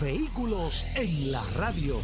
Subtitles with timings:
[0.00, 2.02] Vehículos en la radio.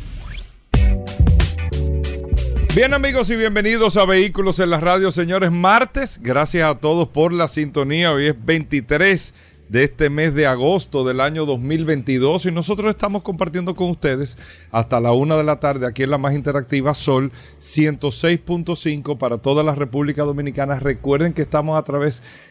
[2.74, 5.50] Bien amigos y bienvenidos a Vehículos en la radio, señores.
[5.50, 8.12] Martes, gracias a todos por la sintonía.
[8.12, 9.34] Hoy es 23
[9.70, 14.36] de este mes de agosto del año 2022 y nosotros estamos compartiendo con ustedes
[14.72, 19.62] hasta la una de la tarde aquí en la más interactiva Sol 106.5 para toda
[19.62, 20.80] la República Dominicana.
[20.80, 22.49] Recuerden que estamos a través de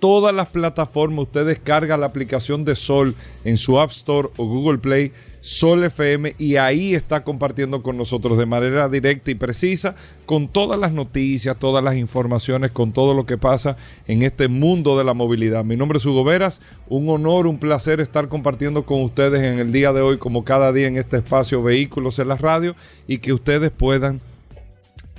[0.00, 1.24] todas las plataformas.
[1.24, 6.34] Usted descarga la aplicación de Sol en su App Store o Google Play, Sol FM,
[6.38, 11.58] y ahí está compartiendo con nosotros de manera directa y precisa con todas las noticias,
[11.58, 15.62] todas las informaciones, con todo lo que pasa en este mundo de la movilidad.
[15.62, 19.70] Mi nombre es Hugo Veras, un honor, un placer estar compartiendo con ustedes en el
[19.70, 22.74] día de hoy, como cada día en este espacio Vehículos en la Radio,
[23.06, 24.22] y que ustedes puedan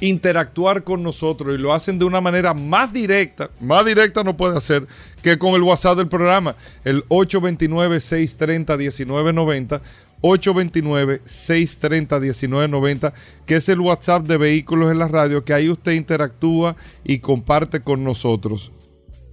[0.02, 4.58] interactuar con nosotros y lo hacen de una manera más directa, más directa no puede
[4.58, 4.86] hacer
[5.22, 9.80] que con el WhatsApp del programa, el 829-630-1990,
[10.22, 13.14] 829-630-1990,
[13.46, 17.80] que es el WhatsApp de Vehículos en la Radio, que ahí usted interactúa y comparte
[17.82, 18.74] con nosotros.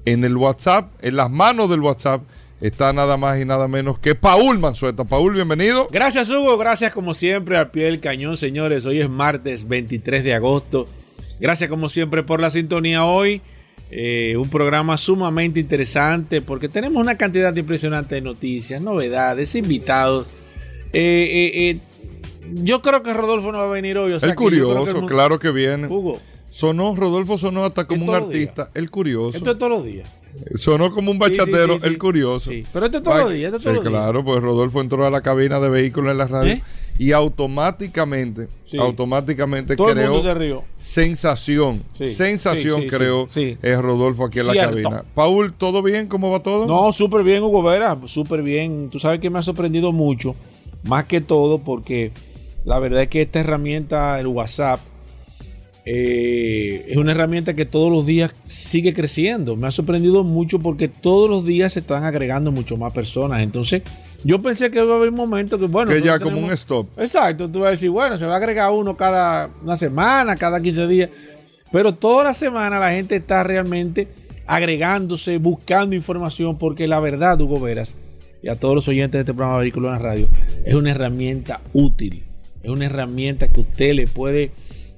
[0.04, 2.22] En el WhatsApp, en las manos del WhatsApp,
[2.62, 5.02] está nada más y nada menos que Paul Manzueta.
[5.04, 5.88] Paul, bienvenido.
[5.90, 6.56] Gracias, Hugo.
[6.56, 8.86] Gracias, como siempre, al pie del cañón, señores.
[8.86, 10.86] Hoy es martes 23 de agosto.
[11.40, 13.42] Gracias, como siempre, por la sintonía hoy.
[13.90, 20.32] Eh, un programa sumamente interesante porque tenemos una cantidad impresionante de noticias, novedades, invitados.
[20.92, 21.80] Eh, eh,
[22.54, 24.12] yo creo que Rodolfo no va a venir hoy.
[24.12, 25.88] O el curioso, claro que viene.
[25.88, 26.20] Hugo.
[26.48, 28.70] Sonó, Rodolfo sonó hasta como un artista.
[28.72, 29.36] El curioso.
[29.36, 30.08] Esto es todos los días.
[30.54, 32.50] Sonó como un bachatero, el curioso.
[32.72, 33.54] Pero esto es todos los días.
[33.58, 36.60] sí, claro, pues Rodolfo entró a la cabina de vehículos en la radio
[36.98, 38.48] y automáticamente,
[38.78, 41.82] automáticamente creó sensación.
[41.98, 45.04] sensación creó es Rodolfo aquí en la cabina.
[45.14, 46.06] Paul, ¿todo bien?
[46.06, 46.66] ¿Cómo va todo?
[46.66, 48.88] No, súper bien, Hugo Vera, súper bien.
[48.90, 50.34] Tú sabes que me ha sorprendido mucho,
[50.84, 52.12] más que todo porque
[52.64, 54.80] la verdad es que esta herramienta, el WhatsApp,
[55.84, 59.56] eh, es una herramienta que todos los días sigue creciendo.
[59.56, 63.42] Me ha sorprendido mucho porque todos los días se están agregando mucho más personas.
[63.42, 63.82] Entonces,
[64.24, 65.90] yo pensé que iba a haber un momento que, bueno.
[65.90, 66.88] Que ya como un stop.
[66.98, 67.48] Exacto.
[67.50, 70.86] Tú vas a decir, bueno, se va a agregar uno cada una semana, cada 15
[70.86, 71.10] días.
[71.72, 74.06] Pero toda la semana la gente está realmente
[74.46, 77.96] agregándose, buscando información, porque la verdad, Hugo Veras,
[78.42, 80.28] y a todos los oyentes de este programa Vehículo en la Radio,
[80.64, 82.24] es una herramienta útil.
[82.62, 84.52] Es una herramienta que usted le puede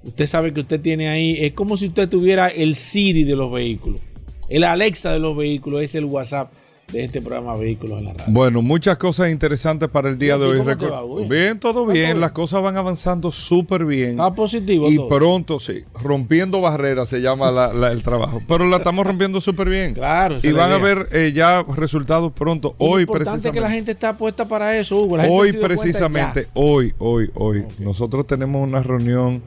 [0.04, 3.50] Usted sabe que usted tiene ahí, es como si usted tuviera el Siri de los
[3.50, 4.00] vehículos.
[4.48, 6.52] El Alexa de los vehículos es el WhatsApp
[6.92, 8.32] de este programa Vehículos en la Radio.
[8.32, 11.26] Bueno, muchas cosas interesantes para el día de hoy.
[11.28, 12.20] bien, todo bien.
[12.20, 14.10] Las cosas van avanzando súper bien.
[14.10, 14.90] Está positivo.
[14.90, 18.42] Y pronto, sí, rompiendo barreras se llama el trabajo.
[18.46, 19.94] Pero la estamos rompiendo súper bien.
[19.94, 20.36] Claro.
[20.42, 22.74] Y van a ver eh, ya resultados pronto.
[22.78, 23.52] hoy precisamente.
[23.52, 25.16] que la gente está puesta para eso, Hugo.
[25.28, 27.64] hoy precisamente, hoy, hoy, hoy.
[27.78, 29.42] Nosotros tenemos una reunión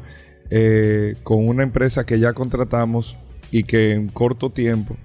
[0.50, 3.18] eh, con una empresa que ya contratamos
[3.52, 4.96] y que en corto tiempo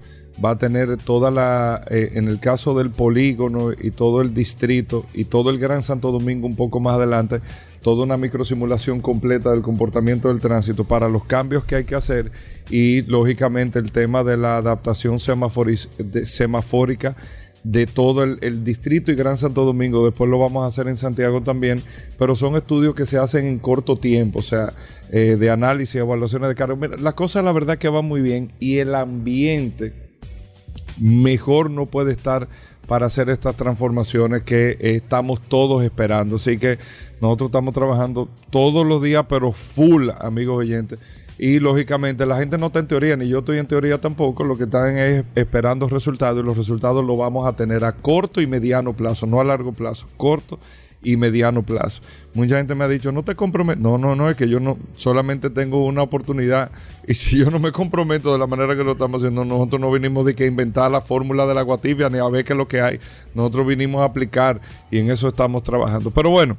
[0.43, 5.05] va a tener toda la, eh, en el caso del polígono y todo el distrito
[5.13, 7.41] y todo el Gran Santo Domingo un poco más adelante,
[7.81, 12.31] toda una microsimulación completa del comportamiento del tránsito para los cambios que hay que hacer
[12.69, 17.15] y lógicamente el tema de la adaptación semafórica
[17.63, 20.05] de todo el, distrito y Gran Santo Domingo.
[20.05, 21.81] Después lo vamos a hacer en Santiago también,
[22.17, 24.73] pero son estudios que se hacen en corto tiempo, o sea,
[25.15, 26.75] eh, de análisis, evaluaciones de carga.
[26.75, 29.93] Mira, la cosa la verdad que va muy bien y el ambiente
[30.99, 32.47] mejor no puede estar
[32.87, 36.37] para hacer estas transformaciones que estamos todos esperando.
[36.37, 36.79] Así que
[37.21, 40.97] nosotros estamos trabajando todos los días, pero full, amigos oyentes
[41.37, 44.57] y lógicamente la gente no está en teoría, ni yo estoy en teoría tampoco, lo
[44.57, 48.47] que están es esperando resultados y los resultados los vamos a tener a corto y
[48.47, 50.59] mediano plazo, no a largo plazo, corto
[51.03, 52.01] y mediano plazo.
[52.33, 53.79] Mucha gente me ha dicho, no te comprometo.
[53.79, 56.71] No, no, no, es que yo no solamente tengo una oportunidad
[57.07, 59.91] y si yo no me comprometo de la manera que lo estamos haciendo, nosotros no
[59.91, 62.67] vinimos de que inventar la fórmula de la guatibia ni a ver qué es lo
[62.67, 62.99] que hay.
[63.35, 66.11] Nosotros vinimos a aplicar y en eso estamos trabajando.
[66.11, 66.57] Pero bueno,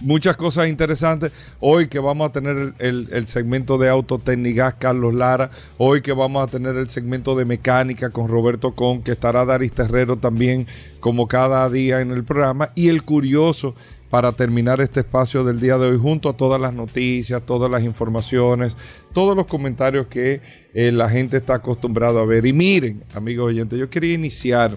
[0.00, 1.32] muchas cosas interesantes.
[1.60, 5.50] Hoy que vamos a tener el, segmento de autotécnicas Carlos Lara.
[5.78, 9.72] Hoy que vamos a tener el segmento de mecánica con Roberto Con, que estará Daris
[9.72, 10.66] Terrero también
[11.00, 12.70] como cada día en el programa.
[12.74, 13.74] Y el curioso
[14.10, 17.84] para terminar este espacio del día de hoy junto a todas las noticias, todas las
[17.84, 18.76] informaciones,
[19.12, 20.40] todos los comentarios que
[20.74, 22.44] eh, la gente está acostumbrado a ver.
[22.44, 24.76] Y miren, amigos oyentes, yo quería iniciar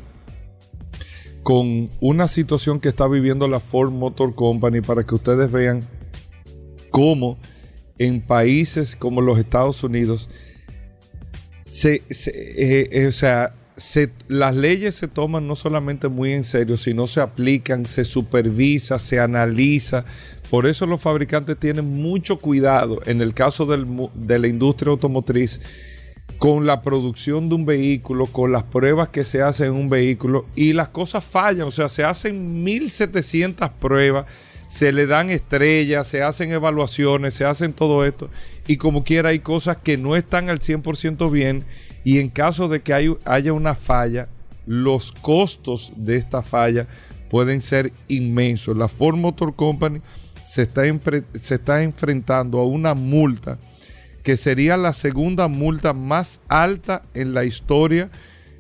[1.44, 5.88] con una situación que está viviendo la Ford Motor Company para que ustedes vean
[6.90, 7.38] cómo
[7.98, 10.30] en países como los Estados Unidos
[11.66, 13.56] se, eh, eh, o sea,
[14.28, 19.20] las leyes se toman no solamente muy en serio, sino se aplican, se supervisa, se
[19.20, 20.06] analiza.
[20.50, 25.60] Por eso los fabricantes tienen mucho cuidado en el caso de la industria automotriz
[26.38, 30.46] con la producción de un vehículo, con las pruebas que se hacen en un vehículo
[30.56, 34.26] y las cosas fallan, o sea, se hacen 1700 pruebas,
[34.68, 38.30] se le dan estrellas, se hacen evaluaciones, se hacen todo esto
[38.68, 41.66] y como quiera hay cosas que no están al 100% bien
[42.04, 42.94] y en caso de que
[43.26, 44.28] haya una falla,
[44.66, 46.88] los costos de esta falla
[47.30, 48.76] pueden ser inmensos.
[48.76, 50.02] La Ford Motor Company
[50.46, 50.84] se está,
[51.40, 53.58] se está enfrentando a una multa
[54.24, 58.10] que sería la segunda multa más alta en la historia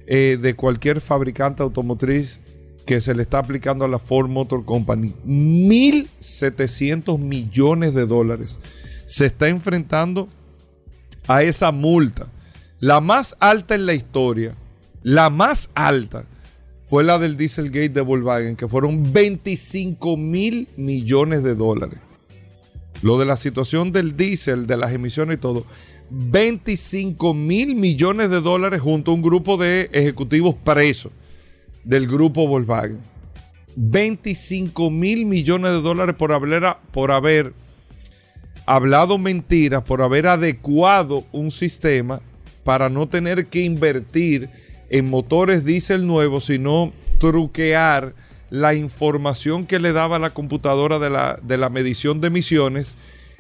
[0.06, 2.42] eh, de cualquier fabricante automotriz
[2.86, 5.15] que se le está aplicando a la Ford Motor Company.
[5.25, 8.60] 1.700 millones de dólares
[9.06, 10.27] se está enfrentando
[11.27, 12.27] a esa multa.
[12.80, 14.56] La más alta en la historia,
[15.01, 16.25] la más alta,
[16.86, 22.00] fue la del Dieselgate de Volkswagen, que fueron 25 mil millones de dólares.
[23.03, 25.65] Lo de la situación del diésel, de las emisiones y todo.
[26.09, 31.11] 25 mil millones de dólares junto a un grupo de ejecutivos presos
[31.83, 33.00] del grupo Volkswagen.
[33.75, 37.53] 25 mil millones de dólares por haber, por haber
[38.65, 42.21] hablado mentiras, por haber adecuado un sistema
[42.63, 44.50] para no tener que invertir
[44.89, 48.15] en motores diésel nuevos, sino truquear
[48.49, 52.95] la información que le daba la computadora de la, de la medición de emisiones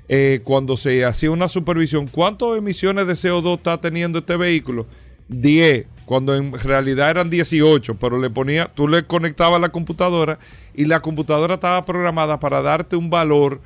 [0.09, 2.07] eh, cuando se hacía una supervisión.
[2.07, 4.85] ¿Cuántas emisiones de CO2 está teniendo este vehículo?
[5.29, 10.39] 10, cuando en realidad eran 18, pero le ponía, tú le conectabas a la computadora
[10.73, 13.61] y la computadora estaba programada para darte un valor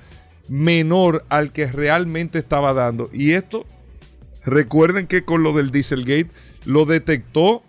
[0.47, 3.09] menor al que realmente estaba dando.
[3.11, 3.65] Y esto,
[4.45, 6.29] recuerden que con lo del Dieselgate
[6.65, 7.63] lo detectó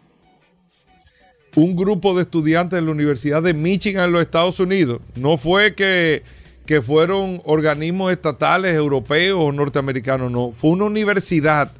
[1.58, 5.00] un grupo de estudiantes de la Universidad de Michigan en los Estados Unidos.
[5.16, 6.22] No fue que,
[6.66, 10.52] que fueron organismos estatales europeos o norteamericanos, no.
[10.52, 11.72] Fue una universidad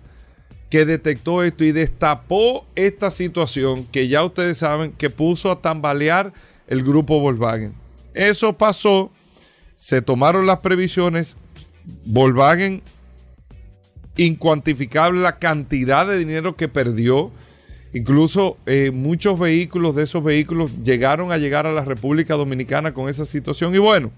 [0.69, 6.33] que detectó esto y destapó esta situación que ya ustedes saben que puso a tambalear
[6.67, 7.73] el grupo Volkswagen.
[8.15, 9.13] Eso pasó,
[9.77, 11.37] se tomaron las previsiones,
[12.05, 12.83] Volkswagen
[14.17, 17.31] incuantificable la cantidad de dinero que perdió
[17.93, 23.09] Incluso eh, muchos vehículos de esos vehículos llegaron a llegar a la República Dominicana con
[23.09, 23.75] esa situación.
[23.75, 24.11] Y bueno,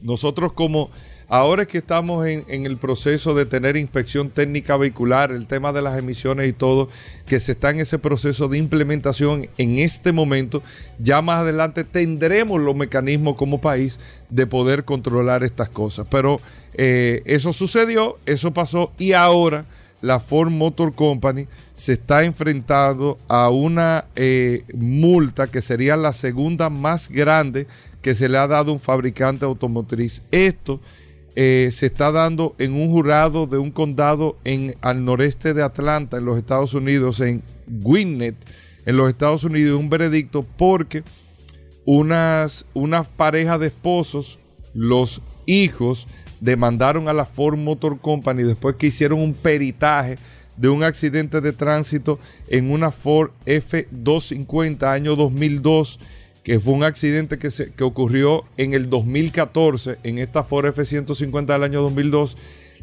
[0.00, 0.90] nosotros como
[1.28, 5.82] ahora es que estamos en, el proceso de tener inspección técnica vehicular, el tema de
[5.82, 6.88] las emisiones y todo,
[7.26, 10.62] que se está en ese proceso de implementación en este momento,
[10.98, 13.98] ya más adelante tendremos los mecanismos como país
[14.30, 16.06] de poder controlar estas cosas.
[16.10, 16.40] Pero
[16.74, 19.66] eh, eso sucedió, eso pasó y ahora
[20.00, 26.70] la Ford Motor Company se está enfrentando a una eh, multa que sería la segunda
[26.70, 27.66] más grande
[28.02, 30.22] que se le ha dado a un fabricante automotriz.
[30.30, 30.80] Esto
[31.34, 36.16] eh, se está dando en un jurado de un condado en, al noreste de Atlanta,
[36.16, 38.36] en los Estados Unidos, en Gwinnett,
[38.86, 41.04] en los Estados Unidos, un veredicto porque
[41.84, 44.38] unas, unas parejas de esposos,
[44.74, 46.06] los hijos
[46.40, 50.18] demandaron a la Ford Motor Company después que hicieron un peritaje
[50.56, 52.18] de un accidente de tránsito
[52.48, 56.00] en una Ford F250 año 2002,
[56.42, 61.46] que fue un accidente que, se, que ocurrió en el 2014 en esta Ford F150
[61.46, 62.36] del año 2002.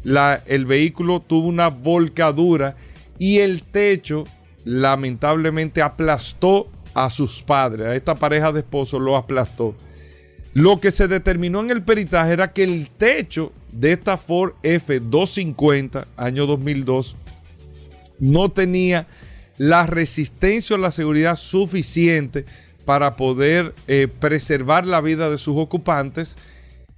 [0.04, 2.76] La, el vehículo tuvo una volcadura
[3.18, 4.24] y el techo
[4.64, 9.74] lamentablemente aplastó a sus padres, a esta pareja de esposos lo aplastó.
[10.56, 16.06] Lo que se determinó en el peritaje era que el techo de esta Ford F250,
[16.16, 17.14] año 2002,
[18.20, 19.06] no tenía
[19.58, 22.46] la resistencia o la seguridad suficiente
[22.86, 26.38] para poder eh, preservar la vida de sus ocupantes.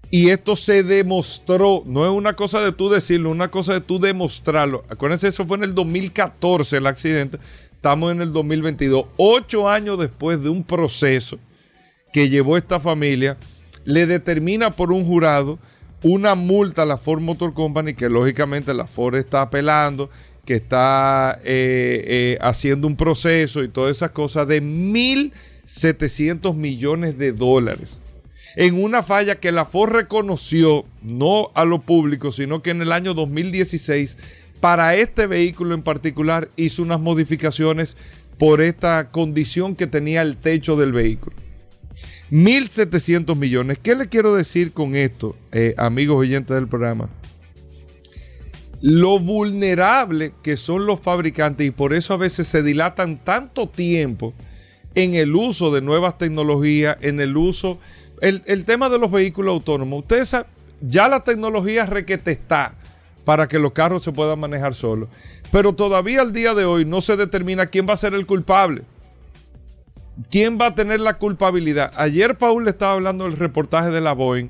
[0.09, 3.99] Y esto se demostró, no es una cosa de tú decirlo, una cosa de tú
[3.99, 4.85] demostrarlo.
[4.89, 7.41] Acuérdense, eso fue en el 2014 el accidente,
[7.73, 11.41] estamos en el 2022, ocho años después de un proceso
[12.13, 13.37] que llevó esta familia,
[13.85, 15.59] le determina por un jurado
[16.03, 20.11] una multa a la Ford Motor Company, que lógicamente la Ford está apelando,
[20.45, 27.33] que está eh, eh, haciendo un proceso y todas esas cosas de 1.700 millones de
[27.33, 28.01] dólares.
[28.57, 32.93] En una falla que la Ford reconoció, no a lo público, sino que en el
[32.93, 34.17] año 2016,
[34.61, 37.97] para este vehículo en particular, hizo unas modificaciones
[38.39, 41.37] por esta condición que tenía el techo del vehículo.
[42.31, 43.79] 1.700 millones.
[43.83, 47.09] ¿Qué le quiero decir con esto, eh, amigos oyentes del programa?
[48.81, 54.35] Lo vulnerable que son los fabricantes y por eso a veces se dilatan tanto tiempo
[54.95, 57.79] en el uso de nuevas tecnologías, en el uso,
[58.21, 60.01] el, tema de los vehículos autónomos.
[60.01, 60.49] Ustedes saben,
[60.81, 62.75] ya la tecnología requete está
[63.25, 65.09] para que los carros se puedan manejar solos,
[65.51, 68.83] pero todavía al día de hoy no se determina quién va a ser el culpable.
[70.31, 71.93] ¿Quién va a tener la culpabilidad?
[71.97, 74.49] Ayer Paul le estaba hablando del reportaje de la Boeing.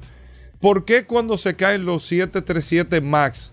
[0.61, 3.53] ¿Por qué cuando se caen los 737 MAX,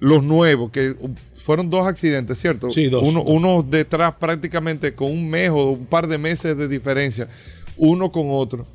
[0.00, 0.96] los nuevos, que
[1.36, 2.70] fueron dos accidentes, ¿cierto?
[2.72, 3.02] Sí, dos.
[3.06, 7.28] Uno, uno detrás prácticamente con un mes o un par de meses de diferencia,
[7.76, 8.66] uno con otro.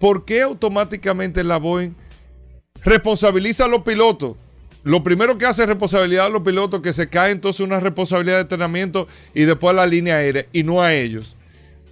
[0.00, 1.94] ¿Por qué automáticamente la Boeing
[2.82, 4.36] responsabiliza a los pilotos?
[4.82, 8.36] Lo primero que hace es responsabilidad a los pilotos, que se cae entonces una responsabilidad
[8.36, 11.35] de entrenamiento y después a la línea aérea y no a ellos.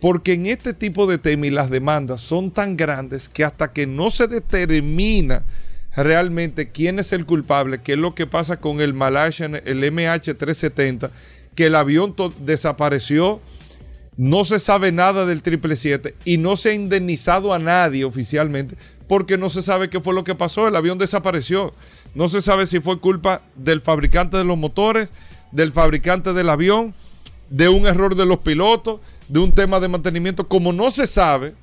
[0.01, 4.11] Porque en este tipo de temas las demandas son tan grandes que hasta que no
[4.11, 5.45] se determina
[5.97, 11.11] realmente quién es el culpable, qué es lo que pasa con el Malaysian, el MH370,
[11.55, 13.41] que el avión desapareció,
[14.17, 19.39] no se sabe nada del 777 y no se ha indemnizado a nadie oficialmente porque
[19.39, 21.75] no se sabe qué fue lo que pasó, el avión desapareció.
[22.15, 25.11] No se sabe si fue culpa del fabricante de los motores,
[25.53, 26.95] del fabricante del avión,
[27.51, 31.55] de un error de los pilotos, de un tema de mantenimiento, como no se sabe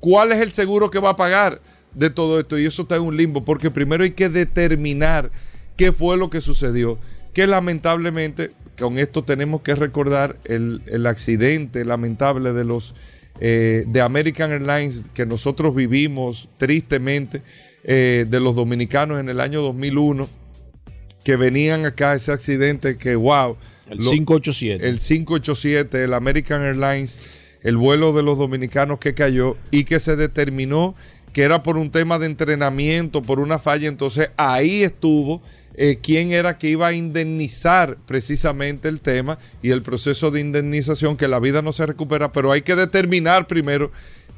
[0.00, 1.60] cuál es el seguro que va a pagar
[1.94, 2.58] de todo esto.
[2.58, 5.30] Y eso está en un limbo, porque primero hay que determinar
[5.76, 6.98] qué fue lo que sucedió.
[7.32, 12.94] Que lamentablemente, con esto tenemos que recordar el, accidente lamentable de los
[13.40, 17.42] eh, de American Airlines que nosotros vivimos tristemente,
[17.84, 20.28] eh, de los dominicanos en el año 2001,
[21.24, 23.56] que venían acá ese accidente que, wow,
[23.88, 24.88] el 587.
[24.88, 27.18] El 587, el American Airlines,
[27.62, 30.94] el vuelo de los dominicanos que cayó y que se determinó
[31.32, 33.88] que era por un tema de entrenamiento, por una falla.
[33.88, 35.40] Entonces ahí estuvo
[35.74, 41.16] eh, quién era que iba a indemnizar precisamente el tema y el proceso de indemnización,
[41.16, 43.90] que la vida no se recupera, pero hay que determinar primero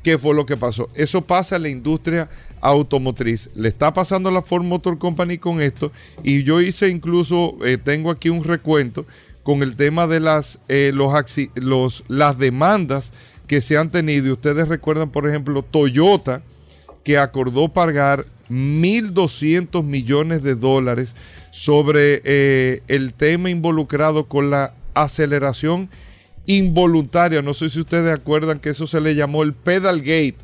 [0.05, 0.89] qué fue lo que pasó.
[0.95, 2.29] Eso pasa en la industria
[2.61, 3.51] automotriz.
[3.57, 5.91] Le está pasando a la Ford Motor Company con esto
[6.23, 9.07] y yo hice incluso, eh, tengo aquí un recuento
[9.45, 13.13] con el tema de las, eh, los, las demandas
[13.47, 14.27] que se han tenido.
[14.27, 16.43] Y ustedes recuerdan, por ejemplo, Toyota,
[17.05, 21.15] que acordó pagar 1.200 millones de dólares
[21.51, 25.91] sobre eh, el tema involucrado con la aceleración
[26.47, 27.43] involuntaria.
[27.43, 30.37] No sé si ustedes acuerdan que eso se le llamó el pedal gate.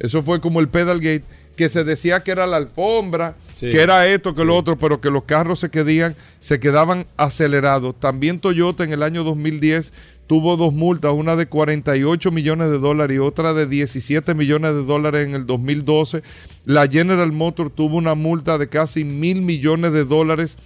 [0.00, 1.24] Eso fue como el pedal gate
[1.58, 5.10] que se decía que era la alfombra, que era esto, que lo otro, pero que
[5.10, 7.98] los carros se, quedían, se quedaban acelerados.
[7.98, 9.92] También Toyota en el año 2010
[10.28, 14.84] tuvo dos multas, una de 48 millones de dólares y otra de 17 millones de
[14.84, 16.22] dólares en el 2012.
[16.64, 20.58] La General Motors tuvo una multa de casi mil millones de dólares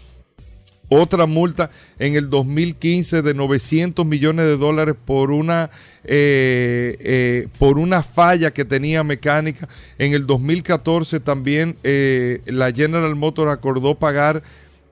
[0.93, 5.71] otra multa en el 2015 de 900 millones de dólares por una,
[6.05, 9.69] eh, eh, por una falla que tenía mecánica.
[9.99, 14.43] En el 2014 también eh, la General Motors acordó pagar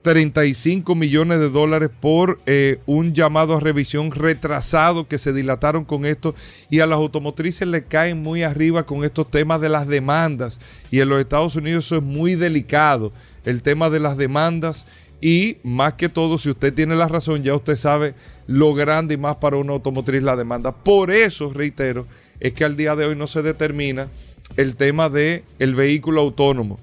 [0.01, 2.41] 35 millones de dólares por
[2.87, 6.33] un llamado a revisión retrasado que se dilataron con esto.
[6.71, 10.57] Y a las automotrices le caen muy arriba con estos temas de las demandas.
[10.89, 13.11] Y en los Estados Unidos eso es muy delicado
[13.45, 14.87] el tema de las demandas
[15.21, 18.15] y más que todo, si usted tiene la razón, ya usted sabe
[18.47, 20.71] lo grande y más para una automotriz la demanda.
[20.71, 22.07] Por eso, reitero,
[22.39, 24.09] es que al día de hoy no se determina
[24.57, 26.79] el tema del el vehículo autónomo.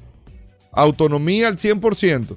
[0.71, 2.37] Autonomía al 100%.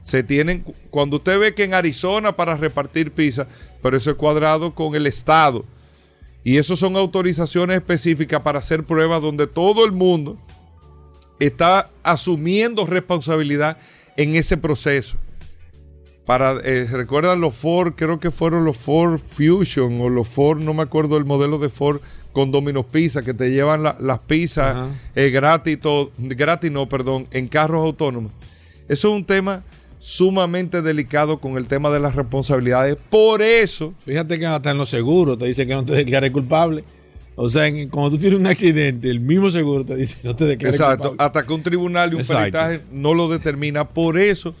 [0.00, 3.48] Se tienen, cuando usted ve que en Arizona para repartir pizza,
[3.82, 5.64] pero eso es cuadrado con el Estado.
[6.44, 10.38] Y eso son autorizaciones específicas para hacer pruebas donde todo el mundo
[11.40, 13.78] está asumiendo responsabilidad
[14.16, 15.16] en ese proceso.
[16.24, 20.72] Para, eh, recuerdan los Ford, creo que fueron los Ford Fusion o los Ford, no
[20.72, 22.00] me acuerdo el modelo de Ford
[22.32, 25.78] con Domino's Pizza, que te llevan las pizzas eh, gratis,
[26.18, 28.32] gratis no, perdón, en carros autónomos.
[28.88, 29.64] Eso es un tema
[29.98, 32.96] sumamente delicado con el tema de las responsabilidades.
[33.08, 33.94] Por eso.
[34.04, 36.84] Fíjate que hasta en los seguros te dicen que no te declares culpable.
[37.36, 40.44] O sea, en- cuando tú tienes un accidente, el mismo seguro te dice, no te
[40.44, 41.26] declares Exacto, culpable.
[41.26, 42.40] hasta que un tribunal y un Exacto.
[42.42, 43.88] peritaje no lo determina.
[43.88, 44.54] Por eso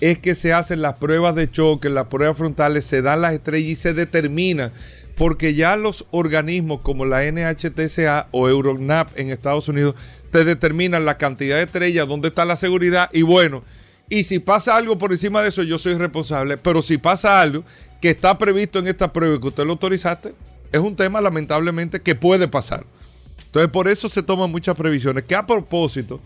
[0.00, 3.68] es que se hacen las pruebas de choque, las pruebas frontales, se dan las estrellas
[3.70, 4.72] y se determina.
[5.16, 9.96] Porque ya los organismos como la NHTSA o Euronap en Estados Unidos
[10.30, 13.64] te determinan la cantidad de estrellas, dónde está la seguridad y bueno,
[14.08, 16.56] y si pasa algo por encima de eso, yo soy responsable.
[16.56, 17.64] Pero si pasa algo
[18.00, 20.34] que está previsto en esta prueba y que usted lo autorizaste,
[20.72, 22.84] es un tema lamentablemente que puede pasar.
[23.46, 25.24] Entonces, por eso se toman muchas previsiones.
[25.24, 26.20] Que a propósito,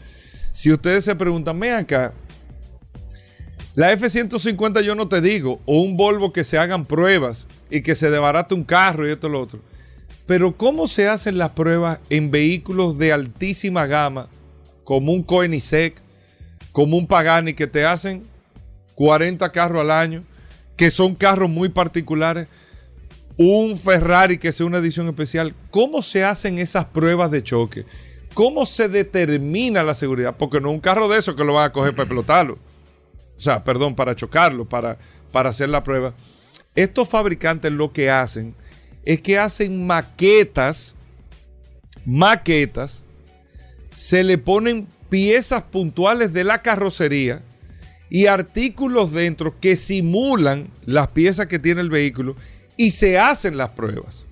[0.53, 2.13] si ustedes se preguntan, ven acá,
[3.75, 7.95] la F-150 yo no te digo, o un Volvo que se hagan pruebas y que
[7.95, 9.61] se debarate un carro y esto y lo otro.
[10.27, 14.29] Pero ¿cómo se hacen las pruebas en vehículos de altísima gama,
[14.85, 15.95] como un Koenigsegg,
[16.73, 18.25] como un Pagani, que te hacen
[18.95, 20.23] 40 carros al año,
[20.77, 22.49] que son carros muy particulares?
[23.37, 27.85] Un Ferrari que sea una edición especial, ¿cómo se hacen esas pruebas de choque?
[28.35, 30.37] ¿Cómo se determina la seguridad?
[30.37, 32.59] Porque no es un carro de esos que lo van a coger para explotarlo.
[33.37, 34.99] O sea, perdón, para chocarlo, para,
[35.33, 36.15] para hacer la prueba.
[36.75, 38.55] Estos fabricantes lo que hacen
[39.05, 40.95] es que hacen maquetas,
[42.07, 43.03] maquetas,
[43.95, 47.43] se le ponen piezas puntuales de la carrocería
[48.09, 52.37] y artículos dentro que simulan las piezas que tiene el vehículo
[52.77, 54.25] y se hacen las pruebas.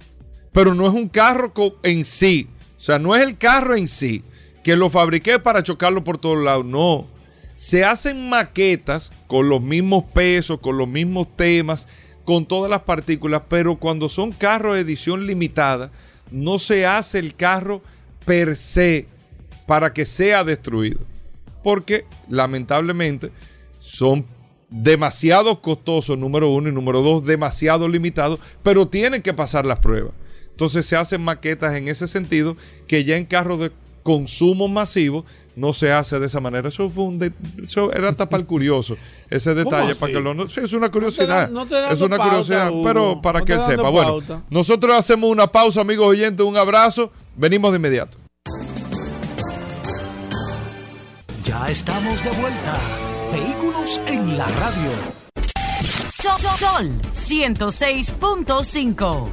[0.52, 2.49] Pero no es un carro en sí.
[2.76, 4.25] O sea, no es el carro en sí
[4.62, 6.64] que lo fabriqué para chocarlo por todos lados.
[6.64, 7.06] No.
[7.54, 11.87] Se hacen maquetas con los mismos pesos, con los mismos temas,
[12.25, 15.90] con todas las partículas, pero cuando son carros de edición limitada,
[16.30, 17.82] no se hace el carro
[18.25, 19.09] per se
[19.66, 21.00] para que sea destruido.
[21.62, 23.30] Porque lamentablemente
[23.78, 24.26] son
[24.71, 30.12] demasiado costosos, número uno, y número dos, demasiado limitados, pero tienen que pasar las pruebas.
[30.50, 33.73] Entonces se hacen maquetas en ese sentido que ya en carros de
[34.03, 35.25] consumo masivo
[35.57, 36.69] no se hace de esa manera.
[36.69, 38.97] Eso fue un de- eso era hasta para el curioso,
[39.29, 41.50] ese detalle, para que lo no- sí, es una curiosidad.
[41.50, 42.83] no te dando es una pauta, curiosidad, Hugo.
[42.85, 43.91] pero para No que él sepa.
[43.91, 48.17] Bueno, nosotros hacemos una pausa, amigos oyentes, un abrazo, venimos de inmediato.
[51.45, 52.78] Ya estamos de vuelta.
[53.32, 54.90] Vehículos en la radio.
[56.10, 59.28] Sol, Sol 106.5.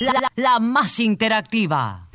[0.00, 2.08] La, la- la más interactiva.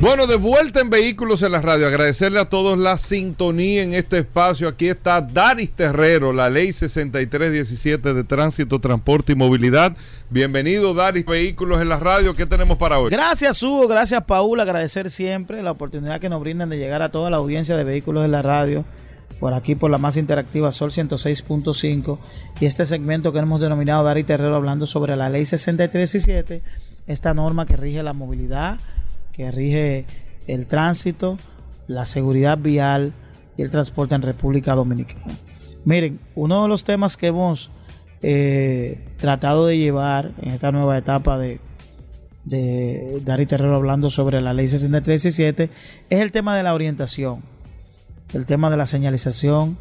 [0.00, 1.86] Bueno, de vuelta en Vehículos en la Radio.
[1.86, 4.66] Agradecerle a todos la sintonía en este espacio.
[4.68, 9.94] Aquí está Daris Terrero, la ley 6317 de Tránsito, Transporte y Movilidad.
[10.30, 12.34] Bienvenido, Daris Vehículos en la Radio.
[12.34, 13.10] ¿Qué tenemos para hoy?
[13.10, 13.86] Gracias, Hugo.
[13.88, 14.58] Gracias, Paul.
[14.60, 18.24] Agradecer siempre la oportunidad que nos brindan de llegar a toda la audiencia de vehículos
[18.24, 18.86] en la radio.
[19.40, 22.18] Por aquí, por la más interactiva Sol 106.5.
[22.60, 26.62] Y este segmento que hemos denominado Dari Terrero hablando sobre la ley 6317.
[27.06, 28.78] Esta norma que rige la movilidad,
[29.32, 30.04] que rige
[30.46, 31.38] el tránsito,
[31.88, 33.14] la seguridad vial
[33.56, 35.38] y el transporte en República Dominicana.
[35.84, 37.70] Miren, uno de los temas que hemos
[38.22, 41.60] eh, tratado de llevar en esta nueva etapa de,
[42.44, 45.70] de Dari Terrero hablando sobre la ley 6317
[46.10, 47.42] es el tema de la orientación,
[48.32, 49.76] el tema de la señalización,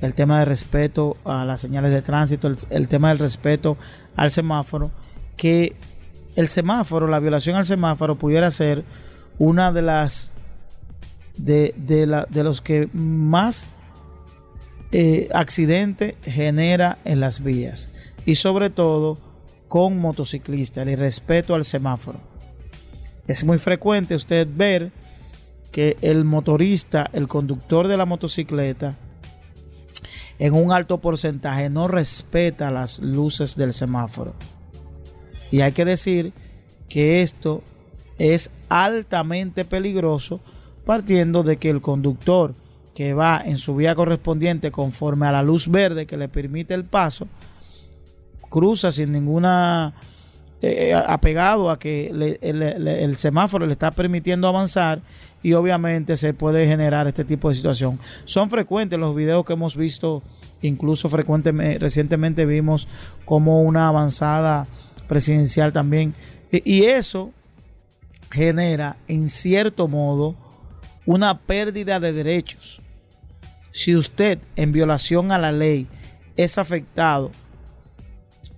[0.00, 3.76] el tema de respeto a las señales de tránsito, el, tema del respeto
[4.16, 4.90] al semáforo,
[5.36, 5.76] que
[6.34, 8.84] el semáforo, la violación al semáforo pudiera ser
[9.38, 10.32] una de las
[11.36, 13.68] de, de, la, de los que más
[14.90, 17.88] eh, accidente genera en las vías
[18.26, 19.18] y sobre todo
[19.68, 22.20] con motociclistas, el respeto al semáforo.
[23.26, 24.92] Es muy frecuente usted ver
[25.72, 28.96] que el motorista, el conductor de la motocicleta,
[30.38, 34.34] en un alto porcentaje no respeta las luces del semáforo.
[35.50, 36.32] Y hay que decir
[36.88, 37.62] que esto
[38.18, 40.40] es altamente peligroso
[40.84, 42.54] partiendo de que el conductor
[42.94, 46.84] que va en su vía correspondiente conforme a la luz verde que le permite el
[46.84, 47.26] paso,
[48.50, 49.94] cruza sin ninguna
[50.60, 52.08] eh, apegado a que
[52.42, 55.00] el semáforo le está permitiendo avanzar
[55.42, 57.98] y obviamente se puede generar este tipo de situación.
[58.24, 60.22] Son frecuentes los videos que hemos visto,
[60.62, 62.86] incluso frecuentemente, recientemente vimos
[63.24, 64.66] como una avanzada
[65.08, 66.14] presidencial también.
[66.50, 67.32] Y- y eso
[68.30, 70.36] genera en cierto modo
[71.04, 72.80] una pérdida de derechos.
[73.72, 75.88] Si usted en violación a la ley
[76.36, 77.30] es afectado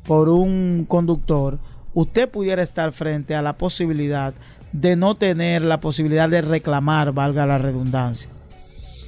[0.04, 1.58] por un conductor,
[1.94, 4.34] usted pudiera estar frente a la posibilidad
[4.74, 8.28] de no tener la posibilidad de reclamar, valga la redundancia.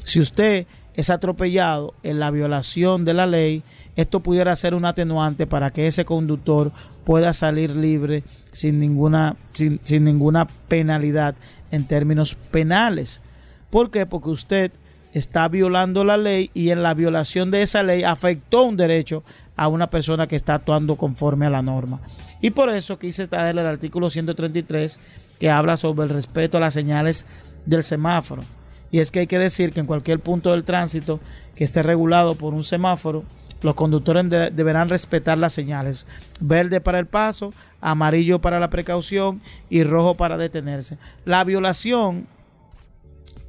[0.05, 3.65] Si usted es atropellado en la violación de la ley,
[3.97, 6.71] esto pudiera ser un atenuante para que ese conductor
[7.05, 11.35] pueda salir libre sin ninguna, sin, sin ninguna penalidad
[11.73, 13.21] en términos penales.
[13.69, 14.07] ¿Por qué?
[14.07, 14.71] Porque usted
[15.19, 19.23] está violando la ley y en la violación de esa ley afectó un derecho
[19.57, 22.01] a una persona que está actuando conforme a la norma.
[22.43, 25.01] Y por eso quise traer el artículo 133
[25.39, 27.25] que habla sobre el respeto a las señales
[27.65, 28.43] del semáforo.
[28.91, 31.19] Y es que hay que decir que en cualquier punto del tránsito
[31.55, 33.25] que esté regulado por un semáforo,
[33.63, 36.07] los conductores de- deberán respetar las señales.
[36.41, 40.99] Verde para el paso, amarillo para la precaución y rojo para detenerse.
[41.25, 42.27] La violación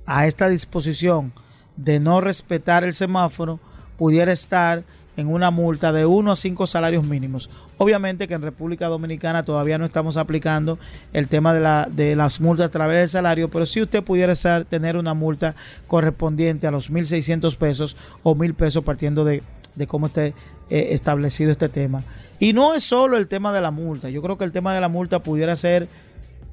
[0.06, 1.34] a esta disposición
[1.78, 3.60] de no respetar el semáforo
[3.98, 4.84] pudiera estar
[5.18, 7.50] en una multa de 1 a 5 salarios mínimos.
[7.78, 10.78] Obviamente que en República Dominicana todavía no estamos aplicando
[11.12, 14.34] el tema de, la, de las multas a través del salario, pero si usted pudiera
[14.66, 15.56] tener una multa
[15.88, 19.42] correspondiente a los 1.600 pesos o 1.000 pesos partiendo de,
[19.76, 20.36] de cómo esté
[20.70, 22.04] eh, establecido este tema.
[22.40, 24.82] Y no es solo el tema de la multa, yo creo que el tema de
[24.82, 25.88] la multa pudiera ser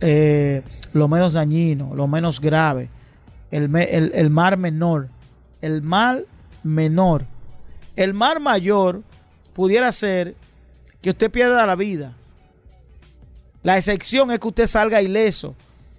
[0.01, 0.63] eh,
[0.95, 2.89] lo menos dañino, lo menos grave,
[3.51, 5.09] el, el, el mar menor,
[5.65, 6.27] el mal
[6.63, 7.25] menor.
[7.97, 9.03] El mar mayor
[9.55, 10.35] pudiera ser
[11.01, 12.13] que usted pierda la vida.
[13.63, 15.55] La excepción es que usted salga ileso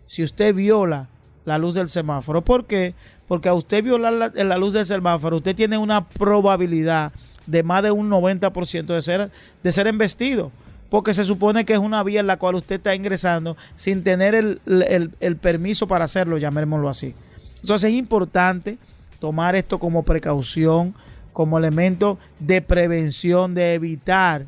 [0.08, 1.08] si usted viola
[1.46, 2.44] la luz del semáforo.
[2.44, 2.94] ¿Por qué?
[3.28, 7.12] Porque a usted violar la, la luz del semáforo, usted tiene una probabilidad
[7.48, 9.32] de más de un 90% de ser,
[9.64, 10.52] de ser embestido.
[10.90, 14.36] Porque se supone que es una vía en la cual usted está ingresando sin tener
[14.36, 17.16] el, el- el permiso para hacerlo, llamémoslo así.
[17.62, 18.78] Entonces es importante
[19.26, 20.94] tomar esto como precaución,
[21.34, 24.46] como elemento de prevención, de evitar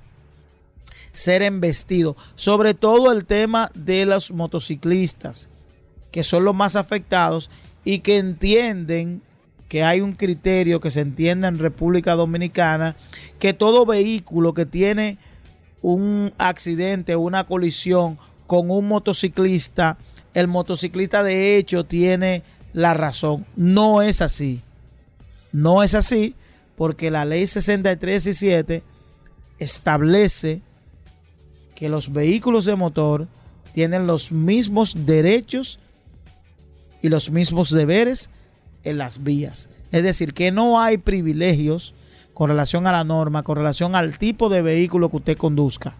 [1.13, 2.16] ser embestido.
[2.36, 5.50] Sobre todo el tema de los motociclistas,
[6.12, 7.50] que son los más afectados
[7.84, 9.24] y que entienden
[9.68, 12.96] que hay un criterio que se entiende en República Dominicana,
[13.40, 15.18] que todo vehículo que tiene
[15.82, 19.98] un accidente, una colisión con un motociclista,
[20.36, 23.48] el motociclista de hecho tiene la razón.
[23.56, 24.62] No es así.
[25.52, 26.36] No es así
[26.76, 28.84] porque la ley 6317
[29.60, 30.62] establece
[31.76, 33.28] que los vehículos de motor
[33.74, 35.80] tienen los mismos derechos
[37.02, 38.30] y los mismos deberes
[38.84, 39.70] en las vías.
[39.92, 41.94] Es decir, que no hay privilegios
[42.34, 45.96] con relación a la norma, con relación al tipo de vehículo que usted conduzca.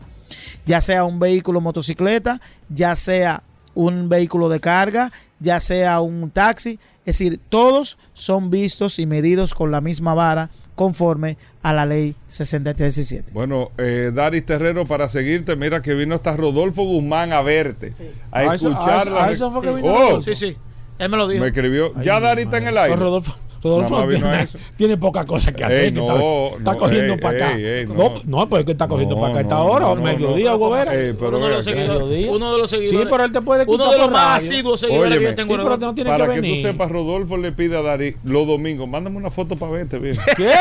[0.66, 6.80] Ya sea un vehículo motocicleta, ya sea un vehículo de carga, ya sea un taxi.
[7.08, 12.16] Es decir, todos son vistos y medidos con la misma vara conforme a la ley
[12.28, 13.32] 6317.
[13.34, 17.94] Bueno, eh, Daris Terrero, para seguirte, mira que vino hasta Rodolfo Guzmán a verte,
[18.30, 20.22] a A eso- escuchar a eso- la que Oh.
[20.22, 20.58] Sí, sí.
[21.00, 21.42] Él me lo dijo.
[21.42, 21.94] Me escribió.
[22.04, 22.96] ya Dari está en el aire.
[22.96, 25.84] Rodolfo, Rodolfo tiene, tiene poca cosa que hacer.
[25.86, 27.58] Ey, que no, está, está no, cogiendo ey, para acá.
[27.58, 28.22] ey, no, no.
[28.26, 30.52] no, pues es que está cogiendo No, para acá a esta no, hora, o mediodía.
[30.92, 32.90] Ey, pero uno, uno de los seguidores.
[33.02, 35.38] Sí, pero él te puede Uno de los más asiduos seguidores que yo tengo.
[35.38, 35.86] Sí, en pero Rodolfo.
[35.86, 39.18] no tiene Para que que, tú sepas, Rodolfo le pide a Dari los domingos, mándame
[39.18, 40.16] una foto para verte, bien.
[40.36, 40.52] ¿Qué?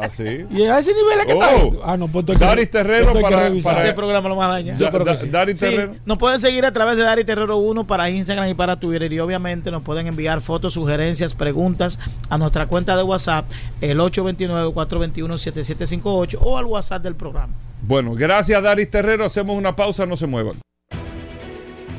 [0.00, 0.44] Así.
[0.50, 1.42] ¿Y a ese nivel es que Oh.
[1.74, 1.92] está?
[1.92, 4.76] Ah, no, pues Daris Terrero para- para- Este programa lo más daña.
[4.76, 5.28] Da- sí.
[5.28, 5.94] Dari Sí, Terrero.
[6.04, 9.18] nos pueden seguir a través de Dari Terrero 1 para Instagram y para Twitter y
[9.20, 11.98] obviamente nos pueden enviar fotos, sugerencias, preguntas
[12.34, 13.48] a nuestra cuenta de WhatsApp
[13.80, 17.54] el 829-421-7758 o al WhatsApp del programa.
[17.82, 19.24] Bueno, gracias Daris Terrero.
[19.24, 20.56] Hacemos una pausa, no se muevan.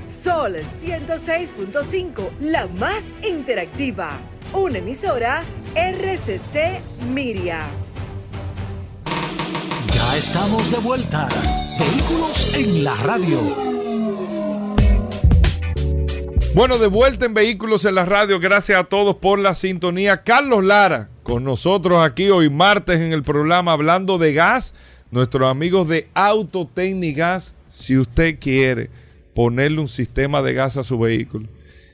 [0.03, 4.19] Sol 106.5, la más interactiva.
[4.53, 6.81] Una emisora RCC
[7.13, 7.61] Miria.
[9.93, 11.29] Ya estamos de vuelta.
[11.79, 13.84] Vehículos en la radio.
[16.55, 18.39] Bueno, de vuelta en Vehículos en la Radio.
[18.39, 20.23] Gracias a todos por la sintonía.
[20.23, 24.73] Carlos Lara, con nosotros aquí hoy martes en el programa hablando de gas.
[25.11, 28.89] Nuestros amigos de Autotecnigas, si usted quiere
[29.33, 31.49] ponerle un sistema de gas a su vehículo.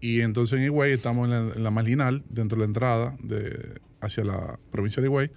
[0.01, 3.79] Y entonces en Higüey estamos en la, en la marginal, dentro de la entrada de,
[4.01, 5.31] hacia la provincia de Higüey,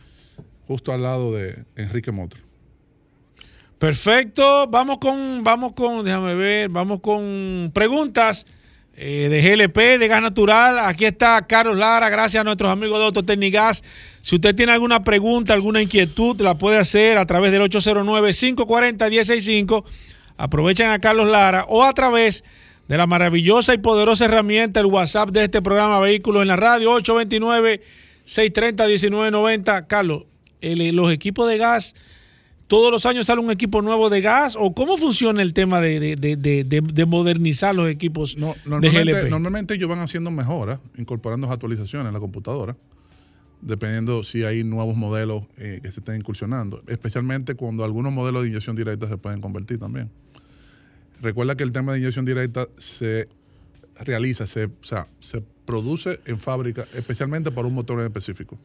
[0.67, 2.41] justo al lado de Enrique Motor.
[3.79, 8.45] Perfecto, vamos con, vamos con, déjame ver, vamos con preguntas
[8.97, 10.81] eh, de GLP, de gas natural.
[10.81, 13.85] Aquí está Carlos Lara, gracias a nuestros amigos de Autotecnigas.
[14.21, 19.85] Si usted tiene alguna pregunta, alguna inquietud, la puede hacer a través del 809-540-165.
[20.37, 22.43] Aprovechen a Carlos Lara o a través
[22.89, 26.99] de la maravillosa y poderosa herramienta, el WhatsApp de este programa Vehículos en la Radio,
[26.99, 29.87] 829-630-1990.
[29.87, 30.25] Carlos,
[30.61, 31.95] los equipos de gas
[32.69, 35.99] todos los años sale un equipo nuevo de gas o cómo funciona el tema de,
[35.99, 39.31] de- de- de- de- de modernizar los equipos No, de normalmente, GLP?
[39.31, 42.77] normalmente ellos van haciendo mejoras, incorporando actualizaciones en la computadora,
[43.63, 48.49] dependiendo si hay nuevos modelos eh, que se estén incursionando, especialmente cuando algunos modelos de
[48.51, 50.11] inyección directa se pueden convertir también.
[51.21, 53.29] Recuerda que el tema de inyección directa se
[53.99, 58.57] realiza, se, o sea, se produce en fábrica, especialmente para un motor en específico,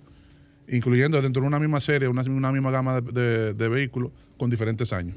[0.68, 4.50] incluyendo dentro de una misma serie, una, una misma gama de, de- de vehículos con
[4.50, 5.16] diferentes años.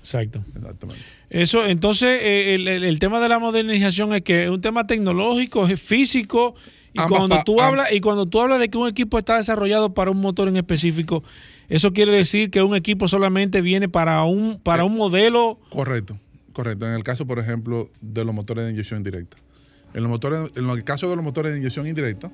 [0.00, 0.44] Exacto.
[0.54, 1.02] Exactamente.
[1.30, 4.86] Eso, entonces, eh, el, el- el tema de la modernización es que es un tema
[4.86, 6.54] tecnológico, es físico,
[6.92, 10.10] y cuando tú hablas, y cuando tú hablas de que un equipo está desarrollado para
[10.10, 11.22] un motor en específico,
[11.68, 15.58] eso quiere decir que un equipo solamente viene para un, para un modelo.
[15.68, 16.18] Correcto,
[16.52, 16.86] correcto.
[16.86, 19.36] En el caso, por ejemplo, de los motores de inyección directa.
[19.92, 22.30] En, los motores, en el caso de los motores de inyección indirecta,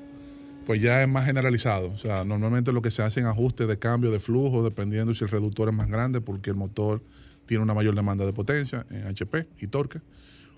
[0.67, 1.91] pues ya es más generalizado.
[1.91, 5.25] O sea, normalmente lo que se hace en ajustes de cambio de flujo, dependiendo si
[5.25, 7.03] el reductor es más grande, porque el motor
[7.47, 10.01] tiene una mayor demanda de potencia en HP y torque,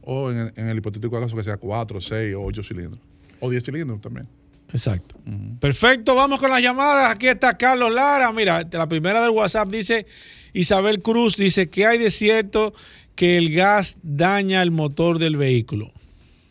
[0.03, 3.01] o en, en el hipotético caso que sea 4, 6 o 8 cilindros,
[3.41, 4.29] o 10 cilindros también.
[4.75, 5.17] Exacto.
[5.61, 7.13] Perfecto, vamos con las llamadas.
[7.13, 8.33] Aquí está Carlos Lara.
[8.33, 10.05] Mira, la primera del WhatsApp dice
[10.53, 12.75] Isabel Cruz, dice que hay de cierto
[13.15, 15.93] que el gas daña el motor del vehículo.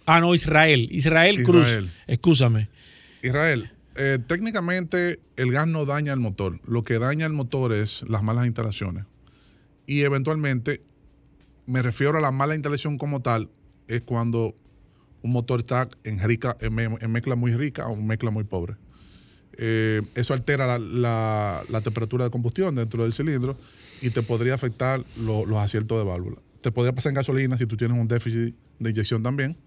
[0.06, 0.88] Ah, no, Israel.
[0.92, 1.68] Israel, Cruz.
[1.68, 2.70] Israel.
[3.24, 6.60] Israel, eh, técnicamente el gas no daña el motor.
[6.68, 9.06] Lo que daña el motor es las malas instalaciones.
[9.86, 10.82] Y eventualmente,
[11.66, 13.50] me refiero a la mala instalación como tal,
[13.88, 14.56] es cuando
[15.22, 18.44] un motor está en, rica, en, me- en mezcla muy rica o en mezcla muy
[18.44, 18.76] pobre.
[19.58, 23.58] Eh, eso altera la, temperatura de combustión dentro del cilindro
[24.02, 26.42] y te podría afectar lo- los aciertos de válvula.
[26.62, 29.58] Te podría pasar en gasolina si tú tienes un déficit de inyección también.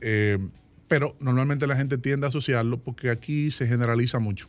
[0.00, 0.38] Eh,
[0.88, 4.48] pero normalmente la gente tiende a asociarlo porque aquí se generaliza mucho.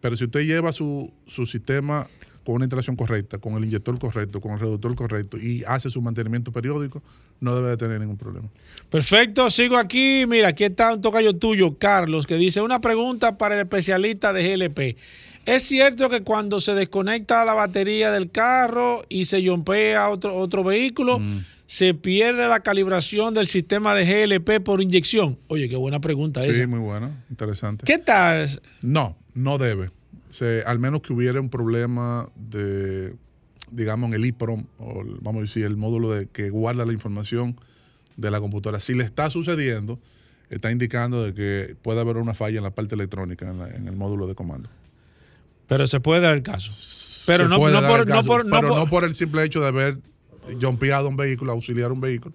[0.00, 2.08] Pero si usted lleva su, su sistema
[2.44, 6.00] con una instalación correcta, con el inyector correcto, con el reductor correcto y hace su
[6.00, 7.02] mantenimiento periódico,
[7.40, 8.48] no debe de tener ningún problema.
[8.88, 10.24] Perfecto, sigo aquí.
[10.26, 14.56] Mira, aquí está un tocayo tuyo, Carlos, que dice una pregunta para el especialista de
[14.56, 14.96] GLP.
[15.46, 20.62] ¿Es cierto que cuando se desconecta la batería del carro y se yompea otro, otro
[20.62, 21.20] vehículo,
[21.70, 25.38] se pierde la calibración del sistema de GLP por inyección?
[25.46, 26.66] Oye, qué buena pregunta Sí, esa.
[26.66, 27.84] muy buena, interesante.
[27.86, 28.48] ¿Qué tal?
[28.82, 29.92] No, no debe.
[30.30, 33.14] O sea, al menos que hubiera un problema de,
[33.70, 36.92] digamos, en el EEPROM, o el- vamos a decir, el módulo de, que guarda la
[36.92, 37.56] información
[38.16, 38.80] de la computadora.
[38.80, 40.00] Si le está sucediendo,
[40.48, 43.86] está indicando de que puede haber una falla en la parte electrónica, en, la- en
[43.86, 44.68] el módulo de comando.
[45.68, 46.72] Pero se puede dar el caso.
[47.26, 49.04] Pero no, puede no dar por, el no caso, por- no pero por- no por
[49.04, 49.98] el simple hecho de haber
[50.60, 52.34] jumpeado un vehículo, auxiliar un vehículo,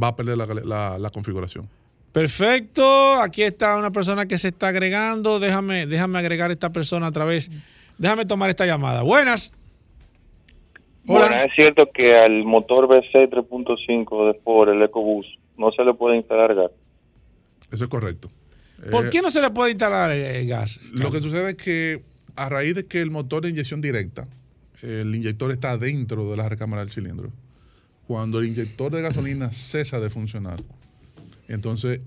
[0.00, 1.68] va a perder la, la- la configuración.
[2.12, 3.14] Perfecto.
[3.20, 5.38] Aquí está una persona que se está agregando.
[5.38, 7.50] Déjame, déjame agregar a esta persona a través.
[7.98, 9.02] Déjame tomar esta llamada.
[9.02, 9.52] Buenas.
[11.06, 11.26] Hola.
[11.28, 15.94] Bueno, es cierto que al motor BC 3.5 de Ford, el EcoBoost, no se le
[15.94, 16.70] puede instalar gas.
[17.70, 18.30] Eso es correcto.
[18.90, 20.80] ¿Por Eh, qué no se le puede instalar eh, gas?
[20.92, 22.02] Lo que sucede es que
[22.34, 24.26] a raíz de que el motor de inyección directa,
[24.86, 27.32] el inyector está dentro de la recámara del cilindro.
[28.06, 30.62] Cuando el inyector de gasolina cesa de funcionar,
[31.48, 32.00] entonces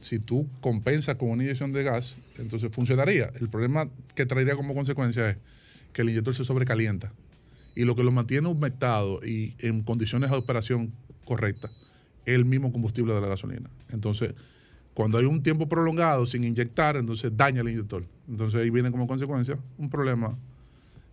[0.00, 3.32] si tú compensas con una inyección de gas, entonces funcionaría.
[3.40, 5.36] El problema que traería como consecuencia es
[5.92, 7.12] que el inyector se sobrecalienta
[7.74, 10.92] y lo que lo mantiene humectado y en condiciones de operación
[11.24, 11.70] correctas
[12.24, 13.70] es el mismo combustible de la gasolina.
[13.90, 14.34] Entonces,
[14.94, 18.04] cuando hay un tiempo prolongado sin inyectar, entonces daña el inyector.
[18.28, 20.36] Entonces ahí viene como consecuencia un problema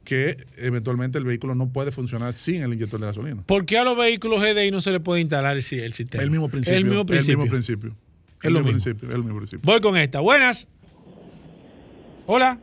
[0.04, 3.42] que eventualmente el vehículo no puede funcionar sin el inyector de gasolina.
[3.46, 6.24] ¿Por qué a los vehículos GDI no se le puede instalar el, si- el sistema?
[6.24, 6.78] El mismo principio.
[6.78, 7.34] El mismo principio.
[7.34, 7.89] El mismo principio.
[7.89, 8.84] Es El lo mismo mismo.
[8.84, 9.16] principio.
[9.16, 9.62] El mismo principio.
[9.72, 10.20] Voy con esta.
[10.20, 10.68] Buenas.
[12.26, 12.58] Hola.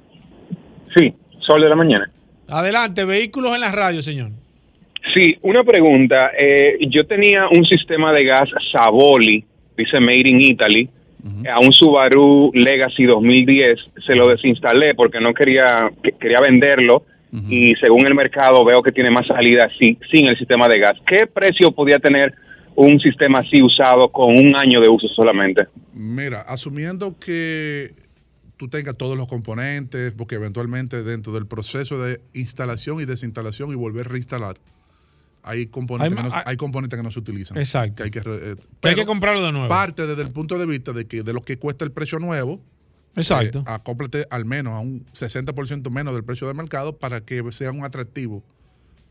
[0.96, 2.10] Sí, sol de la mañana.
[2.48, 4.30] Adelante, vehículos en la radio, señor.
[5.14, 6.30] Sí, una pregunta.
[6.38, 9.44] Eh, yo tenía un sistema de gas Savoli,
[9.76, 10.88] dice Made in Italy,
[11.50, 13.78] a un Subaru Legacy 2010.
[14.06, 18.92] Se lo desinstalé porque no quería que- quería venderlo y según el mercado veo que
[18.92, 20.98] tiene más salida así, sin el sistema de gas.
[21.06, 22.34] ¿Qué precio podía tener
[22.74, 25.66] un sistema así usado con un año de uso solamente?
[25.92, 27.94] Mira, asumiendo que
[28.56, 33.74] tú tengas todos los componentes, porque eventualmente dentro del proceso de instalación y desinstalación y
[33.74, 34.56] volver a reinstalar,
[35.42, 37.56] hay componentes, Hay que, no, hay componentes que no se utilizan.
[37.56, 37.96] Exacto.
[37.96, 39.68] Que hay que, eh, Que hay que comprarlo de nuevo.
[39.68, 42.60] Parte desde el punto de vista de que de lo que cuesta el precio nuevo,
[43.16, 43.60] Exacto.
[43.60, 47.70] eh, acóplate al menos a un 60% menos del precio del mercado para que sea
[47.72, 48.42] un atractivo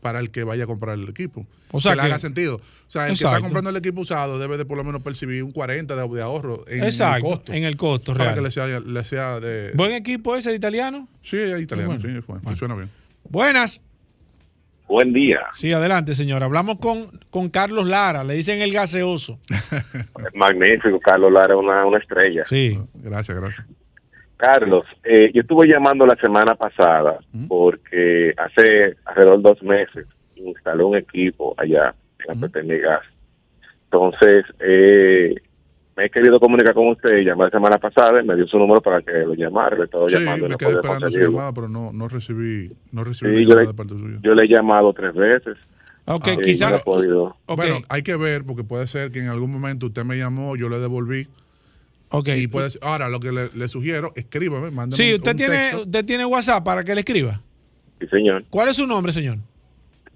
[0.00, 1.46] para el que vaya a comprar el equipo.
[1.72, 2.56] O sea que le haga sentido.
[2.56, 5.42] O sea, el que está comprando el equipo usado debe de por lo menos percibir
[5.44, 7.52] un 40 de, de ahorro en Exacto, el costo.
[7.52, 8.36] en el costo para real.
[8.36, 9.72] que le sea, le sea de...
[9.74, 11.06] Buen equipo ese, el italiano.
[11.22, 12.20] Sí, es italiano, Bueno.
[12.22, 12.88] sí, funciona bien.
[13.28, 13.84] Buenas.
[14.88, 15.40] Buen día.
[15.52, 16.42] Sí, adelante, señor.
[16.42, 18.24] Hablamos con, con Carlos Lara.
[18.24, 19.38] Le dicen el gaseoso.
[20.34, 22.42] Magnífico, Carlos Lara, una, una estrella.
[22.46, 22.76] Sí.
[22.94, 23.66] Gracias, gracias.
[24.40, 30.82] Carlos, eh, yo estuve llamando la semana pasada porque hace alrededor de dos meses instalé
[30.82, 31.94] un equipo allá
[32.26, 33.02] en la PTM Gas.
[33.84, 35.34] Entonces, eh,
[35.96, 38.80] me he querido comunicar con usted, llamé la semana pasada y me dio su número
[38.80, 39.76] para que lo llamara.
[39.76, 42.70] Le he estado Sí, llamando me no quedé esperando su llamada, pero no, no recibí,
[42.92, 44.18] no recibí Sí, yo llamada le, de parte suya.
[44.22, 45.58] yo le he llamado tres veces.
[46.06, 47.36] Ok, Eh, quizá- no he podido.
[47.46, 50.68] Bueno, hay que ver, porque puede ser que en algún momento usted me llamó, yo
[50.70, 51.26] le devolví.
[52.10, 52.28] Ok.
[52.36, 55.56] Y puede ser- ahora, lo que le, le sugiero, escríbame, mándame Sí, usted un tiene,
[55.56, 55.82] texto.
[55.82, 57.40] usted tiene WhatsApp para que le escriba.
[58.00, 58.44] Sí, señor.
[58.50, 59.38] ¿Cuál es su nombre, señor?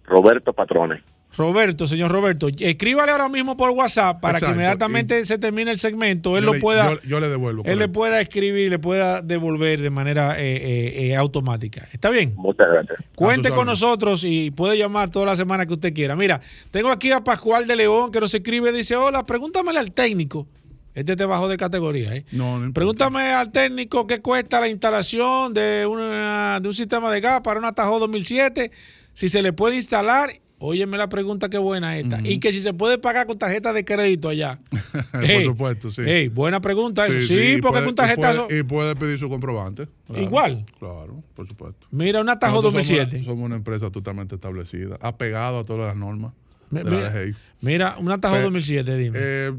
[0.05, 1.03] Roberto Patrones.
[1.37, 5.81] Roberto, señor Roberto, escríbale ahora mismo por WhatsApp para Exacto, que inmediatamente se termine el
[5.81, 8.79] segmento, él Yo lo le- pueda, yo- yo le devuelvo, él le pueda escribir, le
[8.79, 11.89] pueda devolver de manera eh, eh, eh, automática.
[11.93, 12.35] ¿Está bien?
[12.37, 12.99] Muchas gracias.
[13.17, 13.81] Cuente con órdenes.
[13.83, 16.15] nosotros y puede llamar toda la semana que usted quiera.
[16.15, 20.47] Mira, tengo aquí a Pascual de León que nos escribe, dice, hola, pregúntamele al técnico.
[20.95, 22.25] Este te bajó de categoría, ¿eh?
[22.33, 22.73] No, no.
[22.73, 27.59] Pregúntame al técnico qué cuesta la instalación de, una, de un sistema de gas para
[27.59, 28.71] un Atajo 2007,
[29.13, 30.31] si se le puede instalar.
[30.59, 32.21] Óyeme la pregunta qué buena esta.
[32.23, 34.61] Y que si se puede pagar con tarjeta de crédito allá.
[35.13, 36.29] Por supuesto, sí.
[36.29, 37.21] buena pregunta eso.
[37.21, 38.33] Sí, porque puede- con tarjeta...
[38.33, 39.89] Y puede, y puede pedir su comprobante.
[40.07, 40.65] claro, Igual.
[40.79, 41.87] Claro, por supuesto.
[41.91, 43.17] Mira, un Atajo Nosotros somos 2007.
[43.17, 46.33] una- Somos una empresa totalmente establecida, apegado a todas las normas
[46.71, 47.13] mira,
[47.61, 49.19] mira, un Atajo Pe- 2007, dime.
[49.21, 49.53] Eh,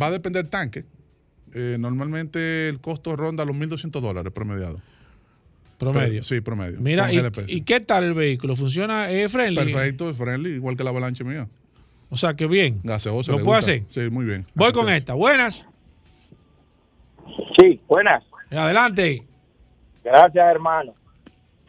[0.00, 0.84] va a depender tanque.
[1.54, 4.80] Eh, normalmente el costo ronda los 1.200 dólares promediado.
[5.78, 6.08] Promedio.
[6.12, 6.80] Pero- sí, promedio.
[6.80, 7.20] Mira, y.
[7.48, 8.56] ¿y qué tal el vehículo?
[8.56, 9.10] ¿Funciona?
[9.10, 9.72] ¿Es friendly?
[9.72, 11.48] Perfecto, es friendly, igual que la avalanche mía.
[12.08, 12.80] O sea, que bien.
[12.84, 13.32] Gaseoso.
[13.32, 13.72] ¿Lo puedo gusta.
[13.72, 13.82] hacer?
[13.88, 14.46] Sí, muy bien.
[14.54, 15.14] Voy Así con esta.
[15.14, 15.66] Buenas.
[17.58, 18.22] Sí, buenas.
[18.50, 19.22] Adelante.
[20.04, 20.94] Gracias, hermano.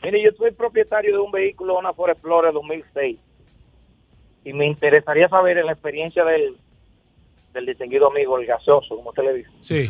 [0.04, 3.18] Mire, yo soy propietario de un vehículo, una Ford Explorer 2006.
[4.44, 6.58] Y me interesaría saber en la experiencia del,
[7.54, 9.50] del distinguido amigo, el gaseoso, como usted le dice.
[9.62, 9.90] Sí.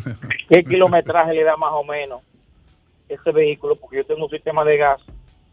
[0.50, 2.22] ¿Qué kilometraje le da más o menos
[3.10, 3.76] ese vehículo?
[3.76, 5.02] Porque yo tengo un sistema de gas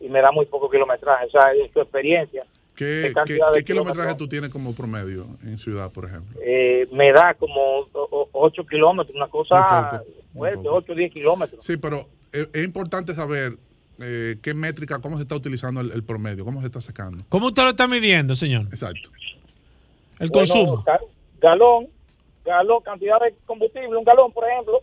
[0.01, 1.27] y me da muy poco kilometraje.
[1.27, 2.45] O sea, en su experiencia,
[2.75, 3.13] ¿Qué,
[3.55, 6.41] ¿Qué kilometraje tú tienes como promedio en ciudad, por ejemplo?
[6.43, 7.87] eh, me da como
[8.33, 10.77] 8 kilómetros, una cosa fuerte, poco.
[10.77, 11.63] 8 o 10 kilómetros.
[11.65, 13.59] Sí, pero es, es importante saber
[14.01, 17.23] eh, qué métrica, cómo se está utilizando el, el promedio, cómo se está sacando.
[17.29, 18.63] ¿Cómo usted lo está midiendo, señor?
[18.71, 19.11] Exacto.
[20.19, 20.85] El Bueno, consumo.
[20.85, 21.01] ga-
[21.39, 21.87] galón,
[22.45, 24.83] galón, cantidad de combustible, un galón, por ejemplo,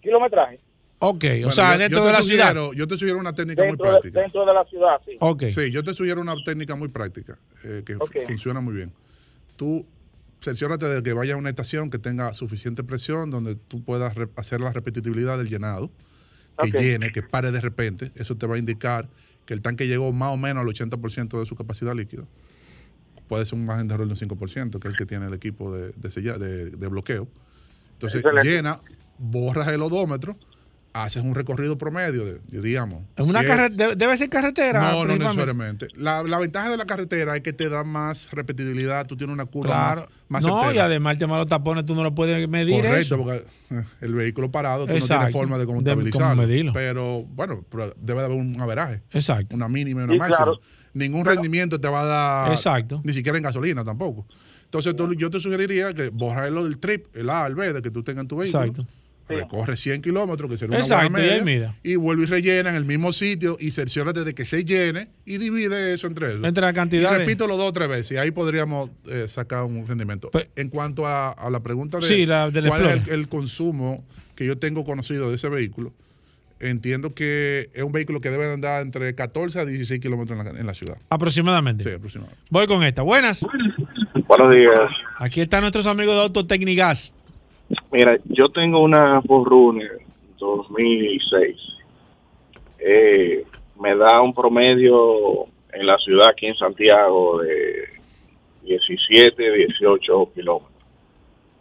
[0.00, 0.60] kilometraje.
[1.02, 2.54] Ok, o sea, yo- dentro yo de la ciudad.
[2.74, 4.20] Yo te sugiero una técnica Dentro muy de, práctica.
[4.20, 5.16] dentro de la ciudad, sí.
[5.20, 5.44] Ok.
[5.44, 8.92] Sí, yo te sugiero una técnica muy práctica eh, que funciona muy bien.
[9.56, 9.86] Tú
[10.42, 14.28] cerciórate de que vaya a una estación que tenga suficiente presión, donde tú puedas re-
[14.36, 15.90] hacer la repetitividad del llenado,
[16.62, 18.10] que llene, que pare de repente.
[18.14, 19.08] Eso te va a indicar
[19.46, 22.24] que el tanque llegó más o menos al 80% de su capacidad líquida.
[23.30, 25.34] Puede ser un margen de error de un 5%, que es el que tiene el
[25.34, 27.28] equipo de, de, sella- de- de bloqueo.
[27.92, 28.50] Entonces, Excelente.
[28.50, 28.80] llena,
[29.18, 30.36] borras el odómetro,
[30.92, 33.04] haces un recorrido promedio, de, diríamos.
[33.14, 34.90] En una si es- carre- debe- debe ser carretera.
[34.90, 35.86] no, no necesariamente.
[35.94, 39.46] La, la ventaja de la carretera es que te da más repetibilidad, tú tienes una
[39.46, 40.00] curva Claro.
[40.28, 40.74] más, más no, certera.
[40.74, 43.16] y además el tema de los tapones tú no lo puedes medir Correcto, eso.
[43.18, 45.26] porque eh, el vehículo parado tú no Exacto.
[45.26, 46.72] tienes forma de cómo De medirlo.
[46.72, 49.02] Pero bueno, pero debe de haber un averaje.
[49.12, 49.54] Exacto.
[49.54, 50.36] Una mínima y una Sí, máxima.
[50.36, 50.60] claro.
[50.94, 52.52] Ningún rendimiento te va a dar.
[52.52, 53.00] Exacto.
[53.04, 54.26] Ni siquiera en gasolina tampoco.
[54.64, 57.82] Entonces tú- yo te sugeriría que borrar lo del trip, el A, el B, de
[57.82, 58.64] que tú tengas en tu vehículo.
[58.66, 58.86] Exacto.
[59.28, 61.76] recorre 100 kilómetros, que sería una Exacto, buena y ahí media, mida.
[61.84, 65.38] y vuelve y rellena en el mismo sitio y cerciórate de que se llene y
[65.38, 66.44] divide eso entre eso.
[66.44, 69.62] Entre la cantidad Y repito los dos o tres veces y ahí podríamos eh, sacar
[69.62, 70.30] un rendimiento.
[70.56, 74.44] en cuanto a, a la pregunta de Sí, la del cuál es el consumo que
[74.46, 75.92] yo tengo conocido de ese vehículo,
[76.60, 80.60] entiendo que es un vehículo que debe andar entre 14 a 16 kilómetros en la,
[80.60, 80.96] en la ciudad.
[81.08, 81.84] Aproximadamente.
[81.84, 82.42] Sí, aproximadamente.
[82.50, 83.02] Voy con esta.
[83.02, 83.44] Buenas.
[84.28, 84.90] Buenos días.
[85.18, 87.14] Aquí están nuestros amigos de Autotecnigas.
[87.92, 89.98] Mira, yo tengo una Forerunner
[90.38, 91.56] 2006.
[92.78, 93.44] Eh,
[93.80, 97.88] me da un promedio en la ciudad aquí en Santiago de
[98.64, 100.70] 17, 18 kilómetros.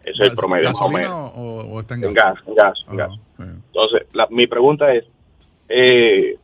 [0.03, 1.31] Ese es el promedio más o ¿Gasolina menos.
[1.35, 2.33] o, o está en En gas?
[2.35, 3.11] gas, en gas, en gas.
[3.43, 5.05] Entonces, la- mi pregunta es,
[5.67, 6.35] eh,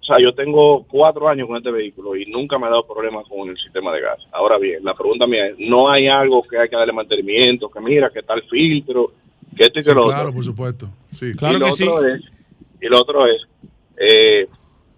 [0.00, 3.24] o sea, yo tengo cuatro años con este vehículo y nunca me ha dado problemas
[3.28, 4.18] con el sistema de gas.
[4.32, 7.68] Ahora bien, la pregunta mía es, ¿no hay algo que hay que darle mantenimiento?
[7.70, 9.12] Que mira, que está el filtro,
[9.56, 10.34] que esto y que Sí, lo claro, otro.
[10.34, 10.88] por supuesto.
[11.12, 11.26] Sí.
[11.26, 12.22] y lo otro es,
[12.80, 13.42] y lo otro es,
[13.96, 14.46] eh,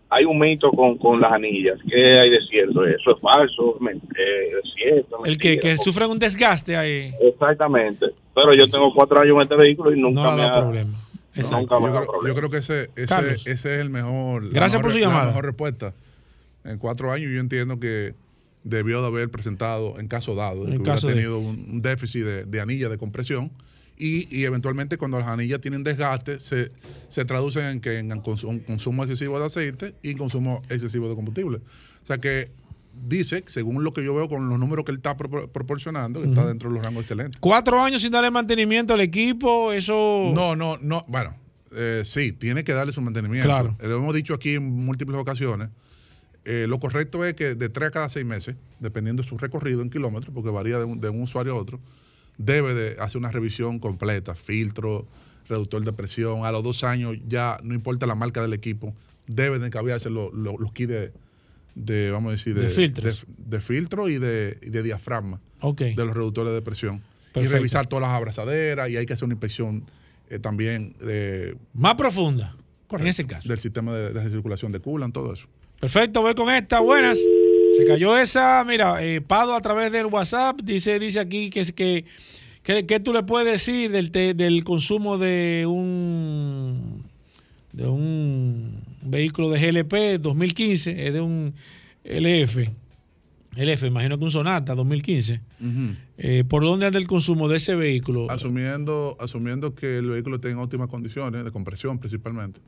[0.09, 1.79] hay un mito con, con las anillas.
[1.91, 2.85] ¿Qué hay de cierto?
[2.87, 3.77] ¿Eso es falso?
[3.81, 5.25] Men- eh, ¿Es cierto?
[5.25, 7.11] El que, que sufren un desgaste ahí.
[7.21, 8.07] Exactamente.
[8.35, 10.93] Pero yo tengo cuatro años en este vehículo y nunca No me ha problema.
[11.37, 13.47] Nunca me yo, creo, yo creo que ese, ese, Carlos.
[13.47, 14.45] ese es el mejor.
[14.45, 15.27] la Gracias por mejor- su la llamada.
[15.27, 15.95] mejor respuesta.
[16.65, 18.15] En cuatro años yo entiendo que
[18.63, 21.83] debió de haber presentado, en caso dado, En que hubiera caso de- tenido un, un
[21.83, 23.51] déficit de, de anillas de compresión
[23.99, 26.73] y, y eventualmente cuando las anillas tienen desgaste se,
[27.09, 31.59] se traducen en que en un consumo excesivo de aceite y consumo excesivo de combustible.
[32.03, 32.51] O sea que
[33.07, 36.29] dice, según lo que yo veo con los números que él está propor- proporcionando, que
[36.29, 37.39] está dentro de los rangos excelentes.
[37.41, 40.33] Cuatro años sin darle mantenimiento al equipo, eso.
[40.35, 41.05] No, no, no.
[41.09, 41.35] Bueno,
[41.73, 43.49] eh, sí, tiene que darle su mantenimiento.
[43.49, 43.77] Claro.
[43.81, 45.69] Eh, Lo hemos dicho aquí en múltiples ocasiones.
[46.47, 49.81] Eh, lo correcto es que de tres a cada seis meses, dependiendo de su recorrido
[49.81, 51.81] en kilómetros, porque varía de un, de un usuario a otro,
[52.37, 55.07] debe de hacer una revisión completa, filtro,
[55.49, 56.45] reductor de presión.
[56.45, 58.95] A los dos años ya, no importa la marca del equipo,
[59.27, 61.13] deben de cambiarse los, los, los kits de,
[61.75, 63.27] de, vamos a decir, de, De filtros.
[63.27, 65.81] de- de filtro y de, y de diafragma Ok.
[65.81, 67.03] de los reductores de presión.
[67.33, 67.41] Perfecto.
[67.57, 69.85] Y revisar todas las abrazaderas y hay que hacer una inspección
[70.31, 72.57] eh, también eh, Más profunda.
[72.87, 73.49] correcto, En ese caso.
[73.49, 75.47] del sistema de, de recirculación de coolant, todo eso.
[75.81, 76.81] Perfecto, voy con esta.
[76.81, 77.19] Buenas.
[77.77, 78.63] Se cayó esa.
[78.65, 82.05] Mira, eh, Pado a través del WhatsApp dice, dice aquí que es que.
[82.63, 87.05] ¿Qué, qué tú le puedes decir del, te- del consumo de un
[87.73, 91.55] de un vehículo de GLP 2015, es de un
[92.05, 92.69] LF?
[93.57, 95.41] LF, imagino que un Sonata 2015.
[96.19, 98.31] Eh, ¿Por dónde anda el consumo de ese vehículo?
[98.31, 102.61] Asumiendo, asumiendo que el vehículo tenga óptimas condiciones, de compresión principalmente,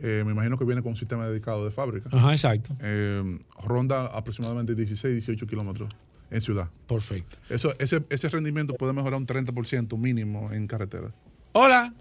[0.00, 2.08] eh, me imagino que viene con un sistema dedicado de fábrica.
[2.12, 2.76] Ajá, exacto.
[2.80, 5.88] Eh, ronda aproximadamente 16, 18 kilómetros
[6.30, 6.68] en ciudad.
[6.86, 7.38] Perfecto.
[7.48, 11.12] Eso, ese, ese rendimiento puede mejorar un 30% mínimo en carretera.
[11.52, 11.92] Hola.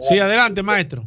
[0.00, 1.06] Sí, adelante, maestro.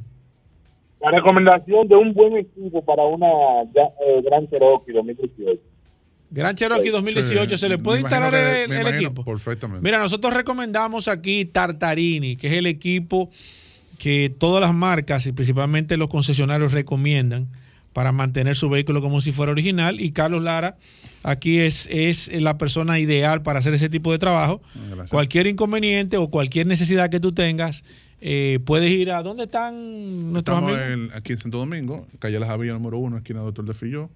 [1.02, 3.28] La recomendación de un buen equipo para una
[3.76, 5.62] ya, eh, Gran Cherokee 2018.
[6.32, 9.24] Gran Cherokee 2018, Sí, ¿se le puede instalar que- el, me el imagino equipo?
[9.24, 9.84] Perfectamente.
[9.84, 13.30] Mira, nosotros recomendamos aquí Tartarini, que es el equipo
[13.98, 17.48] que todas las marcas y principalmente los concesionarios recomiendan
[17.94, 20.02] para mantener su vehículo como si fuera original.
[20.02, 20.76] Y Carlos Lara
[21.24, 24.62] aquí es, es la persona ideal para hacer ese tipo de trabajo.
[24.90, 25.10] Gracias.
[25.10, 27.84] Cualquier inconveniente o cualquier necesidad que tú tengas,
[28.22, 31.10] eh, puedes ir a dónde están nuestros Estamos amigos.
[31.12, 34.10] en- aquí en Santo Domingo, calle La Javilla número 1, esquina Doctor de Filló.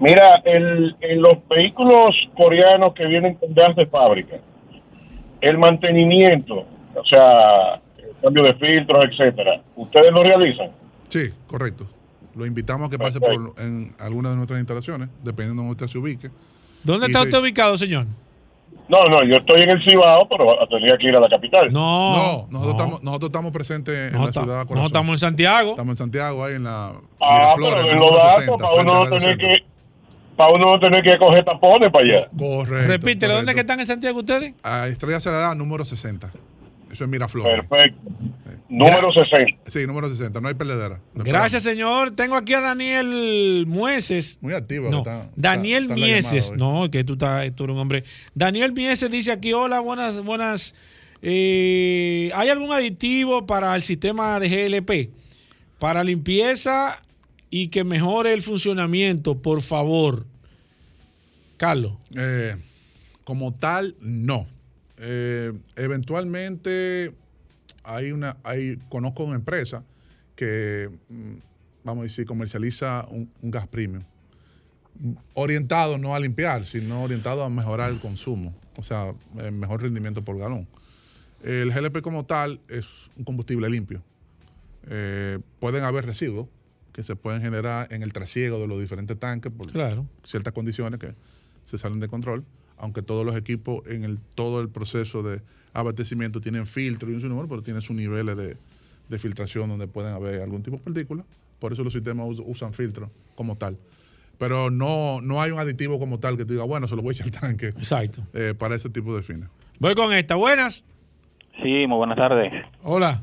[0.00, 4.36] Mira, el, en los vehículos coreanos que vienen con gas de fábrica,
[5.40, 10.70] el mantenimiento, o sea, el cambio de filtros, etcétera, ¿ustedes lo realizan?
[11.08, 11.86] Sí, correcto.
[12.34, 15.92] Lo invitamos a que pase por en alguna de nuestras instalaciones, dependiendo de donde usted
[15.92, 16.30] se ubique.
[16.82, 18.04] ¿Dónde Y está usted ubicado, señor?
[18.88, 21.72] No, no, yo estoy en el Cibao, pero tendría que ir a la capital.
[21.72, 24.58] No, No, nosotros, Estamos, nosotros estamos presentes en la ciudad.
[24.60, 25.70] nosotros estamos en Santiago.
[25.70, 28.74] Estamos en Santiago, ahí en la Ah, Miraflores, pero en los número datos, 60, para
[28.74, 29.48] frente uno no Radio tener Centro.
[29.48, 29.75] que,
[30.36, 32.28] para uno no tener que coger tapones para allá.
[32.36, 32.88] Correcto.
[32.88, 34.54] Repítelo, ¿dónde que están en Santiago ustedes?
[34.62, 36.30] A Estrella Salada, número 60.
[36.92, 37.64] Eso es Miraflores.
[37.66, 38.00] Perfecto.
[38.68, 39.58] Número 60.
[39.66, 40.40] Sí, número 60.
[40.40, 40.98] No hay perdedera.
[41.14, 42.10] No Gracias, señor.
[42.12, 44.38] Tengo aquí a Daniel Mueces.
[44.40, 44.88] Muy activo.
[44.90, 46.52] No, está- Daniel está- Mieses.
[46.56, 48.04] No, que tú, estás, tú eres un hombre.
[48.34, 50.74] Daniel Mieses dice aquí, hola, buenas, buenas.
[51.22, 55.10] eh, ¿Hay algún aditivo para el sistema de GLP?
[55.78, 57.02] Para limpieza
[57.50, 60.26] y que mejore el funcionamiento, por favor.
[61.56, 61.94] Carlos.
[62.16, 62.56] Eh,
[63.24, 64.46] como tal, no.
[64.98, 67.12] Eh, eventualmente
[67.84, 69.82] hay una, hay, conozco una empresa
[70.34, 71.34] que, mm,
[71.84, 74.02] vamos a decir, comercializa un, gas premium.
[75.34, 80.24] Orientado no a limpiar, sino orientado a mejorar el consumo, o sea, eh, mejor rendimiento
[80.24, 80.66] por galón.
[81.42, 82.86] El GLP como tal es
[83.16, 84.02] un combustible limpio.
[85.58, 86.46] Pueden haber residuos
[86.96, 90.06] que se pueden generar en el trasiego de los diferentes tanques por Claro.
[90.24, 91.12] ciertas condiciones que
[91.64, 92.42] se salen de control,
[92.78, 95.42] aunque todos los equipos en el, todo el proceso de
[95.74, 98.56] abastecimiento tienen filtro y un sinnúmero, pero tienen sus niveles de,
[99.10, 101.26] de filtración donde pueden haber algún tipo de partículas.
[101.58, 103.76] Por eso los sistemas us- usan filtros como tal.
[104.38, 107.10] Pero no, no hay un aditivo como tal que te diga, bueno, se lo voy
[107.10, 107.68] a echar al tanque.
[107.68, 108.22] Exacto.
[108.32, 109.48] eh, para ese tipo de fines.
[109.80, 110.34] Voy con esta.
[110.34, 110.86] Buenas.
[111.62, 112.52] Sí, muy buenas tardes.
[112.82, 113.22] Hola.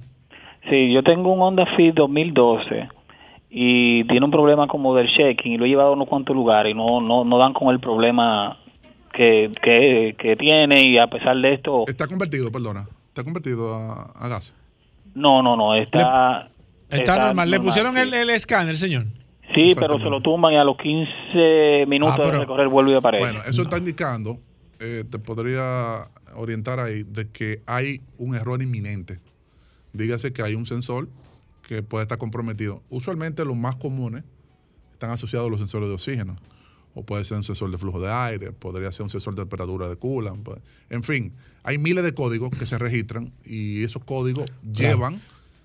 [0.69, 2.87] Sí, yo tengo un Honda Fit 2012
[3.55, 6.71] y tiene un problema como del checking y lo he llevado a unos cuantos lugares
[6.71, 8.57] y no, no, no dan con el problema
[9.13, 12.87] que, que, que tiene y a pesar de esto, Está convertido, perdona.
[13.09, 14.53] Está convertido a, a gas.
[15.13, 16.49] no, no, no, está...
[16.89, 17.49] Está, normal.
[17.49, 18.01] ¿Le pusieron sí.
[18.01, 19.05] el, el escáner, señor?
[19.55, 22.91] Sí, pero se lo tumban y a los 15 minutos Ah, pero- de recorrer vuelve
[22.91, 23.23] y aparece.
[23.23, 24.37] Bueno, eso está indicando,
[24.79, 29.19] eh, te podría orientar ahí, de que hay un error inminente.
[29.91, 31.07] Dígase que hay un sensor
[31.67, 32.81] que puede estar comprometido.
[32.89, 34.23] Usualmente los más comunes
[34.93, 36.37] están asociados a los sensores de oxígeno.
[36.95, 39.89] O puede ser un sensor de flujo de aire, podría ser un sensor de temperatura
[39.89, 40.43] de coolant.
[40.43, 40.59] pues.
[40.91, 41.33] En fin,
[41.63, 45.19] hay miles de códigos que se registran y esos códigos llevan,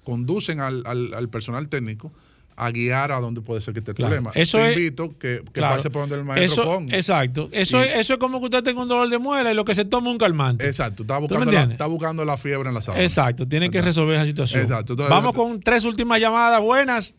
[0.05, 2.11] conducen al, al- al personal técnico
[2.59, 4.11] a guiar a dónde puede ser que esté el Claro.
[4.17, 4.33] problema.
[4.35, 5.77] Eso Te es- invito que, que Claro.
[5.77, 6.95] pase por donde el maestro Eso- ponga.
[6.97, 7.49] Exacto.
[7.53, 9.65] Eso, Y- es, eso es como que usted tenga un dolor de muela y lo
[9.65, 10.67] que se toma un calmante.
[10.67, 13.03] Exacto, está ¿Tú me buscando, la, está buscando la fiebre en la sábana.
[13.05, 14.63] Exacto, tienen que resolver esa situación.
[14.63, 14.95] Exacto.
[14.95, 16.61] Entonces, Vamos con tres últimas llamadas.
[16.61, 17.17] Buenas.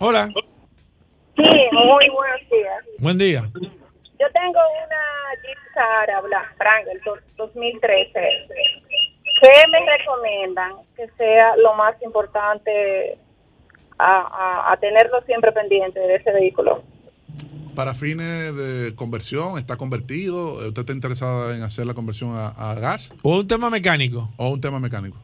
[0.00, 0.28] Hola.
[1.36, 1.42] Sí,
[1.72, 2.84] muy buenos días.
[2.98, 3.48] Buen día.
[3.54, 8.20] Yo tengo una Jeep Sahara Black Wrangler do- 2013.
[9.40, 13.18] ¿Qué me recomiendan que sea lo más importante
[13.98, 16.82] a, a- a tenerlo siempre pendiente de ese vehículo?
[17.74, 20.54] Para fines de conversión, ¿está convertido?
[20.68, 23.12] ¿Usted está interesada en hacer la conversión a, a gas?
[23.22, 24.30] ¿O un tema mecánico?
[24.36, 25.16] ¿O un tema mecánico?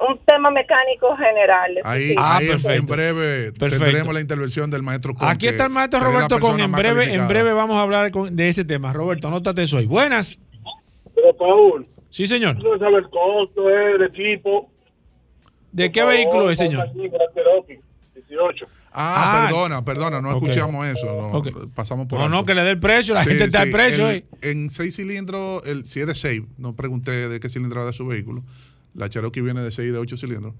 [0.00, 1.78] Un tema mecánico general.
[1.84, 2.14] Ahí, sí.
[2.18, 3.84] ahí en breve Perfecto.
[3.84, 7.28] tendremos la intervención del maestro Con, Aquí está el maestro Roberto con en breve, en
[7.28, 8.92] breve vamos a hablar con- de ese tema.
[8.94, 9.84] Roberto, anótate eso ahí.
[9.86, 10.40] Buenas.
[11.14, 12.56] Pero Paul, Sí, señor.
[12.64, 14.70] no sabe el costo eh, del equipo.
[15.70, 16.88] ¿De qué vehículo es, señor?
[17.34, 17.78] Cherokee
[18.30, 18.66] 18.
[18.92, 20.42] Ah, Ah, perdona, perdona, no ok.
[20.48, 21.06] escuchamos eso.
[21.06, 21.48] no, Ok.
[21.74, 22.36] Pasamos por No, alto.
[22.38, 24.08] no, que le dé el precio, la Sí, gente está sí, al precio.
[24.08, 24.24] el- eh.
[24.42, 28.06] En seis cilindros, el, si es de seis, no pregunté de qué cilindrada de su
[28.06, 28.42] vehículo.
[28.94, 30.54] La Cherokee viene de seis y de ocho cilindros.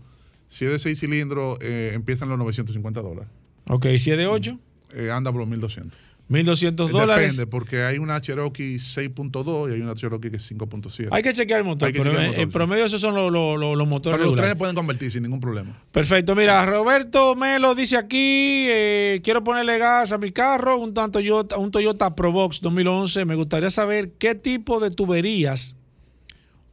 [0.49, 3.29] Si es de seis cilindros, eh, empiezan los 950 dólares.
[3.69, 4.59] Ok, si es de 8,
[4.93, 5.97] Eh, anda por los 1200.
[6.31, 7.33] 1200 dólares.
[7.37, 11.09] Depende, porque hay una Cherokee 6.2 y hay una Cherokee que es 5.7.
[11.11, 13.89] Hay que chequear el motor, pero el en, promedio esos son los, los- los- los
[13.89, 15.83] motores Pero los tres pueden convertir sin ningún problema.
[15.91, 21.59] Perfecto, mira, Roberto Melo dice aquí, eh, quiero ponerle gas a mi carro, un, Toyota,
[21.59, 25.77] un Toyota Probox 2011, me gustaría saber qué tipo de tuberías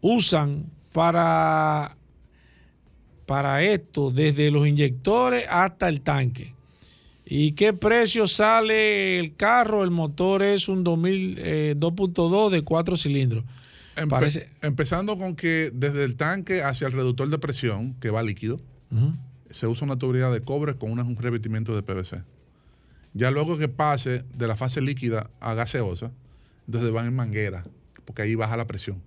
[0.02, 1.98] usan para,
[3.26, 6.54] para esto, desde los inyectores hasta el tanque.
[7.30, 9.84] ¿Y qué precio sale el carro?
[9.84, 13.44] El motor es un 2000, eh, 2.2 de 4 cilindros.
[13.98, 18.22] Empe- Parece- Empezando con que desde el tanque hacia el reductor de presión, que va
[18.24, 18.60] líquido,
[19.50, 22.22] se usa una tubería de cobre con un revestimiento de PVC.
[23.14, 26.12] Ya luego que pase de la fase líquida a gaseosa,
[26.68, 27.64] entonces van en manguera,
[28.06, 29.02] porque ahí baja la presión.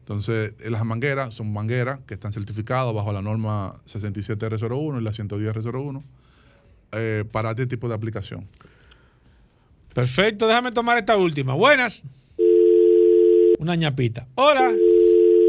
[0.00, 5.12] Entonces, eh, las mangueras son mangueras que están certificadas bajo la norma 67R01 y la
[5.12, 6.02] 110R01
[6.92, 8.46] eh, para este tipo de aplicación.
[9.94, 11.54] Perfecto, déjame tomar esta última.
[11.54, 12.04] Buenas.
[13.58, 14.26] Una ñapita.
[14.34, 14.70] Hola.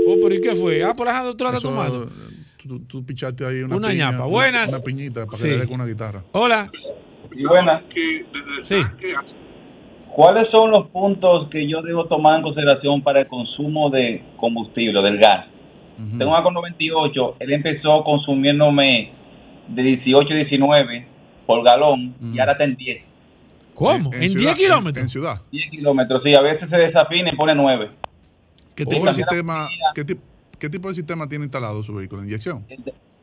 [0.08, 0.84] Oh, pero ¿y qué fue?
[0.84, 2.10] Ah, por la doctora está Eso, tomando.
[2.66, 4.24] Tú, tú pichaste ahí una, Una piña, ñapa.
[4.26, 4.74] una- Buenas.
[4.74, 5.44] Una, piñita para Sí.
[5.46, 6.24] que le dé con una guitarra.
[6.32, 6.72] Hola.
[7.48, 7.84] Buenas.
[8.64, 8.76] Sí.
[10.16, 15.02] ¿Cuáles son los puntos que yo debo tomar en consideración para el consumo de combustible,
[15.02, 15.46] del gas?
[16.18, 19.12] Tengo un con 98, él empezó consumiéndome
[19.68, 21.08] de 18 a 19
[21.48, 23.04] por galón y ahora está en 10.
[23.74, 24.12] ¿Cómo?
[24.14, 25.04] ¿En, 10 kilómetros?
[25.04, 25.42] En ciudad.
[25.52, 27.90] 10 kilómetros, sí, a veces se desafina y pone 9.
[28.76, 30.20] ¿Qué tipo, de sistema, ¿qué, tip-
[30.60, 32.24] qué tipo de sistema tiene instalado su vehículo?
[32.24, 32.64] ¿Inyección?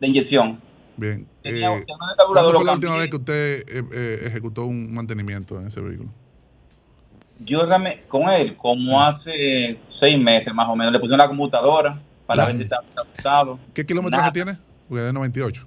[0.00, 0.58] De inyección.
[0.96, 1.26] Bien.
[1.42, 1.84] Tenía- Eh,
[2.32, 6.10] ¿Cuándo fue la última vez que usted eh, eh, ejecutó un mantenimiento en ese vehículo?
[7.40, 7.60] Yo
[8.08, 12.56] con él, como hace 6 meses más o menos, le puse una computadora para ver
[12.56, 13.58] si está ajustado.
[13.74, 14.56] ¿Qué kilómetros tiene?
[14.88, 15.66] Porque es de 98.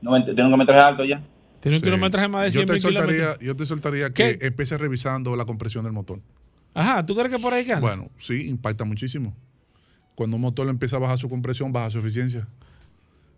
[0.00, 1.20] 90 tiene un kilometraje alto ya.
[1.62, 1.84] Tiene un Sí.
[1.86, 3.46] kilometraje más de yo 100 te mil soltaría, kilómetros.
[3.46, 6.20] Yo te soltaría que empiece revisando la compresión del motor.
[6.74, 7.80] Ajá, ¿tú crees que por ahí anda?
[7.80, 9.34] Bueno, sí, impacta muchísimo.
[10.14, 12.46] Cuando un motor empieza a bajar su compresión, baja su eficiencia.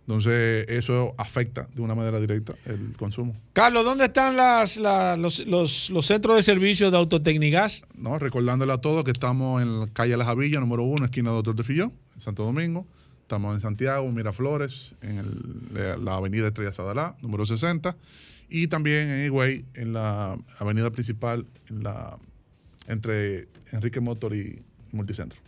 [0.07, 3.35] Entonces, eso afecta de una manera directa el consumo.
[3.53, 7.85] Carlos, ¿dónde están las, los, los- los centros de servicio de Autotecnigas?
[7.97, 11.55] No, recordándole a todos que estamos en la calle La Javilla, número uno, esquina Doctor
[11.55, 12.85] de Fillón, en Santo Domingo.
[13.25, 17.95] Estamos en Santiago, Miraflores, en el- la- avenida Estrella Sadalá, número 60.
[18.51, 22.17] Y también en Higüey, en la avenida principal, en la,
[22.87, 24.61] entre Enrique Motor y
[24.91, 25.39] Multicentro.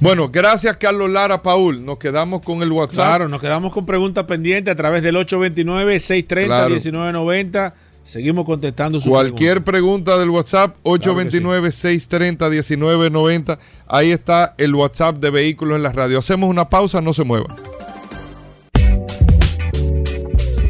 [0.00, 1.84] Bueno, gracias Carlos Lara, Paul.
[1.84, 3.04] Nos quedamos con el WhatsApp.
[3.04, 7.74] Claro, nos quedamos con preguntas pendientes a través del 829-630-1990.
[8.08, 13.58] Seguimos contestando sus Cualquier pregunta del WhatsApp, 829-630-1990.
[13.86, 16.18] Ahí está el WhatsApp de Vehículos en la Radio.
[16.18, 17.54] Hacemos una pausa, no se mueva.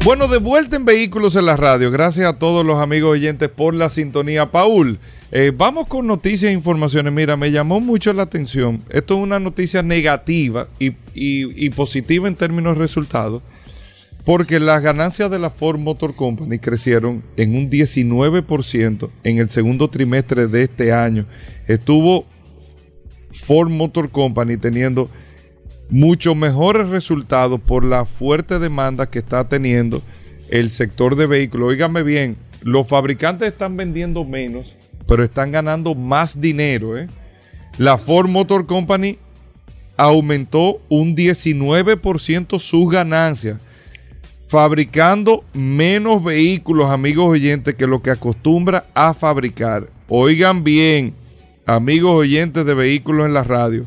[0.05, 1.93] Bueno, de vuelta en Vehículos en la Radio.
[1.93, 4.51] Gracias a todos los amigos oyentes por la sintonía.
[4.51, 4.99] Paul,
[5.31, 7.13] eh, vamos con noticias e informaciones.
[7.13, 8.83] Mira, me llamó mucho la atención.
[8.91, 13.43] Esto es una noticia negativa y, y- y positiva en términos de resultados.
[14.29, 19.89] Porque las ganancias de la Ford Motor Company crecieron en un 19% en el segundo
[19.89, 21.25] trimestre de este año.
[21.67, 22.27] Estuvo
[23.33, 25.09] Ford Motor Company teniendo
[25.89, 30.03] mucho mejores resultados por la fuerte demanda que está teniendo
[30.51, 31.71] el sector de vehículos.
[31.71, 34.75] Óigame bien, los fabricantes están vendiendo menos,
[35.07, 36.99] pero están ganando más dinero.
[36.99, 37.09] ¿eh?
[37.79, 39.17] La Ford Motor Company
[39.97, 43.59] aumentó un 19% sus ganancias
[44.49, 49.91] fabricando menos vehículos, amigos oyentes, que lo que acostumbra a fabricar.
[50.09, 51.15] Oigan bien,
[51.67, 53.87] amigos oyentes de vehículos en la radio,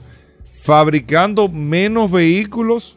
[0.52, 2.96] fabricando menos vehículos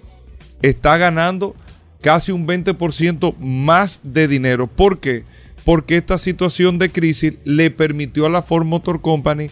[0.60, 1.54] está ganando
[2.02, 4.66] casi un 20% más de dinero.
[4.66, 5.24] ¿Por qué?
[5.64, 9.50] Porque esta situación de crisis le permitió a la Ford Motor Company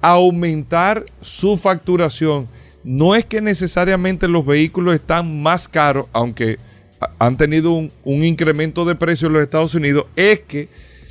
[0.00, 2.48] aumentar su facturación.
[2.82, 6.58] No es que necesariamente los vehículos están más caros, aunque
[7.18, 10.68] han tenido un, incremento de precio en los Estados Unidos, es que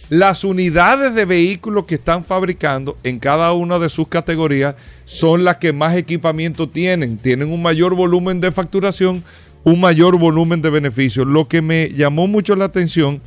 [0.10, 4.76] las unidades de vehículos que están fabricando en cada una de sus categorías
[5.06, 7.18] son las que más equipamiento tienen.
[7.18, 9.24] Tienen un mayor volumen de facturación,
[9.64, 11.28] un mayor volumen de beneficios.
[11.28, 13.22] Lo que me llamó mucho la atención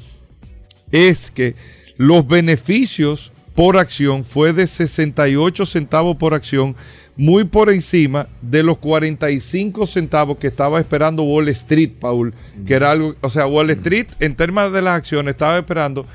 [0.91, 1.55] es que
[1.97, 6.75] los beneficios por acción fue de 68 centavos por acción,
[7.17, 12.33] muy por encima de los 45 centavos que estaba esperando Wall Street, Paul,
[12.67, 16.07] que era algo, o sea, Wall Street en términos de las acciones estaba esperando,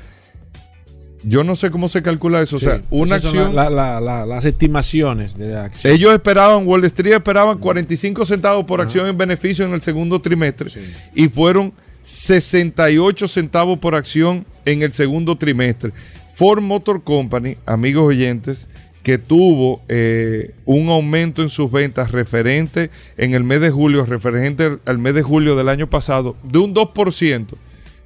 [1.22, 3.54] yo no sé cómo se calcula eso, o sea, una acción...
[3.54, 5.92] la- la- la- las estimaciones de la acción.
[5.92, 10.70] Ellos esperaban, Wall Street esperaban 45 centavos por acción en beneficio en el segundo trimestre
[11.14, 11.72] y fueron
[12.02, 15.92] 68 centavos por acción en el segundo trimestre.
[16.38, 18.68] Ford Motor Company, amigos oyentes,
[19.02, 24.78] que tuvo eh, un aumento en sus ventas referente en el mes de julio, referente
[24.84, 27.54] al mes de julio del año pasado, de un 2%,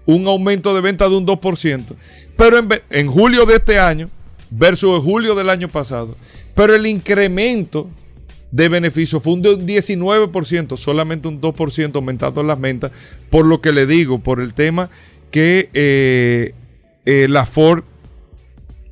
[0.06, 1.94] un aumento de venta de un 2%,
[2.34, 4.08] pero en, en julio de este año
[4.50, 6.16] versus julio del año pasado,
[6.54, 7.86] pero el incremento
[8.50, 12.92] de beneficio fue un de un 19%, solamente un 2% aumentando las ventas,
[13.28, 14.88] por lo que le digo, por el tema
[15.30, 16.54] que eh,
[17.04, 17.84] eh, la Ford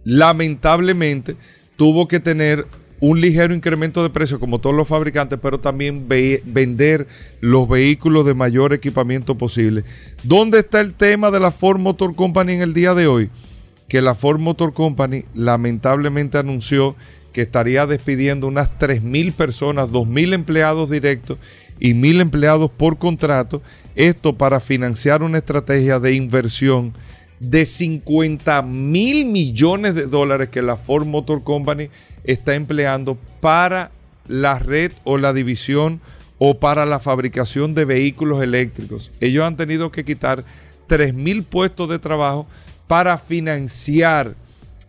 [0.04, 1.36] lamentablemente
[1.76, 2.66] tuvo que tener
[3.02, 7.06] un ligero incremento de precio como todos los fabricantes, pero también ve- vender
[7.40, 9.84] los vehículos de mayor equipamiento posible.
[10.22, 13.30] ¿Dónde está el tema de la Ford Motor Company en el día de hoy?
[13.88, 16.94] Que la Ford Motor Company lamentablemente anunció
[17.32, 21.38] que estaría despidiendo unas 3.000 personas, 2.000 empleados directos
[21.78, 23.62] y 1.000 empleados por contrato.
[23.94, 26.92] Esto para financiar una estrategia de inversión
[27.40, 31.88] de 50 mil millones de dólares que la Ford Motor Company
[32.24, 33.90] está empleando para
[34.28, 36.00] la red o la división
[36.38, 39.10] o para la fabricación de vehículos eléctricos.
[39.20, 40.44] Ellos han tenido que quitar
[40.86, 42.46] 3 mil puestos de trabajo
[42.86, 44.34] para financiar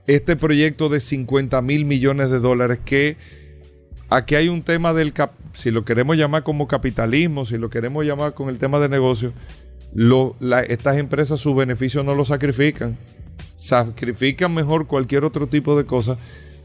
[0.08, 3.16] este proyecto de 50 mil millones de dólares que
[4.10, 8.06] aquí hay un tema del, cap- si lo queremos llamar como capitalismo, si lo queremos
[8.06, 9.32] llamar con el tema de negocio,
[10.68, 12.98] estas empresas sus beneficios no lo sacrifican.
[13.56, 16.18] Sacrifican mejor cualquier otro tipo de cosa,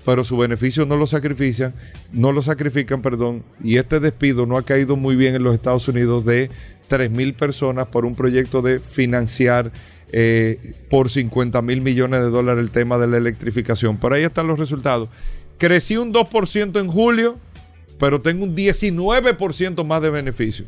[0.04, 1.74] pero su beneficio no lo sacrifican,
[2.12, 3.42] no lo sacrifican, perdón.
[3.62, 6.48] Y este despido no ha caído muy bien en los Estados Unidos de
[6.88, 9.72] 3 mil personas por un proyecto de financiar
[10.12, 13.96] eh, por 50 mil millones de dólares el tema de la electrificación.
[13.98, 15.08] Por ahí están los resultados.
[15.58, 17.38] Crecí un 2% en julio,
[17.98, 20.66] pero tengo un 19% más de beneficio.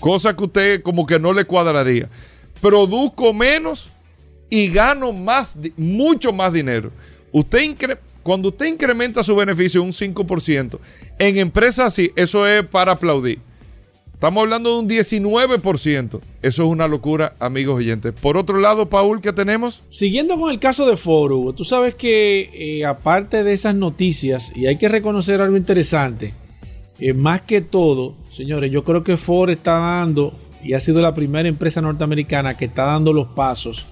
[0.00, 2.08] Cosa que usted como que no le cuadraría.
[2.60, 3.90] Produzco menos
[4.50, 6.90] y gano más, mucho más dinero.
[7.32, 10.78] Usted incre- cuando usted incrementa su beneficio un 5%,
[11.18, 13.38] en empresas así, eso es para aplaudir.
[14.14, 16.20] Estamos hablando de un 19%.
[16.40, 18.12] Eso es una locura, amigos oyentes.
[18.14, 19.82] Por otro lado, Paul, ¿qué tenemos?
[19.88, 24.66] Siguiendo con el caso de Foro, tú sabes que eh, aparte de esas noticias, y
[24.66, 26.32] hay que reconocer algo interesante,
[26.98, 31.14] eh, más que todo, señores, yo creo que Ford está dando, y ha sido la
[31.14, 33.86] primera empresa norteamericana que está dando los pasos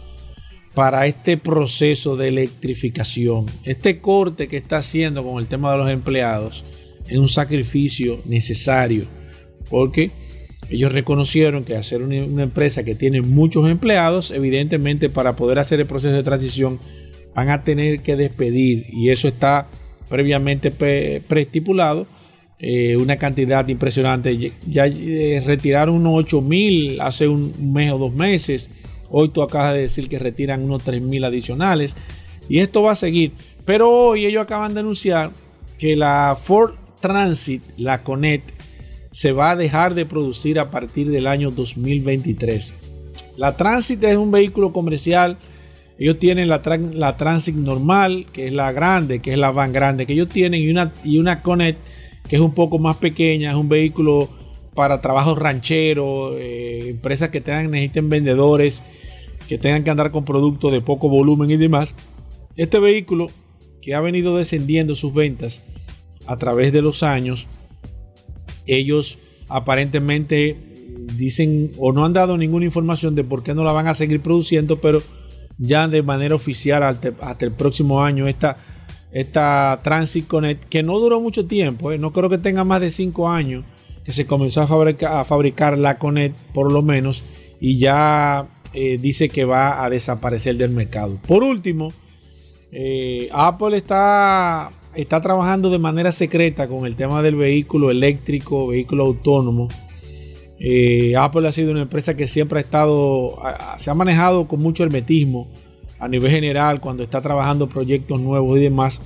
[0.75, 3.47] para este proceso de electrificación.
[3.63, 6.65] Este corte que está haciendo con el tema de los empleados
[7.09, 9.05] es un sacrificio necesario
[9.71, 10.11] porque
[10.69, 15.79] ellos reconocieron que hacer una, una, empresa que tiene muchos empleados, evidentemente para poder hacer
[15.79, 16.81] el proceso de transición
[17.35, 19.69] van a tener que despedir y eso está
[20.09, 22.07] previamente preestipulado.
[22.67, 24.55] Eh, una cantidad impresionante.
[24.67, 28.71] Ya eh, retiraron unos 8 mil hace un mes o dos meses.
[29.11, 31.95] Hoy tú acabas de decir que retiran unos 3 mil adicionales.
[32.49, 33.33] Y esto va a seguir.
[33.67, 35.33] Pero hoy ellos acaban de anunciar
[35.79, 38.49] que la Ford Transit, la Connect,
[39.11, 42.73] se va a dejar de producir a partir del año 2023.
[43.37, 45.37] La Transit es un vehículo comercial.
[45.99, 46.63] Ellos tienen la,
[46.95, 50.63] la Transit normal, que es la grande, que es la van grande que ellos tienen,
[50.63, 51.79] y una, y una Connect,
[52.29, 54.29] que es un poco más pequeña, es un vehículo
[54.75, 58.83] para trabajos rancheros, eh, empresas que tengan, necesiten vendedores,
[59.49, 61.95] que tengan que andar con productos de poco volumen y demás.
[62.57, 63.29] Este vehículo,
[63.83, 65.63] que ha venido descendiendo sus ventas
[66.27, 67.47] a través de los años,
[68.67, 69.19] ellos
[69.49, 70.57] aparentemente
[71.17, 74.21] dicen o no han dado ninguna información de por qué no la van a seguir
[74.21, 75.03] produciendo, pero
[75.59, 78.57] ya de manera oficial hasta, el próximo año esta,
[79.15, 81.99] esta Transit Connect, que no duró mucho tiempo, ¿eh?
[81.99, 83.65] no creo que tenga más de 5 años
[84.05, 87.23] que se comenzó a fabricar, a fabricar la Connect por lo menos
[87.61, 91.17] y ya eh, dice que va a desaparecer del mercado.
[91.29, 91.93] Por último,
[92.73, 99.05] eh, Apple está está trabajando de manera secreta con el tema del vehículo eléctrico, vehículo
[99.05, 99.69] autónomo.
[101.19, 103.37] Apple ha sido una empresa que siempre ha estado,
[103.77, 105.49] se ha manejado con mucho hermetismo
[105.99, 109.01] a nivel general cuando está trabajando proyectos nuevos y demás.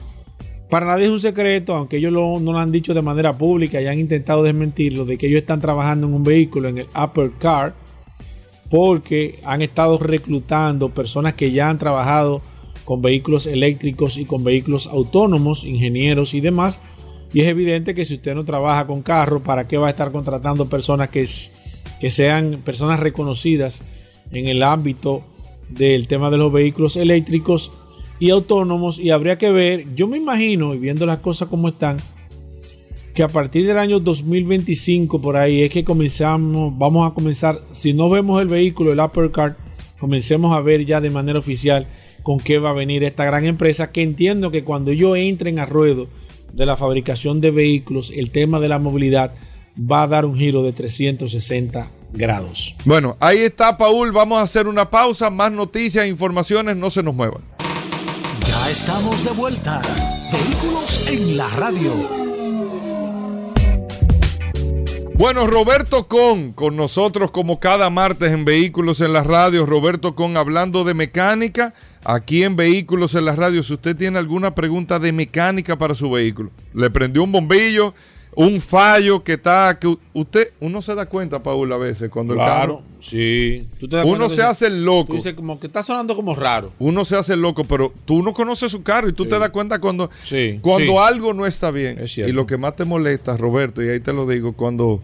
[0.68, 3.86] Para nadie es un secreto, aunque ellos no lo han dicho de manera pública y
[3.86, 7.74] han intentado desmentirlo, de que ellos están trabajando en un vehículo, en el Apple Car,
[8.70, 12.42] porque han estado reclutando personas que ya han trabajado
[12.84, 16.80] con vehículos eléctricos y con vehículos autónomos, ingenieros y demás.
[17.32, 20.12] Y es evidente que si usted no trabaja con carro, ¿para qué va a estar
[20.12, 23.82] contratando personas que sean personas reconocidas
[24.32, 25.22] en el ámbito
[25.68, 27.72] del tema de los vehículos eléctricos
[28.18, 28.98] y autónomos?
[28.98, 31.98] Y habría que ver, yo me imagino, y viendo las cosas como están,
[33.14, 37.92] que a partir del año 2025 por ahí es que comenzamos, vamos a comenzar, si
[37.92, 39.56] no vemos el vehículo, el Apple Car,
[39.98, 41.88] comencemos a ver ya de manera oficial
[42.22, 45.66] con qué va a venir esta gran empresa que entiendo que cuando ellos entren a
[45.66, 46.06] ruedo
[46.52, 49.34] de la fabricación de vehículos, el tema de la movilidad
[49.76, 52.74] va a dar un giro de 360 grados.
[52.84, 57.14] Bueno, ahí está Paul, vamos a hacer una pausa, más noticias, informaciones, no se nos
[57.14, 57.42] muevan.
[58.46, 59.80] Ya estamos de vuelta.
[60.32, 62.28] Vehículos en la radio.
[65.18, 69.68] Bueno, Roberto Con, con nosotros como cada martes en Vehículos en las Radios.
[69.68, 73.66] Roberto Con hablando de mecánica aquí en Vehículos en las Radios.
[73.66, 77.94] Si usted tiene alguna pregunta de mecánica para su vehículo, le prendió un bombillo,
[78.38, 82.38] un fallo que está, que usted, uno se da cuenta, Paul, a veces cuando el
[82.38, 82.82] carro.
[83.00, 83.66] sí.
[84.04, 85.14] uno se hace el loco.
[85.14, 86.72] Dice como que está sonando como raro.
[86.78, 89.50] Uno se hace el loco, pero tú no conoces su carro y tú te das
[89.50, 90.08] cuenta cuando,
[90.60, 92.04] cuando algo no está bien.
[92.16, 95.02] Y lo que más te molesta, Roberto, y ahí te lo digo, cuando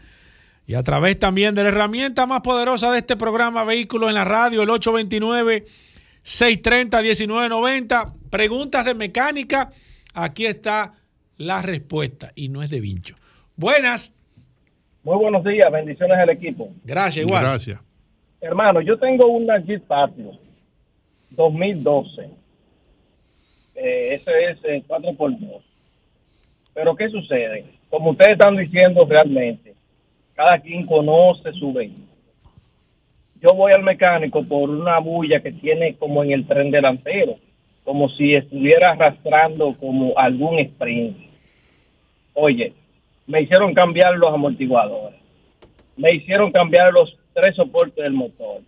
[0.67, 4.25] Y a través también de la herramienta más poderosa de este programa Vehículos en la
[4.25, 4.71] Radio, el
[6.25, 8.15] 829-630-1990.
[8.31, 9.71] Preguntas de mecánica.
[10.15, 10.95] Aquí está
[11.37, 13.15] la respuesta y no es de vincho.
[13.57, 14.15] Buenas.
[15.05, 16.71] Muy buenos días, bendiciones al equipo.
[16.83, 17.43] Gracias, igual.
[17.43, 17.79] Gracias.
[18.41, 20.33] Hermano, yo tengo una Jeep Patio
[21.29, 22.31] 2012.
[23.75, 25.61] Eh, ese es eh, 4x2.
[26.73, 27.67] Pero ¿qué sucede?
[27.91, 29.75] Como ustedes están diciendo realmente,
[30.33, 32.07] cada quien conoce su vehículo.
[33.43, 37.37] Yo voy al mecánico por una bulla que tiene como en el tren delantero,
[37.85, 41.15] como si estuviera arrastrando como algún sprint.
[42.33, 42.73] Oye,
[43.27, 45.19] me hicieron cambiar los amortiguadores,
[45.97, 48.61] me hicieron cambiar los tres soportes del motor,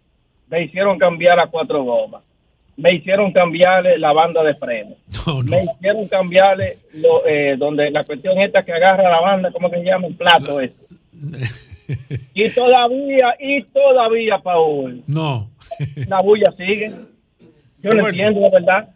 [0.49, 2.23] me hicieron cambiar a cuatro gomas,
[2.77, 4.97] me hicieron cambiarle la banda de freno,
[5.45, 9.79] me hicieron cambiarle lo, eh, donde la cuestión esta que agarra la banda, ¿cómo que
[9.79, 10.07] se llama?
[10.07, 10.75] El plato ese.
[12.35, 15.49] y todavía, y todavía, Paul, No.
[16.09, 16.91] la bulla sigue.
[17.83, 18.89] Yo no entiendo, de verdad.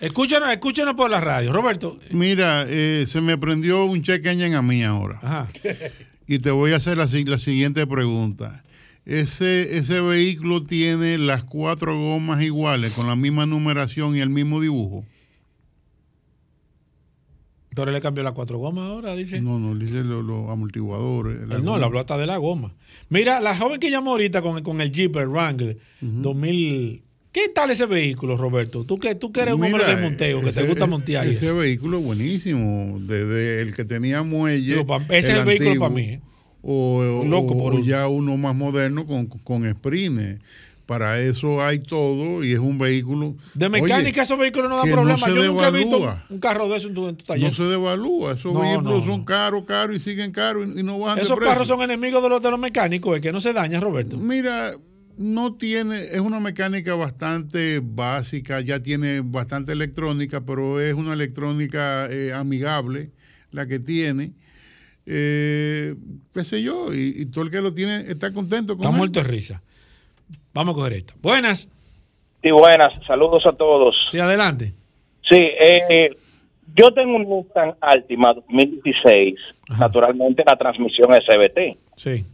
[0.00, 1.52] Escúchanos, escúchanos por la radio.
[1.52, 1.98] Roberto.
[2.10, 5.48] Mira, eh, se me prendió un engine a mí ahora.
[6.26, 8.64] Y te voy a hacer la, si- la siguiente pregunta.
[9.04, 14.58] Ese, ese vehículo tiene las cuatro gomas iguales, con la misma numeración y el mismo
[14.58, 15.04] dibujo.
[17.76, 19.40] Pero le cambió las cuatro gomas ahora, dice.
[19.42, 21.46] No, no, dice los, los amortiguadores.
[21.46, 22.72] la Él no, le habló hasta de la goma.
[23.10, 27.02] Mira, la joven que llamó ahorita con, con el Jeep el Wrangler 2000.
[27.34, 28.84] ¿Qué tal ese vehículo, Roberto?
[28.84, 31.26] Tú que, tú que eres un hombre Mira, de monteo, que te gusta montear.
[31.26, 31.56] Ese eso.
[31.56, 32.96] vehículo es buenísimo.
[33.00, 34.84] Desde el que tenía muelle.
[34.84, 36.20] Pa- ese es el vehículo para mí, ¿eh?
[36.62, 40.40] O, o- Loco por o ya uno más moderno con, con sprint.
[40.86, 43.34] Para eso hay todo y es un vehículo.
[43.54, 45.18] De mecánica, Oye, esos vehículos no dan problema.
[45.26, 46.24] se Yo nunca he visto devalúa.
[46.30, 47.48] un carro de eso en tu, en tu taller.
[47.48, 48.34] No se devalúa.
[48.34, 51.22] Esos No, vehículos no, son caros, caros y siguen caros y, y no bajan de
[51.22, 51.50] Esos precio.
[51.52, 54.18] carros son enemigos de los, de los mecánicos, es que no se dañan, Roberto.
[54.18, 54.72] Mira,
[55.18, 62.06] no tiene, es una mecánica bastante básica, ya tiene bastante electrónica, pero es una electrónica
[62.10, 63.10] eh, amigable
[63.50, 64.32] la que tiene.
[65.06, 65.94] Eh,
[66.32, 68.96] qué sé yo, y, y todo el que lo tiene está contento con Está él.
[68.96, 69.62] muerto de risa.
[70.52, 71.14] Vamos a coger esta.
[71.20, 71.70] Buenas.
[72.42, 72.92] Sí, buenas.
[73.06, 73.96] Saludos a todos.
[74.10, 74.72] Sí, adelante.
[75.28, 76.10] Sí, eh,
[76.76, 79.34] yo tengo un Nissan Altima 2016.
[79.78, 81.78] Naturalmente la transmisión es CBT.
[81.96, 82.24] Sí.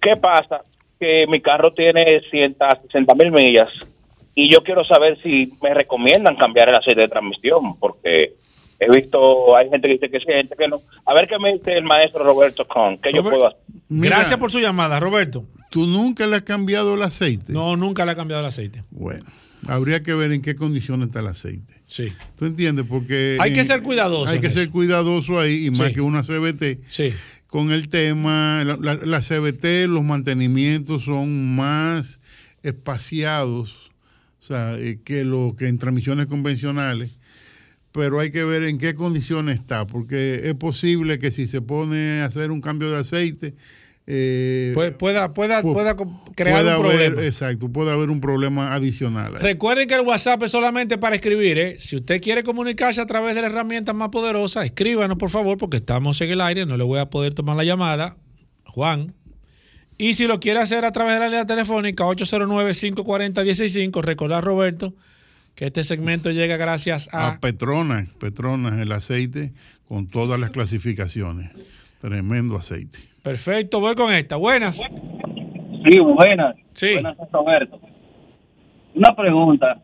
[0.00, 0.60] ¿Qué pasa?
[0.98, 3.68] Que mi carro tiene 160 mil millas
[4.34, 8.34] y yo quiero saber si me recomiendan cambiar el aceite de transmisión porque
[8.80, 10.80] he visto, hay gente que dice que sí, hay gente que no.
[11.04, 13.60] A ver qué me dice el maestro Roberto Con, ¿qué yo puedo hacer?
[13.88, 15.44] Gracias por su llamada, Roberto.
[15.70, 17.52] ¿Tú nunca le has cambiado el aceite?
[17.52, 18.82] No, nunca le ha cambiado el aceite.
[18.90, 19.24] Bueno,
[19.66, 21.74] habría que ver en qué condiciones está el aceite.
[21.86, 22.12] Sí.
[22.38, 22.86] ¿Tú entiendes?
[22.88, 25.94] Porque Hay que ser cuidadoso Hay que ser cuidadoso ahí y más Sí.
[25.94, 26.78] que una CBT.
[26.88, 27.12] Sí.
[27.48, 32.20] Con el tema, la, la- CBT, los mantenimientos son más
[32.62, 33.90] espaciados,
[34.40, 37.10] o sea, eh, que lo que en transmisiones convencionales.
[37.92, 42.20] Pero hay que ver en qué condiciones está, porque es posible que si se pone
[42.20, 43.54] a hacer un cambio de aceite,
[44.10, 45.94] eh, Pu- pueda, pueda, pu- pueda
[46.34, 47.22] crear puede un haber- problema.
[47.26, 49.36] exacto, puede haber un problema adicional.
[49.36, 49.42] ahí.
[49.42, 51.58] Recuerden que el WhatsApp es solamente para escribir.
[51.58, 51.76] ¿eh?
[51.78, 55.76] Si usted quiere comunicarse a través de la herramienta más poderosa, escríbanos por favor, porque
[55.76, 58.16] estamos en el aire, no le voy a poder tomar la llamada.
[58.64, 59.12] Juan.
[59.98, 64.94] Y si lo quiere hacer a través de la línea telefónica 809-540-165, recordar Roberto
[65.54, 67.26] que este segmento llega gracias a...
[67.28, 69.52] a Petronas, Petronas, el aceite
[69.88, 71.50] con todas las clasificaciones.
[72.00, 72.98] Tremendo aceite.
[73.22, 74.36] Perfecto, voy con esta.
[74.36, 74.76] Buenas.
[74.76, 76.56] Sí, buenas.
[76.72, 76.94] Sí.
[76.94, 77.80] Buenas, Roberto.
[78.94, 79.80] Una pregunta.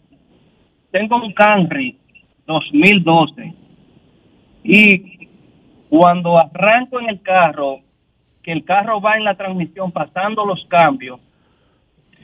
[0.91, 1.99] Tengo un Camry
[2.47, 3.55] 2012
[4.63, 5.29] y
[5.89, 7.81] cuando arranco en el carro,
[8.43, 11.21] que el carro va en la transmisión pasando los cambios,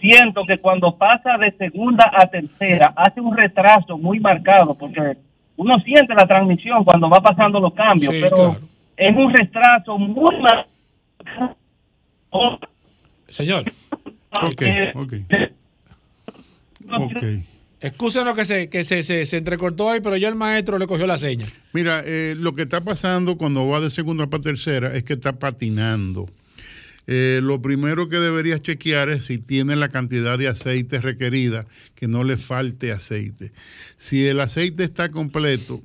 [0.00, 5.16] siento que cuando pasa de segunda a tercera hace un retraso muy marcado porque
[5.56, 8.60] uno siente la transmisión cuando va pasando los cambios, Sí, pero claro.
[9.00, 11.56] Es un retraso muy marcado.
[13.28, 13.64] Señor.
[14.30, 14.62] Ok,
[14.94, 15.14] ok.
[16.92, 17.22] Ok.
[17.80, 21.06] Excúsenos que, se, que se, se, se entrecortó ahí, pero ya el maestro le cogió
[21.06, 21.46] la seña.
[21.72, 25.38] Mira, eh, lo que está pasando cuando va de segunda para tercera es que está
[25.38, 26.28] patinando.
[27.06, 32.06] Eh, lo primero que deberías chequear es si tiene la cantidad de aceite requerida, que
[32.06, 33.50] no le falte aceite.
[33.96, 35.82] Si el aceite está completo,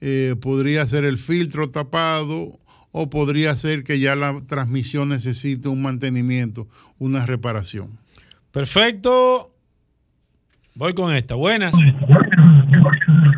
[0.00, 2.58] eh, podría ser el filtro tapado
[2.92, 6.66] o podría ser que ya la transmisión necesite un mantenimiento,
[6.98, 7.98] una reparación.
[8.52, 9.52] Perfecto.
[10.74, 11.34] Voy con esta.
[11.34, 11.74] Buenas.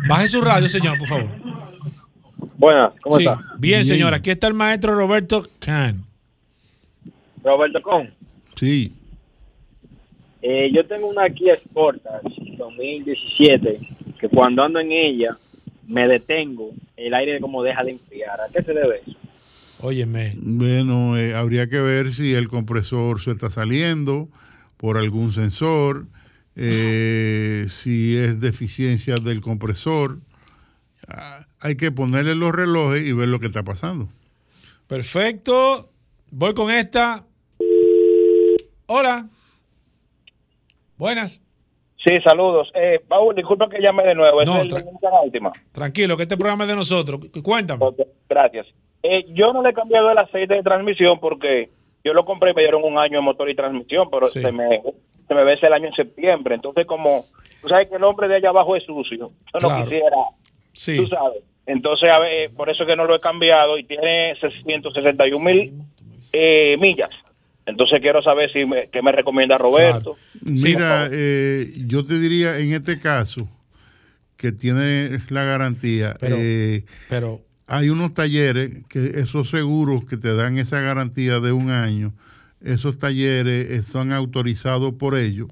[0.07, 1.29] Baje su radio, señor, por favor.
[2.57, 3.39] Buenas, ¿cómo Sí, está?
[3.57, 4.13] Bien, señor.
[4.13, 6.03] Aquí está el maestro Roberto Can.
[7.43, 8.13] Roberto Con.
[8.55, 8.93] Sí.
[10.43, 13.79] Eh, yo tengo una Kia Sportage 2017
[14.19, 15.37] que cuando ando en ella
[15.91, 18.39] me detengo, el aire como deja de enfriar.
[18.39, 19.17] ¿A qué se debe eso?
[19.79, 20.33] Óyeme.
[20.37, 24.29] Bueno, eh, habría que ver si el compresor se está saliendo
[24.77, 26.05] por algún sensor,
[26.55, 30.19] eh, si es deficiencia del compresor.
[31.07, 34.07] Ah, hay que ponerle los relojes y ver lo que está pasando.
[34.87, 35.91] Perfecto.
[36.29, 37.25] Voy con esta.
[38.85, 39.27] Hola.
[40.97, 41.41] Buenas.
[42.03, 42.71] Sí, saludos.
[42.73, 44.43] Eh, Paul, disculpa que llame de nuevo.
[44.43, 45.51] No, es el- tra- la última.
[45.71, 47.19] Tranquilo, que este programa es de nosotros.
[47.31, 47.85] Cu- Cuéntame.
[48.27, 48.67] Gracias.
[49.03, 51.69] Eh, yo no le he cambiado el aceite de transmisión porque
[52.03, 54.41] yo lo compré y me dieron un año de motor y transmisión, pero Sí.
[54.41, 54.81] se me
[55.27, 56.55] se me vence el año en septiembre.
[56.55, 57.23] Entonces, como
[57.61, 59.17] tú sabes que el hombre de allá abajo es sucio,
[59.53, 60.17] yo no quisiera,
[60.73, 60.97] Sí.
[60.97, 61.41] tú sabes.
[61.65, 65.73] Entonces, a ver, por eso es que no lo he cambiado y tiene 661 mil
[66.33, 67.11] eh, millas.
[67.71, 70.17] Entonces, quiero saber si me, qué me recomienda Roberto.
[70.41, 73.49] Mira, eh, yo te diría en este caso
[74.37, 76.15] que tiene la garantía.
[76.19, 81.51] Pero- eh, pero hay unos talleres que esos seguros que te dan esa garantía de
[81.51, 82.13] un año,
[82.63, 85.47] esos talleres eh, son autorizados por ellos.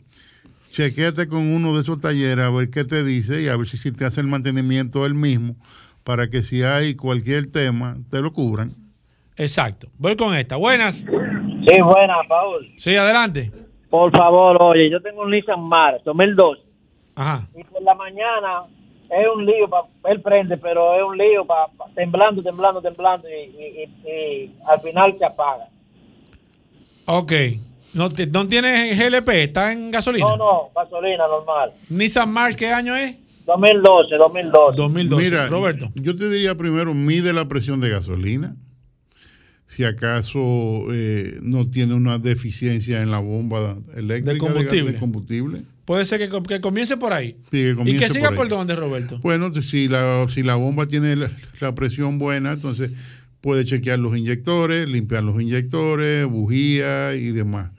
[0.71, 3.77] Chequéate con uno de esos talleres a ver qué te dice y a ver si,
[3.77, 5.55] si te hace el mantenimiento él mismo
[6.03, 8.73] para que si hay cualquier tema te lo cubran.
[9.35, 9.89] Exacto.
[9.97, 10.57] Voy con esta.
[10.57, 11.05] Buenas.
[11.69, 12.67] Sí, buena, Paul.
[12.77, 13.51] Sí, adelante.
[13.89, 16.59] Por favor, oye, yo tengo un Nissan Mara 2002
[17.15, 17.47] Ajá.
[17.57, 18.63] y por la mañana
[19.09, 23.33] es un lío para él prende, pero es un lío para temblando, temblando, temblando y,
[23.33, 25.67] y- y- y al final se apaga.
[27.05, 27.31] Ok.
[27.95, 29.29] ¿No, te- no tiene GLP?
[29.43, 30.27] ¿Está en gasolina?
[30.27, 31.71] No, no, gasolina normal.
[31.89, 33.15] ¿Nissan March qué año es?
[33.47, 34.77] 2012, 2012.
[34.77, 35.25] 2012.
[35.25, 35.87] Mira, Roberto.
[35.95, 38.55] yo te diría primero, mide la presión de gasolina.
[39.69, 44.91] Si acaso eh, no tiene una deficiencia en la bomba eléctrica Del combustible.
[44.91, 45.61] de combustible.
[45.85, 47.37] Puede ser que, que comience por ahí.
[47.51, 49.19] Sí, que y que siga por por, dónde, Roberto.
[49.19, 52.91] Bueno, si la, si la bomba tiene la, la presión buena, entonces
[53.41, 57.71] puede chequear los inyectores, limpiar los inyectores, bujía y demás.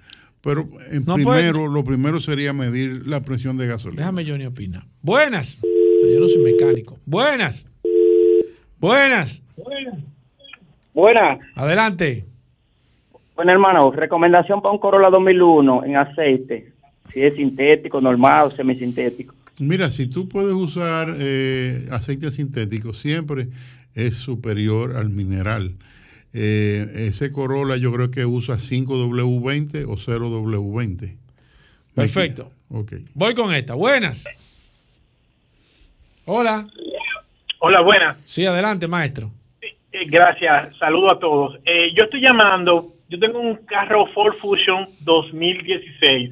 [0.42, 4.02] Pero en No primero, lo primero sería medir la presión de gasolina.
[4.02, 4.86] Déjame Johnny opina.
[5.02, 5.60] Buenas.
[5.62, 6.98] Yo no soy mecánico.
[7.04, 7.68] Buenas.
[8.78, 9.44] Buenas.
[11.00, 11.38] Buena.
[11.54, 12.26] Adelante.
[13.34, 16.72] Bueno, hermano, recomendación para un Corolla 2001 en aceite.
[17.10, 19.34] Si es sintético, normal o semisintético.
[19.58, 23.48] Mira, si tú puedes usar eh, aceite sintético, siempre
[23.94, 25.72] es superior al mineral.
[26.34, 31.16] Eh, ese Corolla yo creo que usa 5W20 o 0W20.
[31.94, 32.50] Perfecto.
[32.68, 32.92] Ok.
[33.14, 33.72] Voy con esta.
[33.72, 34.26] Buenas.
[36.26, 36.68] Hola.
[37.58, 38.18] Hola, buenas.
[38.26, 39.30] Sí, adelante, maestro.
[39.92, 40.76] Eh, gracias.
[40.78, 41.58] Saludo a todos.
[41.64, 42.94] Eh, yo estoy llamando.
[43.08, 46.30] Yo tengo un carro Ford Fusion 2016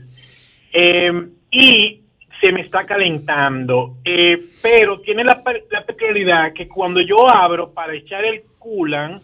[0.73, 1.13] eh,
[1.51, 2.03] y
[2.41, 3.97] se me está calentando.
[4.05, 9.23] Eh, pero tiene la, la peculiaridad que cuando yo abro para echar el coolant,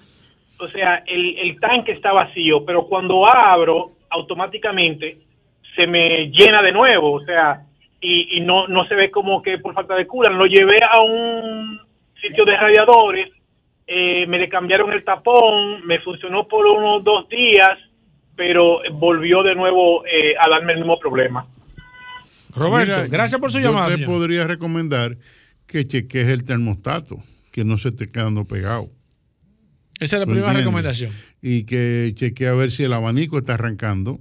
[0.59, 5.19] o sea, el, tanque está vacío, pero cuando abro, automáticamente
[5.75, 7.63] se me llena de nuevo, o sea,
[8.01, 10.37] y, y no, no se ve como que por falta de coolant.
[10.37, 11.81] Lo llevé a un
[12.21, 13.31] sitio de radiadores,
[13.87, 17.79] eh, me le cambiaron el tapón, me funcionó por unos dos días,
[18.37, 21.47] pero volvió de nuevo eh, a darme el mismo problema.
[22.55, 23.89] Roberto, Mira, gracias por su yo llamada.
[23.89, 24.09] te señor.
[24.11, 25.17] podría recomendar
[25.67, 27.17] que cheques el termostato,
[27.51, 28.89] que no se esté quedando pegado.
[30.01, 30.65] Esa es la ¿Tú primera entiendes?
[30.65, 31.13] recomendación.
[31.43, 34.19] Y que cheque a ver si el abanico está arrancando.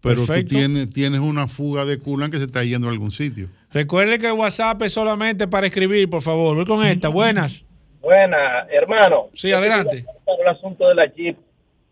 [0.00, 0.50] Pero Perfecto.
[0.50, 3.48] tú tienes, tienes una fuga de culan que se está yendo a algún sitio.
[3.72, 6.54] Recuerde que el WhatsApp es solamente para escribir, por favor.
[6.56, 7.08] Voy con esta.
[7.08, 7.64] Buenas.
[8.00, 9.28] Buena, hermano.
[9.34, 10.04] Sí, adelante.
[10.24, 11.36] Para el asunto de la Jeep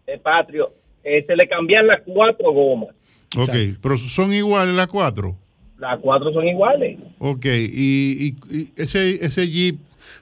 [0.07, 2.91] eh, Patrio, eh, se le cambian las cuatro gomas.
[3.37, 3.51] Ok,
[3.83, 5.37] pero son iguales las cuatro.
[5.79, 6.99] Las cuatro son iguales.
[7.19, 9.77] Ok, y, y- y ese, ese Jeep,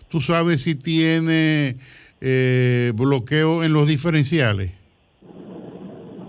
[0.09, 1.77] ¿tú sabes si tiene
[2.23, 4.71] eh, bloqueo en los diferenciales?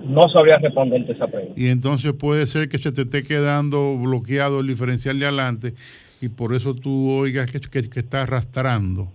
[0.03, 1.53] No sabría responderte esa pregunta.
[1.59, 5.73] Y entonces puede ser que se te esté quedando bloqueado el diferencial de adelante
[6.19, 9.09] y por eso tú oigas que, que- que está arrastrando.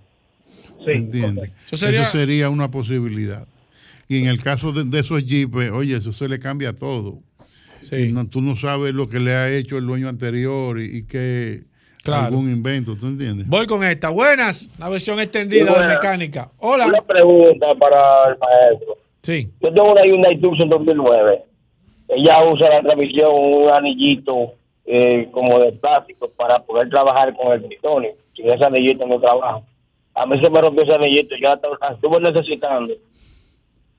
[0.84, 1.50] Sí, ¿Entiendes?
[1.66, 3.46] Eso sería- Eso sería una posibilidad.
[4.08, 7.18] Y en el caso de, de esos jeeps, oye, eso se le cambia todo.
[7.92, 11.02] Y no- tú no sabes lo que le ha hecho el dueño anterior y, y
[11.06, 11.62] que
[12.02, 12.26] Claro.
[12.26, 13.46] algún invento, ¿tú entiendes?
[13.48, 14.08] Voy con esta.
[14.08, 14.70] Buenas.
[14.78, 16.50] La versión extendida de mecánica.
[16.58, 16.86] Hola.
[16.86, 18.96] Una pregunta para el maestro.
[19.22, 19.50] Sí.
[19.60, 21.42] Yo tengo una Hyundai Tucson 2009.
[22.08, 24.54] Ella usa la transmisión un anillito
[24.86, 28.10] eh, como de plástico para poder trabajar con el tritonio.
[28.34, 29.64] Sin ese anillito no trabajo.
[30.20, 31.34] A mí se me rompió ese anillito.
[31.40, 32.94] Yo la, la estuve necesitando.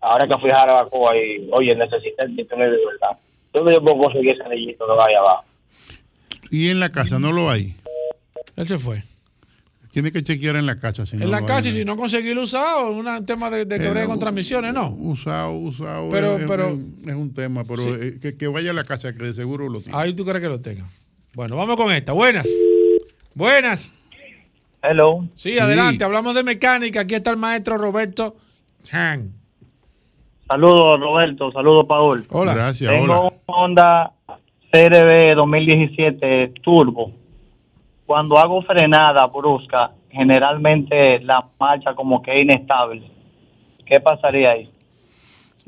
[0.01, 3.17] Ahora que fui a Jarabacoa y, oye, necesita el título de verdad.
[3.53, 5.43] ¿Dónde yo puedo conseguir ese anillito que vaya abajo?
[6.51, 7.75] Y en la casa no lo hay.
[8.55, 9.03] Él se fue.
[9.91, 11.05] Tiene que chequear en la casa.
[11.05, 13.75] Si no en la casa y si no conseguirlo usado, es un tema de, de
[13.77, 14.89] Eh, con transmisiones, ¿no?
[14.91, 16.09] Usado, usado.
[16.09, 16.69] Pero- es, pero-
[17.07, 17.89] es un tema, pero Sí.
[17.99, 19.97] eh, que, que vaya a la casa, que de seguro lo tiene.
[19.97, 20.85] Ahí tú crees que lo tenga.
[21.33, 22.11] Bueno, vamos con esta.
[22.13, 22.47] Buenas.
[23.33, 23.91] Buenas.
[24.81, 25.25] Hello.
[25.35, 26.03] Sí, adelante.
[26.03, 27.01] Hablamos de mecánica.
[27.01, 28.35] Aquí está el maestro Roberto
[28.91, 29.33] Han.
[30.47, 31.51] Saludos, Roberto.
[31.51, 32.25] Saludos, Paul.
[32.29, 32.53] Hola.
[32.53, 33.19] Gracias, Tengo hola.
[33.21, 34.11] un Honda
[34.71, 37.11] CRB 2017 Turbo.
[38.05, 43.03] Cuando hago frenada brusca, generalmente la marcha como que es inestable.
[43.85, 44.71] ¿Qué pasaría ahí?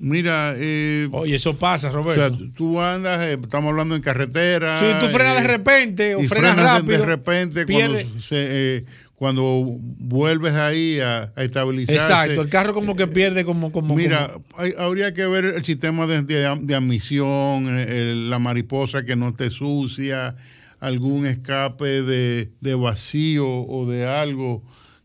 [0.04, 2.36] Mira, eh, Oye, eso pasa, o Roberto.
[2.36, 4.80] sea, tú andas, eh, estamos hablando en carretera.
[4.80, 8.22] Si tú frenas de eh, repente o y frenas de- rápido, De, repente, pierde- cuando,
[8.22, 8.36] se,
[8.78, 8.86] eh,
[9.16, 12.02] cuando vuelves ahí a, a estabilizarse.
[12.02, 13.72] Exacto, el carro como que pierde como...
[13.72, 18.30] como Mira, como- hay- habría que ver el sistema de, de- de admisión, eh, el-
[18.32, 20.36] la mariposa que no te sucia,
[20.80, 24.64] algún escape de, de vacío o de algo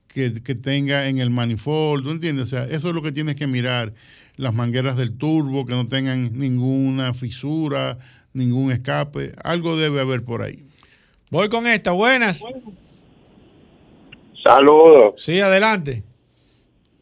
[0.09, 2.45] que, que tenga en el manifold, ¿tú entiendes?
[2.45, 3.93] O sea, eso es lo que tienes que mirar.
[4.37, 7.97] Las mangueras del turbo que no tengan ninguna fisura,
[8.35, 10.63] ningún escape, algo debe haber por ahí.
[11.31, 11.93] Voy con esta.
[11.93, 12.45] Buenas.
[14.43, 15.15] Saludos.
[15.17, 16.05] Sí, adelante.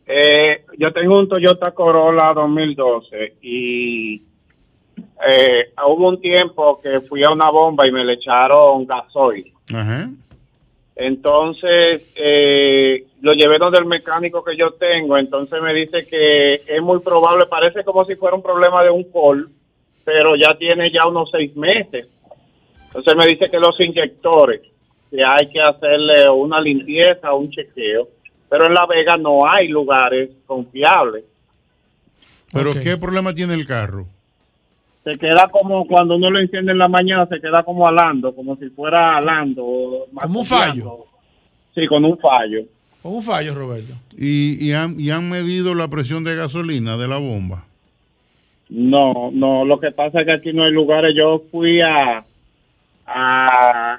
[0.07, 7.31] Eh, yo tengo un Toyota Corolla 2012 y eh, hubo un tiempo que fui a
[7.31, 9.53] una bomba y me le echaron gasoil.
[9.75, 10.11] Ajá.
[10.97, 16.83] Entonces, eh, lo llevé donde el mecánico que yo tengo, entonces me dice que es
[16.83, 19.51] muy probable, parece como si fuera un problema de un col,
[20.05, 22.09] pero ya tiene ya unos seis meses.
[22.87, 24.61] Entonces me dice que los inyectores,
[25.11, 28.09] que hay que hacerle una limpieza, un chequeo,
[28.49, 31.25] pero en La Vega no hay lugares confiables.
[32.53, 32.73] Pero.
[32.81, 34.07] ¿qué problema tiene el carro?
[35.05, 38.57] Se queda como cuando uno lo enciende en la mañana, se queda como alando, como
[38.57, 40.07] si fuera alando.
[40.15, 41.05] Como un fallo.
[41.75, 42.63] Sí, con un fallo.
[43.03, 43.93] Con un fallo, Roberto.
[44.17, 47.65] ¿Y, y han, y han medido la presión de gasolina de la bomba?
[48.71, 51.15] No, no, lo que pasa es que aquí no hay lugares.
[51.15, 52.25] Yo fui a,
[53.07, 53.99] a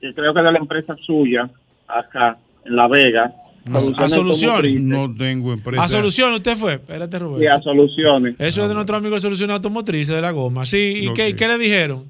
[0.00, 1.48] yo creo que de la empresa suya,
[1.86, 3.32] acá, en La Vega.
[3.76, 4.80] A Soluciones.
[4.80, 5.82] No tengo empresa.
[5.82, 6.74] A Soluciones usted fue.
[6.74, 7.40] Espérate, Roberto.
[7.40, 8.34] Sí, a Soluciones.
[8.38, 10.64] Eso es de nuestro amigo de Soluciones Automotrices de la goma.
[10.66, 12.04] Sí, ¿y qué, qué le dijeron?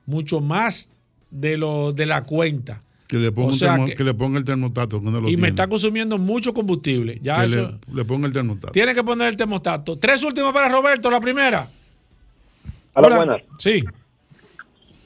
[0.06, 0.92] mucho más
[1.30, 2.82] de lo de la cuenta.
[3.06, 5.00] Que le ponga, O un sea termo- que- que le ponga el termostato.
[5.00, 7.18] Lo y me está consumiendo mucho combustible.
[7.22, 7.78] Ya que eso.
[7.92, 8.72] le, le ponga el termostato.
[8.72, 9.98] Tiene que poner el termostato.
[9.98, 11.10] Tres últimas para Roberto.
[11.10, 11.68] La primera.
[12.94, 13.16] Hola, Hola.
[13.16, 13.42] buenas.
[13.58, 13.82] Sí.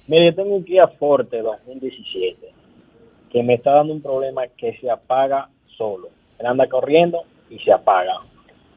[0.07, 2.53] Mire, yo tengo un Kia Forte 2017
[3.33, 6.09] que me está dando un problema que se apaga solo.
[6.39, 8.15] Él anda corriendo y se apaga.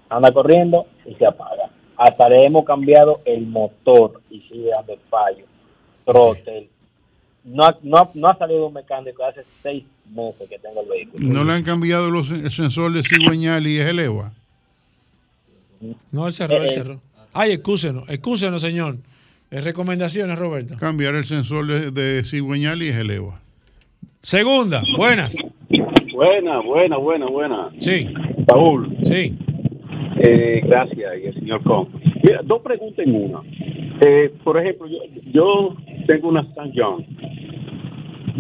[0.10, 1.70] Anda corriendo y se apaga.
[1.98, 5.46] Hasta le hemos cambiado el motor y sigue dando fallo.
[6.06, 6.70] Throttle.
[7.44, 9.84] No, ha- no, ha- no ha salido un mecánico hace seis
[10.14, 11.28] meses que tengo el vehículo.
[11.28, 14.32] ¿No le han cambiado los el sensor de cigüeñal y es eleva?
[16.12, 17.02] No, él cerró, él Eh, cerró.
[17.34, 18.98] Ay, excúsenos, excúsenos, señor.
[19.52, 20.76] Es recomendaciones, Roberto.
[20.78, 23.40] Cambiar el sensor de, de cigüeñal y es eleva.
[24.22, 25.36] Segunda, buenas.
[26.18, 27.70] Buena, buena, buena, buena.
[27.78, 28.08] Sí.
[28.48, 28.90] Paul.
[29.04, 29.36] Sí.
[30.20, 31.90] Eh, gracias, y el señor Con.
[32.24, 33.42] Mira, dos preguntas en una.
[34.04, 34.98] Eh, por ejemplo, yo,
[35.32, 35.76] yo
[36.08, 37.06] tengo una San John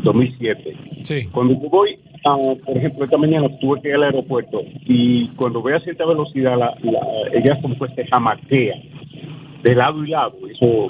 [0.03, 0.75] 2007.
[1.03, 1.27] Sí.
[1.31, 2.35] Cuando yo voy, a,
[2.65, 6.57] por ejemplo, esta mañana tuve que ir al aeropuerto y cuando voy a cierta velocidad,
[6.57, 8.73] la, la- ella como que se jamaquea
[9.61, 10.33] de lado y lado.
[10.49, 10.87] Eso,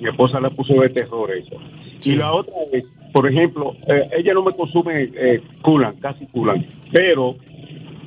[0.00, 1.56] mi esposa le puso de terror eso.
[2.04, 6.66] Y la otra es, por ejemplo, eh, ella no me consume eh, culan, casi culan,
[6.92, 7.36] pero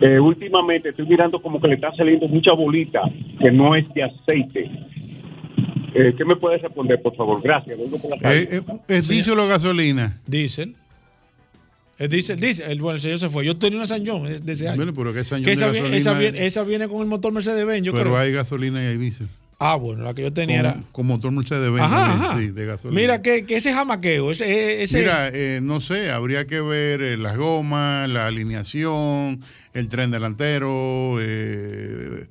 [0.02, 3.02] eh, últimamente estoy mirando como que le está saliendo mucha bolita
[3.40, 4.72] que no es de aceite.
[5.96, 7.42] Eh, ¿Qué me puedes responder, por favor?
[7.42, 7.78] Gracias.
[7.78, 8.34] Por la.
[8.34, 10.20] Eh, eh, ¿Es diésel o gasolina?
[10.26, 10.76] Diésel.
[12.00, 12.72] Es diésel, diésel.
[12.72, 13.46] El, bueno, el señor se fue.
[13.46, 14.78] Yo tenía una San John de, de ese año.
[14.78, 16.88] Bueno, pero que San John Que de esa, viene, gasolina esa, viene, es- esa viene
[16.88, 18.18] con el motor Mercedes-Benz, yo pero creo.
[18.18, 19.28] hay gasolina y hay diésel.
[19.60, 20.84] Ah, bueno, la que yo tenía con, era...
[20.92, 22.38] con motor Mercedes-Benz ajá.
[22.38, 23.02] sí, de gasolina.
[23.02, 24.84] Mira, que, que ese jamaqueo, ese...
[24.84, 29.42] ese Mira, eh, no sé, habría que ver eh, las gomas, la alineación,
[29.74, 32.28] el tren delantero, eh,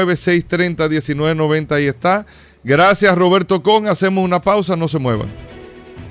[0.05, 1.71] 829-630-1990.
[1.71, 2.25] Ahí está.
[2.63, 3.87] Gracias, Roberto Con.
[3.87, 4.75] Hacemos una pausa.
[4.75, 5.29] No se muevan.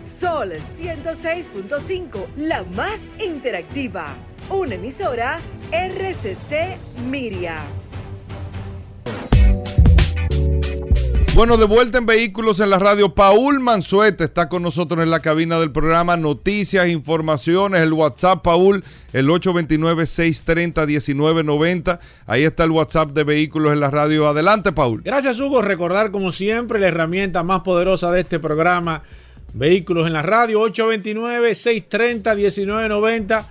[0.01, 4.15] Sol 106.5, la más interactiva.
[4.51, 5.41] Una emisora
[5.73, 6.77] RCC
[7.09, 7.63] Miria.
[11.35, 15.19] Bueno, de vuelta en Vehículos en la Radio, Paul Manzueta está con nosotros en la
[15.19, 16.17] cabina del programa.
[16.17, 21.99] Noticias, informaciones, el WhatsApp, Paul, el 829-630-1990.
[22.29, 24.29] Ahí está el WhatsApp de Vehículos en la Radio.
[24.29, 25.03] Adelante, Paul.
[25.03, 25.61] Gracias, Hugo.
[25.61, 29.03] Recordar, como siempre, la herramienta más poderosa de este programa,
[29.55, 33.45] Vehículos en la Radio, 829-630-1990.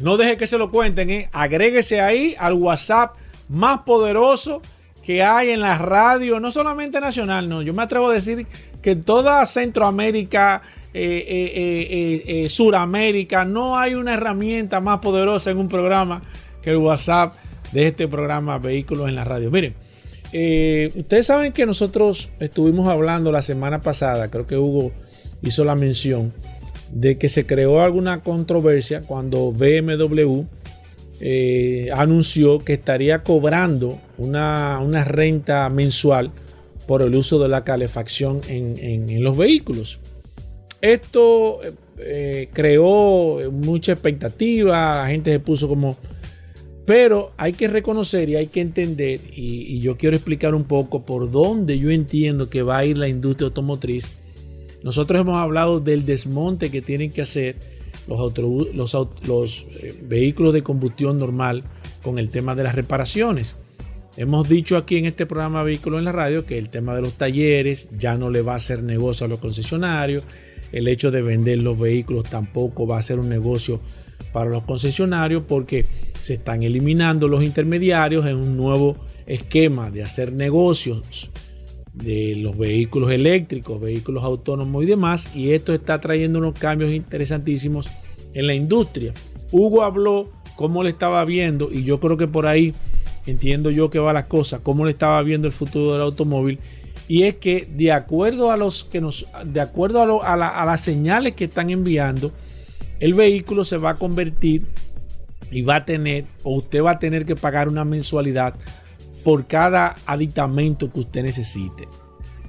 [0.00, 1.30] No deje que se lo cuenten, ¿eh?
[1.32, 3.14] Agréguese ahí al WhatsApp
[3.48, 4.60] más poderoso
[5.08, 7.62] que hay en la radio, no solamente nacional, no.
[7.62, 8.46] Yo me atrevo a decir
[8.82, 10.60] que toda Centroamérica,
[10.92, 16.20] eh, eh, eh, Suramérica, no hay una herramienta más poderosa en un programa
[16.60, 17.32] que el WhatsApp
[17.72, 19.50] de este programa Vehículos en la Radio.
[19.50, 19.74] Miren,
[20.94, 24.92] ustedes saben que nosotros estuvimos hablando la semana pasada, creo que Hugo
[25.40, 26.34] hizo la mención,
[26.92, 30.42] de que se creó alguna controversia cuando BMW
[31.20, 36.30] eh, anunció que estaría cobrando una, una renta mensual
[36.86, 39.98] por el uso de la calefacción en, en- los vehículos.
[40.80, 41.60] Esto
[41.98, 45.96] eh, creó mucha expectativa, la gente se puso como...
[46.86, 51.30] Pero hay que reconocer y hay que entender, y yo quiero explicar un poco por
[51.30, 54.08] dónde yo entiendo que va a ir la industria automotriz.
[54.82, 57.56] Nosotros hemos hablado del desmonte que tienen que hacer
[58.06, 58.94] los,
[59.26, 61.64] los, eh, vehículos de combustión normal
[62.02, 63.56] con el tema de las reparaciones.
[64.16, 67.14] Hemos dicho aquí en este programa Vehículos en la Radio que el tema de los
[67.14, 70.24] talleres ya no le va a hacer negocio a los concesionarios.
[70.72, 73.80] El hecho de vender los vehículos tampoco va a ser un negocio
[74.32, 75.86] para los concesionarios porque
[76.18, 78.96] se están eliminando los intermediarios en un nuevo
[79.26, 81.30] esquema de hacer negocios
[82.02, 85.30] de los vehículos eléctricos, vehículos autónomos y demás.
[85.34, 87.88] Y esto está trayendo unos cambios interesantísimos
[88.34, 89.12] en la industria.
[89.50, 92.74] Hugo habló cómo le estaba viendo y yo creo que por ahí
[93.26, 96.58] entiendo yo que va la cosa, cómo le estaba viendo el futuro del automóvil.
[97.08, 100.48] Y es que de acuerdo a los que nos, de acuerdo a, lo- a la-
[100.48, 102.32] a las señales que están enviando,
[103.00, 104.66] el vehículo se va a convertir
[105.50, 108.54] y va a tener, o usted va a tener que pagar una mensualidad
[109.24, 111.88] por cada aditamento que usted necesite.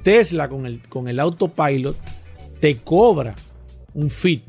[0.04, 1.98] Tesla con el, con el autopilot
[2.60, 3.36] te cobra
[3.94, 4.44] un fee.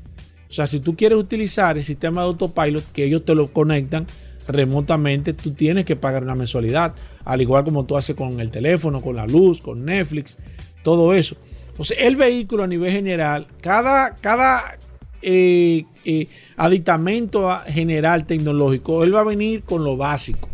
[0.49, 4.07] O sea, si tú quieres utilizar el sistema de autopilot que ellos te lo conectan
[4.49, 6.95] remotamente, tú tienes que pagar una mensualidad.
[7.25, 10.39] Al igual como tú haces con el teléfono, con la luz, con Netflix,
[10.83, 11.37] todo eso.
[11.71, 14.77] Entonces, el vehículo a nivel general, cada, cada
[15.23, 20.49] eh, eh, aditamento general tecnológico, él va a venir con lo básico.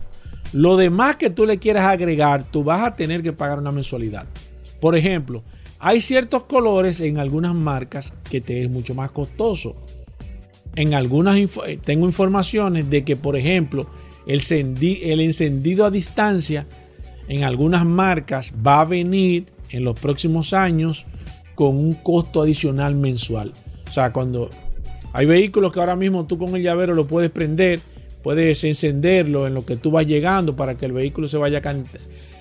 [0.53, 4.27] Lo demás que tú le quieras agregar, tú vas a tener que pagar una mensualidad.
[4.81, 5.43] Por ejemplo,
[5.79, 9.77] hay ciertos colores en algunas marcas que te es mucho más costoso.
[10.75, 13.89] En algunas eh, tengo informaciones de que, por ejemplo,
[14.27, 16.67] el, el encendido a distancia
[17.29, 21.07] en algunas marcas va a venir en los próximos años
[21.55, 23.53] con un costo adicional mensual.
[23.89, 24.51] O sea, cuando
[25.13, 27.81] Hay vehículos que ahora mismo tú con el llavero lo puedes prender,
[28.27, 31.63] puedes encenderlo en lo que tú vas llegando para que el vehículo se vaya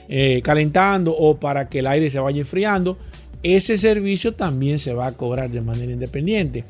[0.09, 2.97] eh, calentando o para que el aire se vaya enfriando.
[3.43, 6.63] Ese servicio también se va a cobrar de manera independiente.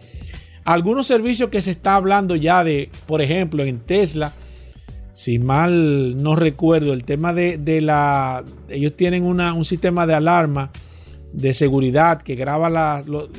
[0.66, 4.34] Algunos servicios que se está hablando ya de, por ejemplo, en Tesla,
[5.14, 8.44] si mal no recuerdo, el tema de, de la...
[8.68, 10.72] Ellos tienen una- un sistema de alarma
[11.32, 13.30] de seguridad que graba los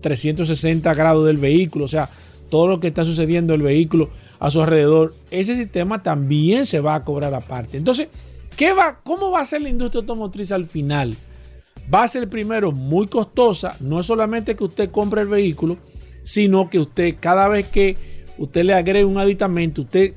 [0.00, 2.08] 360 grados del vehículo, o sea,
[2.50, 4.10] todo lo que está sucediendo en el vehículo
[4.44, 7.76] a su alrededor, ese sistema también se va a cobrar aparte.
[7.76, 8.08] Entonces,
[8.56, 11.16] ¿qué va, ¿cómo va a ser la industria automotriz al final?
[11.92, 15.78] Va a ser primero muy costosa, no es solamente que usted compre el vehículo,
[16.24, 17.96] sino que usted cada vez que
[18.36, 20.14] usted le agregue un aditamento, usted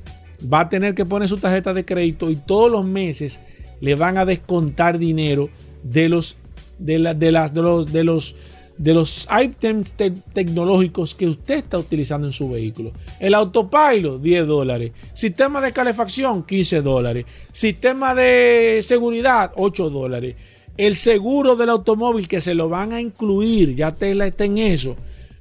[0.52, 3.40] va a tener que poner su tarjeta de crédito y todos los meses
[3.80, 5.50] le van a descontar dinero
[5.84, 6.36] de los
[6.78, 8.34] de, la- de las de los de los
[8.78, 12.92] de los items te- tecnológicos que usted está utilizando en su vehículo.
[13.18, 14.92] El autopilot, 10 dólares.
[15.12, 17.24] Sistema de calefacción, 15 dólares.
[17.52, 20.34] Sistema de seguridad, 8 dólares.
[20.76, 24.94] El seguro del automóvil que se lo van a incluir, ya Tesla está en eso,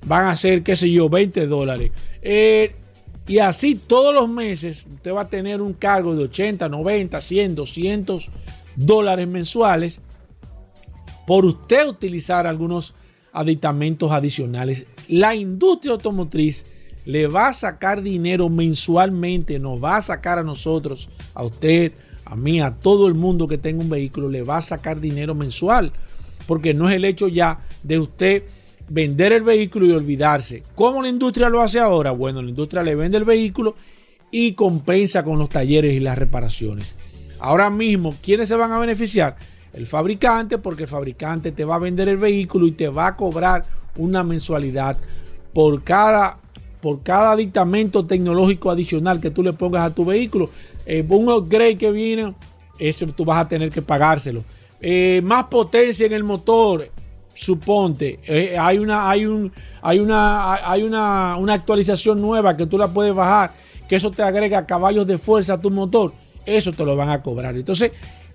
[0.05, 1.91] van a ser, qué sé yo, 20 dólares.
[2.21, 2.73] Eh,
[3.27, 7.55] y así todos los meses usted va a tener un cargo de 80, 90, 100,
[7.55, 8.29] 200
[8.77, 9.99] dólares mensuales
[11.27, 12.93] por usted utilizar algunos
[13.35, 14.87] aditamentos adicionales.
[15.07, 16.65] La industria automotriz
[17.05, 21.91] le va a sacar dinero mensualmente, nos va a sacar a nosotros, a usted,
[22.25, 25.35] a mí, a todo el mundo que tenga un vehículo, le va a sacar dinero
[25.35, 25.91] mensual.
[26.47, 28.43] Porque no es el hecho ya de usted
[28.87, 30.63] vender el vehículo y olvidarse.
[30.73, 32.11] ¿Cómo la industria lo hace ahora?
[32.11, 33.75] Bueno, la industria le vende el vehículo
[34.31, 36.95] y compensa con los talleres y las reparaciones.
[37.39, 39.35] Ahora mismo, ¿quiénes se van a beneficiar?
[39.75, 43.15] El fabricante, porque el fabricante te va a vender el vehículo y te va a
[43.17, 43.65] cobrar
[43.97, 44.97] una mensualidad
[45.53, 46.37] por cada,
[46.81, 50.49] por cada aditamento tecnológico adicional que tú le pongas a tu vehículo.
[50.85, 52.33] Eh, un upgrade que viene,
[52.79, 54.43] ese tú vas a tener que pagárselo.
[54.79, 56.89] Eh, más potencia en el motor,
[57.33, 62.77] suponte, eh, hay una, hay un, hay una, hay una, una actualización nueva que tú
[62.77, 63.51] la puedes bajar,
[63.89, 66.13] que eso te agrega caballos de fuerza a tu motor,
[66.45, 67.55] eso te lo van a cobrar.
[67.57, 67.91] Entonces,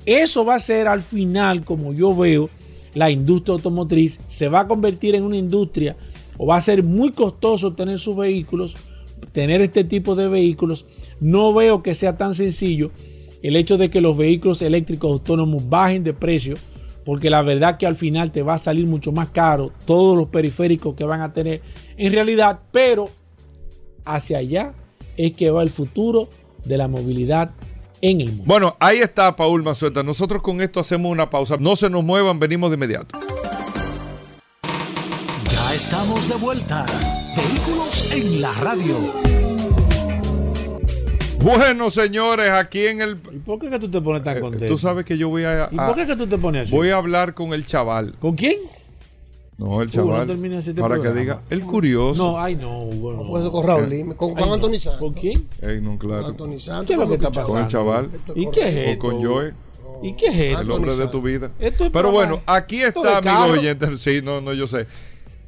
[0.07, 2.49] eso va a ser al final, como yo veo,
[2.95, 5.97] la industria automotriz se va a convertir en una industria
[6.37, 8.75] o va a ser muy costoso tener sus vehículos,
[9.33, 10.87] tener este tipo de vehículos.
[11.21, 12.91] No veo que sea tan sencillo
[13.43, 16.57] el hecho de que los vehículos eléctricos autónomos bajen de precio,
[17.05, 20.29] porque la verdad que al final te va a salir mucho más caro todos los
[20.29, 21.61] periféricos que van a tener
[21.97, 23.11] en realidad, pero
[24.05, 24.75] hacia allá
[25.17, 26.29] es que va el futuro
[26.65, 27.53] de la movilidad
[28.03, 28.45] en el mundo.
[28.47, 30.03] Bueno, ahí está Paul Mazueta.
[30.03, 31.57] Nosotros con esto hacemos una pausa.
[31.59, 33.19] No se nos muevan, venimos de inmediato.
[35.51, 36.87] Ya estamos de vuelta.
[37.37, 39.15] Vehículos en la radio.
[41.43, 43.19] Bueno, señores, aquí en el.
[43.33, 44.67] ¿Y por qué que tú te pones tan contento?
[44.67, 45.69] Tú sabes que yo voy a.
[45.71, 46.77] ¿Y por qué que tú te pones así?
[46.77, 48.15] Voy a hablar con el chaval.
[48.21, 48.59] ¿Con quién?
[49.61, 50.21] No, el Hugo, chaval.
[50.21, 51.15] no termine así este para programa.
[51.15, 51.43] que diga.
[51.51, 52.33] El curioso.
[52.33, 53.23] No, ay no, Hugo, no.
[53.29, 54.55] Pues con Raúl Lima, con Juan no.
[54.55, 55.01] Anthony Santos.
[55.01, 55.47] ¿Con quién?
[55.61, 56.27] Ey, no, claro.
[56.29, 56.87] Anthony Santos.
[56.87, 58.11] ¿Qué es lo que está con Con el chaval.
[58.35, 59.07] ¿Y qué es O esto?
[59.07, 59.53] con Joe.
[60.03, 60.61] ¿Y qué es esto?
[60.63, 61.51] El hombre de tu vida.
[61.59, 63.53] Esto es Pero para- bueno, aquí está, de amigo carro.
[63.53, 63.99] oyente.
[63.99, 64.87] Sí, no, no, yo sé.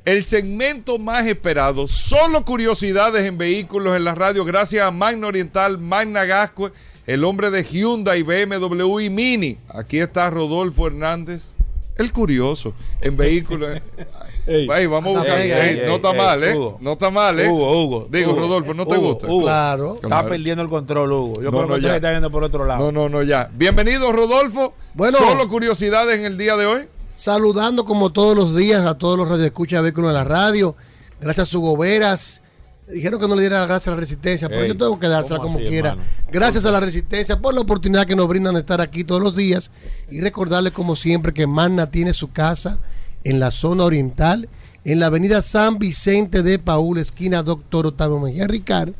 [0.05, 5.79] El segmento más esperado, solo curiosidades en vehículos en la radio, gracias a Magna Oriental,
[5.79, 6.73] Magna Gascue,
[7.07, 9.59] el hombre de Hyundai, BMW y Mini.
[9.69, 11.53] Aquí está Rodolfo Hernández,
[11.97, 13.81] el curioso, en vehículos.
[14.47, 14.69] Ey.
[14.69, 15.39] Ey, vamos a buscar.
[15.39, 16.57] Ey, Ey, ey, no está ey, mal, ¿eh?
[16.57, 16.79] Hugo.
[16.81, 17.49] No está mal, ¿eh?
[17.49, 18.09] Hugo, Hugo.
[18.11, 18.41] Digo, Hugo.
[18.41, 19.27] Rodolfo, ¿no te Hugo, gusta?
[19.29, 19.43] Hugo.
[19.43, 20.01] Claro.
[20.03, 21.35] Está perdiendo el control, Hugo.
[21.37, 22.85] Yo No, creo no, que usted está viendo por otro lado.
[22.85, 23.49] No, no, no, ya.
[23.53, 24.75] Bienvenido, Rodolfo.
[24.95, 25.17] Bueno.
[25.19, 26.89] Solo curiosidades en el día de hoy.
[27.15, 30.75] Saludando como todos los días a todos los radioescuchas de vehículos en la radio.
[31.21, 32.43] Gracias a Hugo Veras.
[32.89, 35.07] Dijeron que no le diera las gracias a la resistencia, pero Ey, yo tengo que
[35.09, 35.91] dársela ¿cómo como así, quiera.
[35.91, 36.09] hermano?
[36.31, 39.37] Gracias a la resistencia por la oportunidad que nos brindan de estar aquí todos los
[39.37, 39.71] días
[40.11, 42.79] y recordarles como siempre que Magna tiene su casa
[43.25, 44.49] en la zona oriental,
[44.85, 48.95] en la avenida San Vicente de Paúl, esquina Doctor Octavio Mejía Ricard,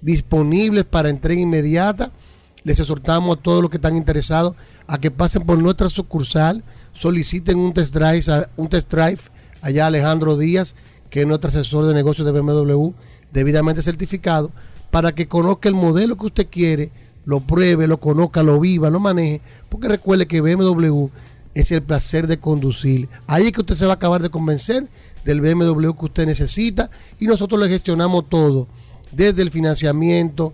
[0.00, 2.10] disponibles para entrega inmediata.
[2.64, 4.54] Les exhortamos a todos los que están interesados
[4.86, 6.62] a que pasen por nuestra sucursal,
[6.92, 9.20] soliciten un test drive, un test drive
[9.62, 10.74] allá Alejandro Díaz,
[11.08, 12.90] que es nuestro asesor de negocios de BMW,
[13.32, 14.50] debidamente certificado,
[14.90, 16.90] para que conozca el modelo que usted quiere,
[17.24, 21.08] lo pruebe, lo conozca, lo viva, lo maneje, porque recuerde que BMW
[21.54, 23.08] es el placer de conducir.
[23.26, 24.88] Ahí es que usted se va a acabar de convencer
[25.24, 28.68] del BMW que usted necesita y nosotros le gestionamos todo,
[29.12, 30.52] desde el financiamiento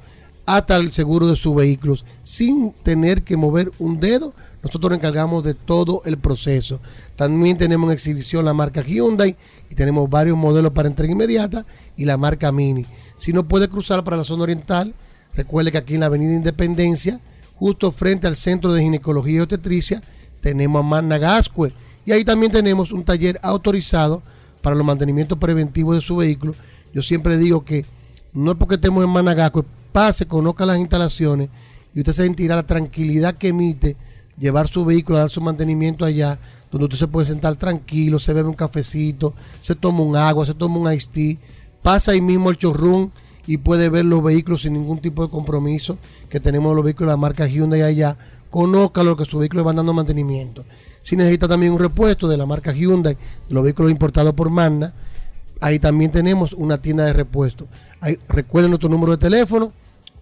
[0.49, 4.33] hasta el seguro de sus vehículos, sin tener que mover un dedo.
[4.63, 6.81] Nosotros nos encargamos de todo el proceso.
[7.17, 9.37] También tenemos en exhibición la marca Hyundai
[9.71, 11.67] y tenemos varios modelos para entrega inmediata
[11.97, 12.87] y la marca Mini.
[13.19, 14.95] Si no puede cruzar para la zona oriental,
[15.35, 17.21] recuerde que aquí en la Avenida Independencia,
[17.57, 20.03] justo frente al Centro de Ginecología y Obstetricia,
[20.41, 21.75] tenemos a Managascue
[22.07, 24.23] y ahí también tenemos un taller autorizado
[24.61, 26.55] para los mantenimientos preventivos de su vehículo.
[26.93, 27.85] Yo siempre digo que
[28.33, 31.49] no es porque estemos en Managascue, pase, conozca las instalaciones
[31.95, 33.97] y usted sentirá la tranquilidad que emite
[34.39, 36.39] llevar su vehículo a dar su mantenimiento allá,
[36.71, 40.55] donde usted se puede sentar tranquilo, se bebe un cafecito, se toma un agua, se
[40.55, 41.37] toma un iced tea,
[41.83, 43.13] pasa ahí mismo el chorrón
[43.47, 45.99] y puede ver los vehículos sin ningún tipo de compromiso
[46.29, 48.17] que tenemos los vehículos de la marca Hyundai allá.
[48.51, 50.65] Conozca lo que sus vehículos van dando mantenimiento.
[51.03, 54.95] Si necesita también un repuesto de la marca Hyundai, de los vehículos importados por Magna,
[55.61, 57.69] ahí también tenemos una tienda de repuesto.
[58.01, 59.73] Ahí, recuerden nuestro número de teléfono,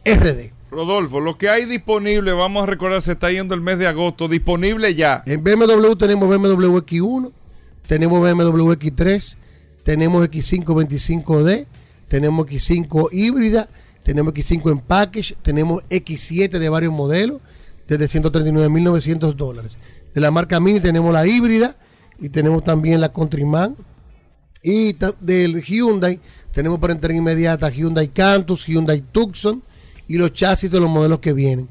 [0.04, 0.52] RD.
[0.72, 4.28] Rodolfo, lo que hay disponible, vamos a recordar, se está yendo el mes de agosto,
[4.28, 5.22] disponible ya.
[5.28, 7.32] En BMW tenemos BMW X1,
[7.86, 9.38] tenemos BMW X3,
[9.84, 11.68] tenemos X5 25D,
[12.08, 13.70] tenemos X5 híbrida,
[14.04, 17.42] tenemos X5 en package, tenemos X7 de varios modelos,
[17.88, 19.78] desde 139.900 dólares.
[20.14, 21.76] De la marca Mini tenemos la híbrida
[22.20, 23.76] y tenemos también la Countryman.
[24.62, 26.20] Y del Hyundai
[26.54, 29.62] tenemos para entrega inmediata Hyundai Cantus, Hyundai Tucson
[30.08, 31.68] y los chasis de los modelos que vienen.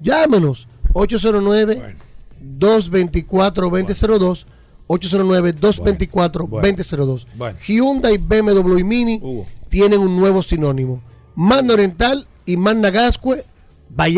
[0.00, 1.96] Llámenos 809
[2.40, 4.46] 224 2002
[4.86, 7.58] 809 224 2002 Bueno.
[7.66, 9.22] Hyundai, BMW y Mini
[9.70, 11.00] tienen un nuevo sinónimo.
[11.34, 13.44] Magna Oriental y Magna Gascue,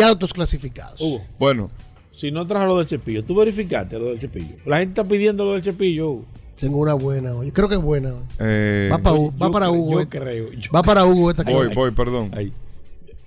[0.05, 1.01] Autos clasificados.
[1.39, 1.71] Bueno.
[2.13, 4.57] Si no trajo lo del cepillo, tú verificaste lo del cepillo.
[4.65, 6.11] La gente está pidiendo lo del cepillo.
[6.11, 6.25] Hugo.
[6.59, 7.53] Tengo una buena hoy.
[7.53, 8.23] Creo que es buena hoy.
[8.39, 9.93] Eh, va, pa- yo- va yo para Hugo.
[9.93, 10.19] yo esta.
[10.19, 12.31] creo, yo va para Hugo esta que Voy, voy, perdón.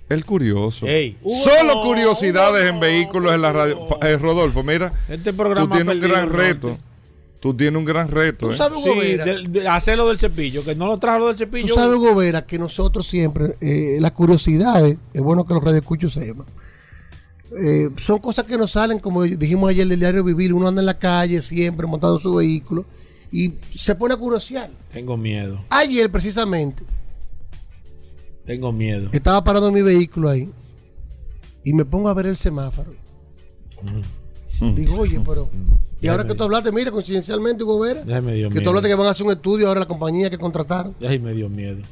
[0.08, 0.86] El curioso.
[0.88, 1.16] Ey.
[1.44, 3.86] Solo curiosidades en vehículos en la radio.
[4.02, 4.92] Eh, Rodolfo, mira.
[5.08, 6.68] Este programa Tú tienes un gran reto.
[6.70, 6.82] norte.
[7.40, 8.50] Tú tienes un gran reto.
[8.50, 8.54] ¿eh?
[8.82, 8.90] Sí,
[9.24, 11.68] de- de- hacer lo del cepillo, que no lo trajo lo del cepillo.
[11.68, 16.12] Tú sabes, Hugo Vera, que nosotros siempre, eh, las curiosidades, es bueno que los radioescuchos
[16.12, 16.44] sepan,
[17.58, 20.86] eh, son cosas que nos salen, como dijimos ayer del diario Vivir, uno anda en
[20.86, 22.84] la calle siempre montando su vehículo
[23.32, 24.70] y se pone a curiosear.
[24.92, 26.84] Tengo miedo, Ayer, precisamente,
[28.44, 29.08] tengo miedo.
[29.12, 30.50] estaba parado mi vehículo ahí
[31.64, 32.92] y me pongo a ver el semáforo.
[34.76, 35.48] Digo, oye, pero.
[36.00, 38.64] Y ahora que tú hablaste, mira, coincidencialmente, Hugo Vera, Ya me dio que miedo.
[38.64, 40.94] tú hablaste que van a hacer un estudio ahora la compañía que contrataron.
[41.00, 41.82] Ya me dio miedo.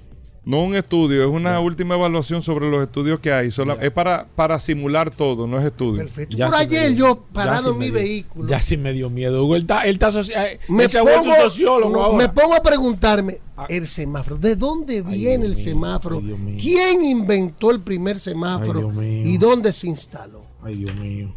[0.44, 3.48] No un estudio, es una última evaluación sobre los estudios que hay.
[3.48, 5.98] Es para, para simular todo, no es estudio.
[5.98, 6.38] Perfecto.
[6.38, 8.48] Por ayer yo parado en mi vehículo.
[8.48, 9.44] Ya sí me dio miedo.
[9.44, 12.16] Hugo, él está, él está soci- eh, me pongo, sociólogo no, ahora.
[12.16, 16.22] me pongo a preguntarme el semáforo, ¿de dónde viene el semáforo?
[16.58, 18.78] ¿Quién inventó el primer semáforo?
[18.80, 19.22] Ay, Dios mío.
[19.26, 20.44] ¿Y dónde se instaló?
[20.62, 21.34] Ay, Dios mío.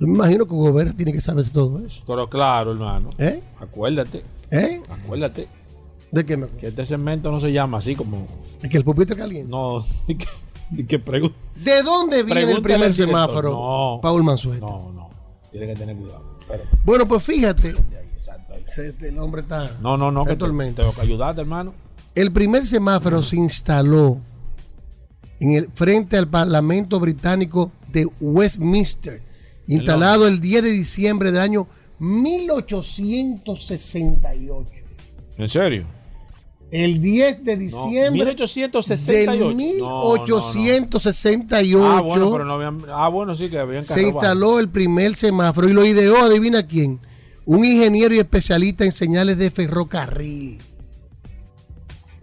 [0.00, 2.02] Yo me imagino que Hugo Vera tiene que saber todo eso.
[2.06, 3.10] Pero claro, hermano.
[3.18, 3.42] ¿Eh?
[3.60, 4.24] Acuérdate.
[4.50, 4.80] ¿Eh?
[4.88, 5.46] Acuérdate.
[6.10, 8.26] ¿De qué me Que este segmento no se llama así como.
[8.62, 9.50] ¿Es que el pupitre caliente?
[9.50, 9.84] No.
[10.06, 13.50] que, que pregun- ¿De dónde viene el primer semáforo?
[13.52, 14.00] No.
[14.00, 14.64] Paul Mansueta.
[14.66, 15.10] No, no.
[15.52, 16.38] Tiene que tener cuidado.
[16.84, 17.74] Bueno, pues fíjate.
[18.12, 18.54] Exacto.
[18.66, 19.70] Se- El hombre está.
[19.82, 20.24] No, no, no.
[20.24, 21.74] Que te, tengo que ayudarte, hermano.
[22.14, 24.18] El primer semáforo se instaló
[25.38, 29.22] en el, frente al Parlamento Británico de Westminster,
[29.74, 31.66] instalado el 10 de diciembre del año
[31.98, 34.70] 1868.
[35.38, 35.86] ¿En serio?
[36.70, 39.12] El 10 de No, diciembre 1868.
[39.12, 39.56] del No, no, no.
[39.56, 42.80] 1868 Ah, bueno, pero no habían.
[42.92, 47.00] Ah, bueno, sí que habían se instaló el primer semáforo y lo ideó, adivina quién,
[47.44, 50.58] un ingeniero y especialista en señales de ferrocarril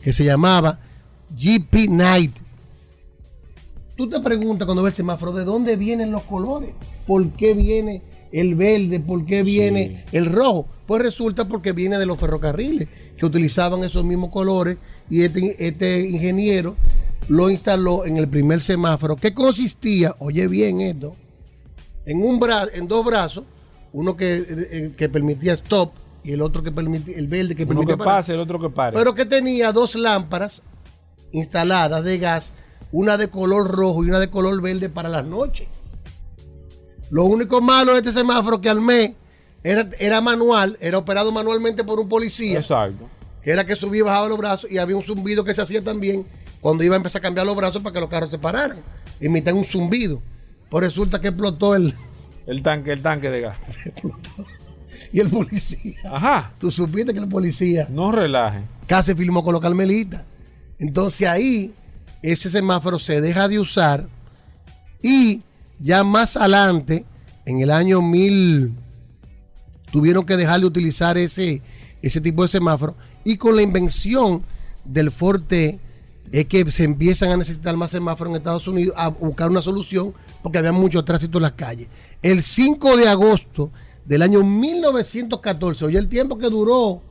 [0.02, 0.80] que se llamaba
[1.32, 2.38] GP Knight.
[3.98, 6.70] Tú te preguntas cuando ves el semáforo, ¿de dónde vienen los colores?
[7.08, 9.00] ¿Por qué viene el verde?
[9.00, 10.68] ¿Por qué viene el rojo?
[10.86, 12.88] Pues resulta porque viene de los ferrocarriles
[13.18, 14.78] que utilizaban esos mismos colores
[15.10, 16.76] y este, este ingeniero
[17.28, 21.16] lo instaló en el primer semáforo que consistía, oye bien esto,
[22.06, 23.46] en un bra en dos brazos,
[23.94, 25.92] uno que, eh, que permitía stop
[26.24, 28.16] y el otro que permitía, el verde que Uno permitía que parar.
[28.20, 28.96] pase, el otro que pare.
[28.96, 30.62] Pero que tenía dos lámparas
[31.32, 32.54] instaladas de gas,
[32.92, 35.68] una de color rojo y una de color verde para las noches.
[37.10, 39.12] Lo único malo de este semáforo que al mes
[39.64, 42.60] era, era manual, era operado manualmente por un policía.
[42.60, 43.10] Exacto.
[43.42, 45.82] Que era que subía y bajaba los brazos y había un zumbido que se hacía
[45.84, 46.26] también
[46.60, 48.80] cuando iba a empezar a cambiar los brazos para que los carros se pararan.
[49.22, 50.22] Imitan un zumbido.
[50.70, 51.94] Pues resulta que explotó el,
[52.46, 53.58] El tanque, el tanque de gas.
[55.14, 55.96] y el policía.
[56.12, 56.52] Ajá.
[56.60, 58.64] Tú supiste que el policía No relaje.
[58.86, 60.24] casi filmó con los carmelitas.
[60.80, 61.74] Entonces ahí
[62.22, 64.08] ese semáforo se deja de usar
[65.02, 65.42] y
[65.80, 67.06] ya más adelante,
[67.46, 68.74] en el año 1000,
[69.92, 71.62] tuvieron que dejar de utilizar ese,
[72.02, 74.44] ese tipo de semáforo y con la invención
[74.84, 75.80] del Forte
[76.32, 80.14] es que se empiezan a necesitar más semáforos en Estados Unidos a buscar una solución
[80.44, 81.88] porque había mucho tránsito en las calles.
[82.22, 83.72] El 5 de agosto
[84.06, 87.02] del año 1914, oye el tiempo que duró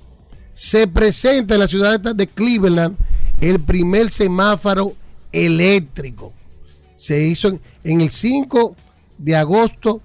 [0.53, 2.97] se presenta en la ciudad de- de Cleveland
[3.41, 4.95] el primer semáforo
[5.33, 6.33] eléctrico.
[6.97, 8.75] Se hizo en, en el 5
[9.19, 10.01] de agosto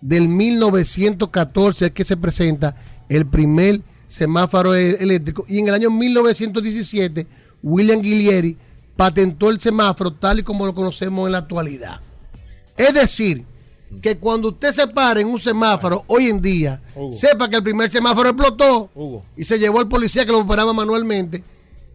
[0.00, 2.76] del 1914 es que se presenta
[3.08, 7.26] el primer semáforo e- eléctrico y en el año 1917
[7.62, 8.56] William Guillieri
[8.96, 12.00] patentó el semáforo tal y como lo conocemos en la actualidad.
[12.76, 13.44] Es decir,
[14.02, 17.12] que cuando usted se para en un semáforo hoy en día, Hugo.
[17.12, 19.24] sepa que el primer semáforo explotó Hugo.
[19.36, 21.42] y se llevó al policía que lo operaba manualmente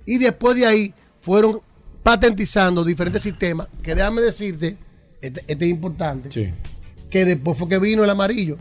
[0.05, 1.59] y después de ahí fueron
[2.03, 4.77] patentizando diferentes sistemas que déjame decirte,
[5.21, 6.49] este, este es importante, Sí.
[7.09, 8.57] que después fue que vino el amarillo.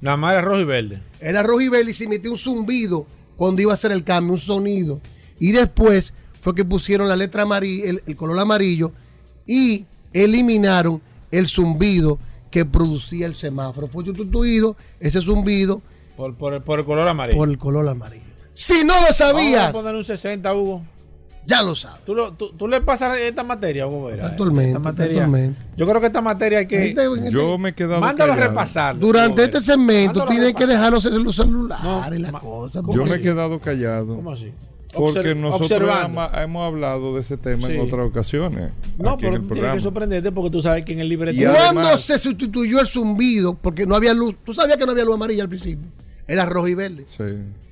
[0.00, 1.02] Nada más era rojo y verde.
[1.20, 3.06] Era rojo y verde y se emitió un zumbido
[3.36, 5.00] cuando iba a hacer el cambio, un sonido.
[5.40, 8.92] Y después fue que pusieron la letra amarilla, el, el color amarillo
[9.46, 12.18] y eliminaron el zumbido
[12.50, 13.86] que producía el semáforo.
[13.88, 15.80] Fue sustituido ese zumbido
[16.16, 17.38] Por, por, el- por el color amarillo.
[17.38, 18.24] por el color amarillo.
[18.60, 20.82] Si no lo Vamos sabías, a poner un 60, Hugo.
[21.46, 22.04] ya lo sabes.
[22.04, 24.26] ¿Tú, lo- tú, tú le pasas esta materia, Hugo Vera?
[24.26, 25.22] Actualmente, Esta materia.
[25.22, 25.62] actualmente.
[25.76, 26.88] Yo creo que esta materia hay que.
[26.88, 28.50] Este- Yo me he quedado Mándalo a callado.
[28.50, 28.98] repasar.
[28.98, 30.92] Durante Hugo este segmento a tienen que repasar.
[31.00, 32.82] dejar los, celulares las cosas.
[32.82, 34.16] Yo me he porque- quedado callado.
[34.16, 34.52] ¿Cómo así?
[34.92, 38.72] Porque nosotros ama- hemos hablado de ese tema en otras ocasiones.
[38.98, 41.08] No, aquí pero en el tú tienes que sorprenderte porque tú sabes que en el
[41.08, 41.38] libreto.
[41.52, 43.54] ¿Cuándo se sustituyó el zumbido?
[43.54, 44.34] Porque no había luz.
[44.44, 45.86] Tú sabías que no había luz amarilla al principio.
[46.26, 47.04] Era rojo y verde.
[47.06, 47.22] Sí.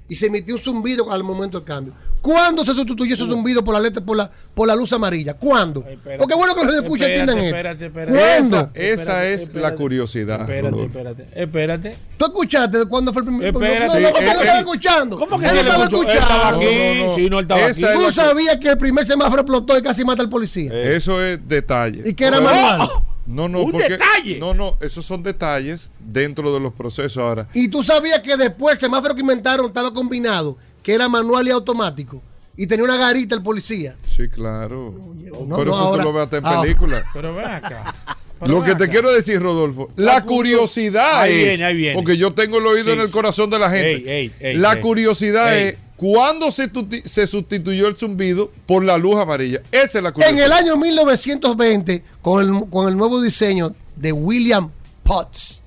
[0.08, 1.94] Y se emitió un zumbido al momento del cambio.
[2.20, 5.34] ¿Cuándo se sustituyó ese zumbido por la letra, por la, por la luz amarilla?
[5.34, 5.84] ¿Cuándo?
[5.88, 6.18] espérate.
[6.18, 7.46] Porque bueno que los escuchan entiendan esto.
[7.56, 8.18] espérate, espérate.
[8.18, 8.56] ¿Cuándo?
[8.56, 9.60] Esa, esa Espérate, es espérate.
[9.70, 10.40] la curiosidad.
[10.40, 10.98] Espérate, Rodolfo.
[10.98, 11.42] espérate.
[11.42, 11.96] Espérate.
[12.16, 13.46] ¿Tú escuchaste cuándo fue el primer?
[13.54, 13.86] Espérate.
[13.86, 15.18] No, no, no, Sí, ¿cómo eh, que estaba eh, escuchando?
[15.18, 16.02] ¿Cómo que Él estaba escuchó?
[16.02, 16.34] Él escuchando.
[16.34, 16.64] estaba aquí.
[16.64, 17.14] No, no, no.
[17.14, 17.98] Sí, no, él estaba Esa aquí.
[18.04, 20.72] ¿Tú sabías que el primer semáforo explotó y casi mata al policía?
[20.72, 22.02] Eso es detalle.
[22.04, 22.88] ¿Y que era Pero- manual?
[23.26, 23.88] No, no, ¡Un porque.
[23.88, 24.38] detalle!
[24.38, 27.48] No, no, esos son detalles dentro de los procesos ahora.
[27.54, 30.56] Y tú sabías que después el semáforo que inventaron estaba combinado,
[30.86, 32.22] que era manual y automático.
[32.56, 33.96] Y tenía una garita el policía.
[34.04, 34.94] Sí, claro.
[34.96, 37.02] no, Pero no, eso ahora- tú lo ves hasta en ahora- películas.
[37.12, 37.94] Pero ven acá.
[38.38, 41.44] Pero Lo ven que te quiero decir, Rodolfo, la, La curio- curiosidad Ahí es.
[41.48, 41.94] viene, ahí viene.
[41.96, 43.94] Porque yo tengo el oído Sí, en el corazón de la gente.
[43.96, 44.80] Ey, ey, ey, la ey.
[44.80, 45.68] curiosidad Ey.
[45.70, 46.70] es cuándo se,
[47.04, 49.62] se sustituyó el zumbido por la luz amarilla.
[49.72, 50.46] Esa es la En curiosidad.
[50.46, 54.70] el año 1920, con el, con el nuevo diseño de William
[55.02, 55.64] Potts,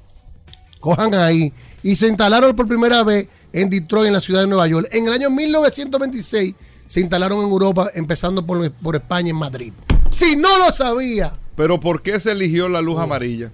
[0.80, 1.52] cojan ahí,
[1.84, 4.88] y se instalaron por primera vez en Detroit, en la ciudad de Nueva York.
[4.92, 6.56] En el año 1926
[6.88, 9.74] se instalaron en Europa, empezando por, por España, en Madrid.
[10.12, 13.52] Si no lo sabía, Pero ¿por qué se eligió la luz amarilla?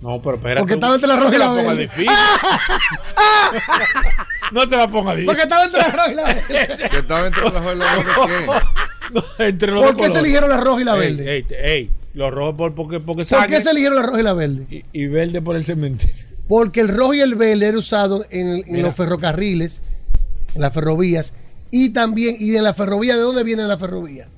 [0.00, 0.60] No, pero espérate.
[0.60, 1.82] Porque estaba entre la roja y la ponga verde.
[1.82, 2.06] difícil.
[4.52, 5.26] no se la ponga difícil.
[5.26, 6.42] porque estaba entre la roja y la verde.
[6.90, 8.46] Que estaba entre la joya y la verde.
[9.12, 11.36] No, entre los ¿Por qué se eligieron la roja y la verde?
[11.36, 14.22] Ey, ey, los rojos por, porque, porque ¿Por sangre qué se eligieron la roja y
[14.22, 14.66] la verde?
[14.70, 16.24] y, y verde por el cementerio.
[16.48, 19.82] Porque el rojo y el verde era usado en, los ferrocarriles,
[20.54, 21.32] en las ferrovías,
[21.70, 24.28] Y también, y en la ferrovía, ¿de dónde viene la ferrovía?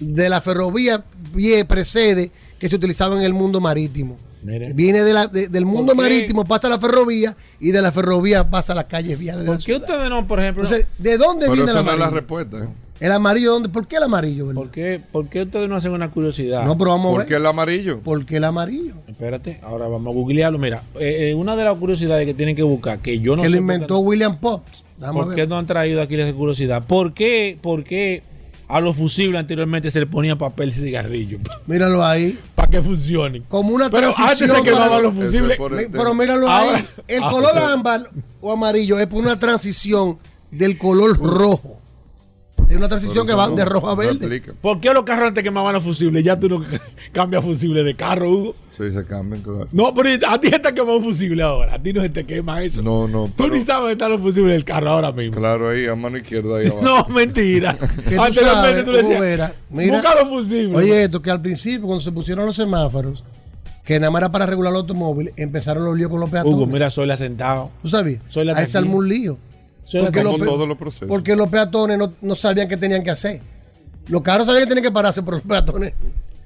[0.00, 4.16] De la ferrovía vie- precede que se utilizaba en el mundo marítimo.
[4.42, 4.72] Mire.
[4.72, 6.14] Viene de la- de- del mundo ¿Por qué?
[6.14, 9.50] marítimo, pasa a la ferrovía y de la ferrovía pasa a las calles viales de
[9.50, 9.80] la ¿Por qué ciudad.
[9.82, 12.68] ustedes no, por ejemplo, Entonces, ¿de dónde Pero viene no es la respuesta.
[13.02, 13.68] El amarillo, ¿dónde?
[13.68, 14.46] ¿por qué el amarillo?
[14.46, 14.62] verdad?
[14.62, 16.64] ¿por qué, por qué ustedes no hacen una curiosidad?
[16.64, 17.26] No, pero vamos a ¿Por ver.
[17.28, 18.00] qué el amarillo?
[18.00, 18.94] ¿Por qué el amarillo?
[19.08, 20.58] Espérate, ahora vamos a googlearlo.
[20.58, 23.48] Mira, eh, eh, una de las curiosidades que tienen que buscar, que yo no que
[23.48, 24.84] sé lo por qué inventó William Potts.
[24.98, 26.86] Vamos a ¿Por qué no han traído aquí esa curiosidad?
[26.86, 28.22] ¿Por qué, por qué
[28.68, 31.38] a los fusibles anteriormente se le ponía papel de cigarrillo?
[31.66, 32.38] Míralo ahí.
[32.54, 33.42] Para que funcione.
[33.48, 34.56] Como una Pero antes transición.
[34.58, 35.58] se quemaban los fusibles.
[35.90, 36.84] Pero míralo Ahora- ahí.
[37.08, 38.02] El Ah, color ámbar
[38.40, 40.18] o amarillo es por una transición
[40.52, 41.80] del color rojo.
[42.72, 44.42] Es una transición que va de rojo a verde.
[44.60, 46.24] ¿Por qué los carros antes quemaban los fusibles?
[46.24, 46.64] Ya tú no
[47.12, 48.56] cambias fusible de carro, Hugo.
[48.74, 49.68] Sí, se cambian, claro.
[49.72, 51.74] No, pero a ti se te quema un fusible ahora.
[51.74, 52.80] A ti no se te quema eso.
[52.80, 53.30] No, no.
[53.36, 55.36] Tú ni sabes dónde están los fusibles del carro ahora mismo.
[55.36, 56.56] Claro, ahí a mano izquierda.
[56.56, 56.82] Ahí abajo.
[56.82, 57.76] No, mentira.
[58.08, 60.76] Que tú Anteriormente sabes, tú le decías, mira, busca los fusibles.
[60.76, 63.22] Oye, esto que al principio, cuando se pusieron los semáforos,
[63.84, 66.56] que nada más era para regular los automóviles, empezaron los líos con los peatones.
[66.56, 67.70] Hugo, mira, soy la sentado.
[67.82, 68.22] ¿Tú sabías?
[68.28, 69.36] Soy la Ahí se armó un lío.
[70.00, 71.08] Porque como pe- todos los procesos.
[71.08, 73.40] Porque los peatones no, no sabían qué tenían que hacer.
[74.08, 75.92] Los carros sabían que tenían que pararse, pero los peatones.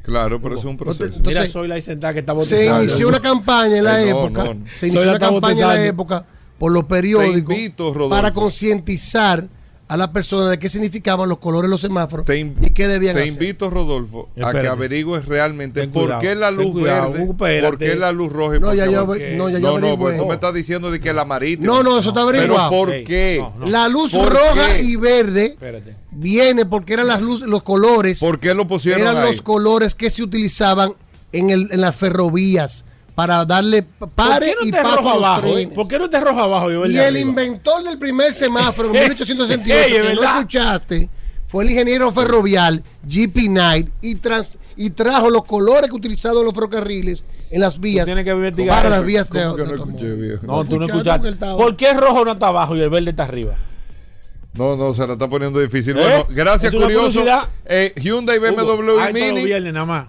[0.03, 1.21] Claro, pero eso es un proceso.
[1.27, 4.45] Mira, soy la sentada que está Se inició una campaña en la Ay, época.
[4.45, 4.57] no.
[4.73, 6.25] Se inició una campaña en la época
[6.59, 9.49] por los periódicos invito, para concientizar
[9.89, 13.21] a las personas de qué significaban los colores de los semáforos y qué debían Te
[13.21, 13.33] hacer.
[13.35, 17.67] invito, Rodolfo, a que averigües realmente Ten por cuidado, qué la luz cuidado, verde, espérate.
[17.69, 20.27] por qué la luz roja y No, ya no, ya yo no, no, porque tú
[20.27, 21.63] me estás diciendo de que el amarillo.
[21.65, 22.69] No, no, eso está averiguado.
[22.69, 23.47] Pero ¿por Ey, qué?
[23.65, 24.83] La luz ¿Por roja qué?
[24.83, 25.95] y verde Espérate.
[26.11, 28.19] viene porque eran las luces, los colores.
[28.19, 29.29] ¿Por qué lo pusieron Eran ahí?
[29.29, 30.91] los colores que se utilizaban
[31.31, 32.86] en, el, en las ferrovías
[33.17, 33.83] para darle
[34.15, 35.41] pare ¿Por qué y no te paso rojo a los abajo?
[35.43, 35.69] trenes.
[35.75, 36.71] ¿Por qué no te rojo abajo?
[36.71, 37.19] y Y el arriba?
[37.21, 41.11] inventor del primer semáforo en Ey, 1868, es que no escuchaste,
[41.49, 46.55] fue el ingeniero ferrovial GP Knight y, trans- y trajo los colores que utilizaban los
[46.55, 48.97] ferrocarriles en las vías tienes que investigar para eso.
[48.97, 50.47] las vías de, ¿Cómo que no de- escuché, viejo?
[50.47, 53.23] No, tú no escuchaste ¿Por qué el rojo no está abajo y el verde está
[53.25, 53.55] arriba?
[54.53, 55.97] No, no, se la está poniendo difícil.
[55.99, 56.01] ¿Eh?
[56.03, 56.95] Bueno, gracias, curioso.
[57.21, 57.49] curiosidad.
[57.67, 59.45] Eh, Hyundai BMW los Mini.
[59.45, 60.07] viernes nada más.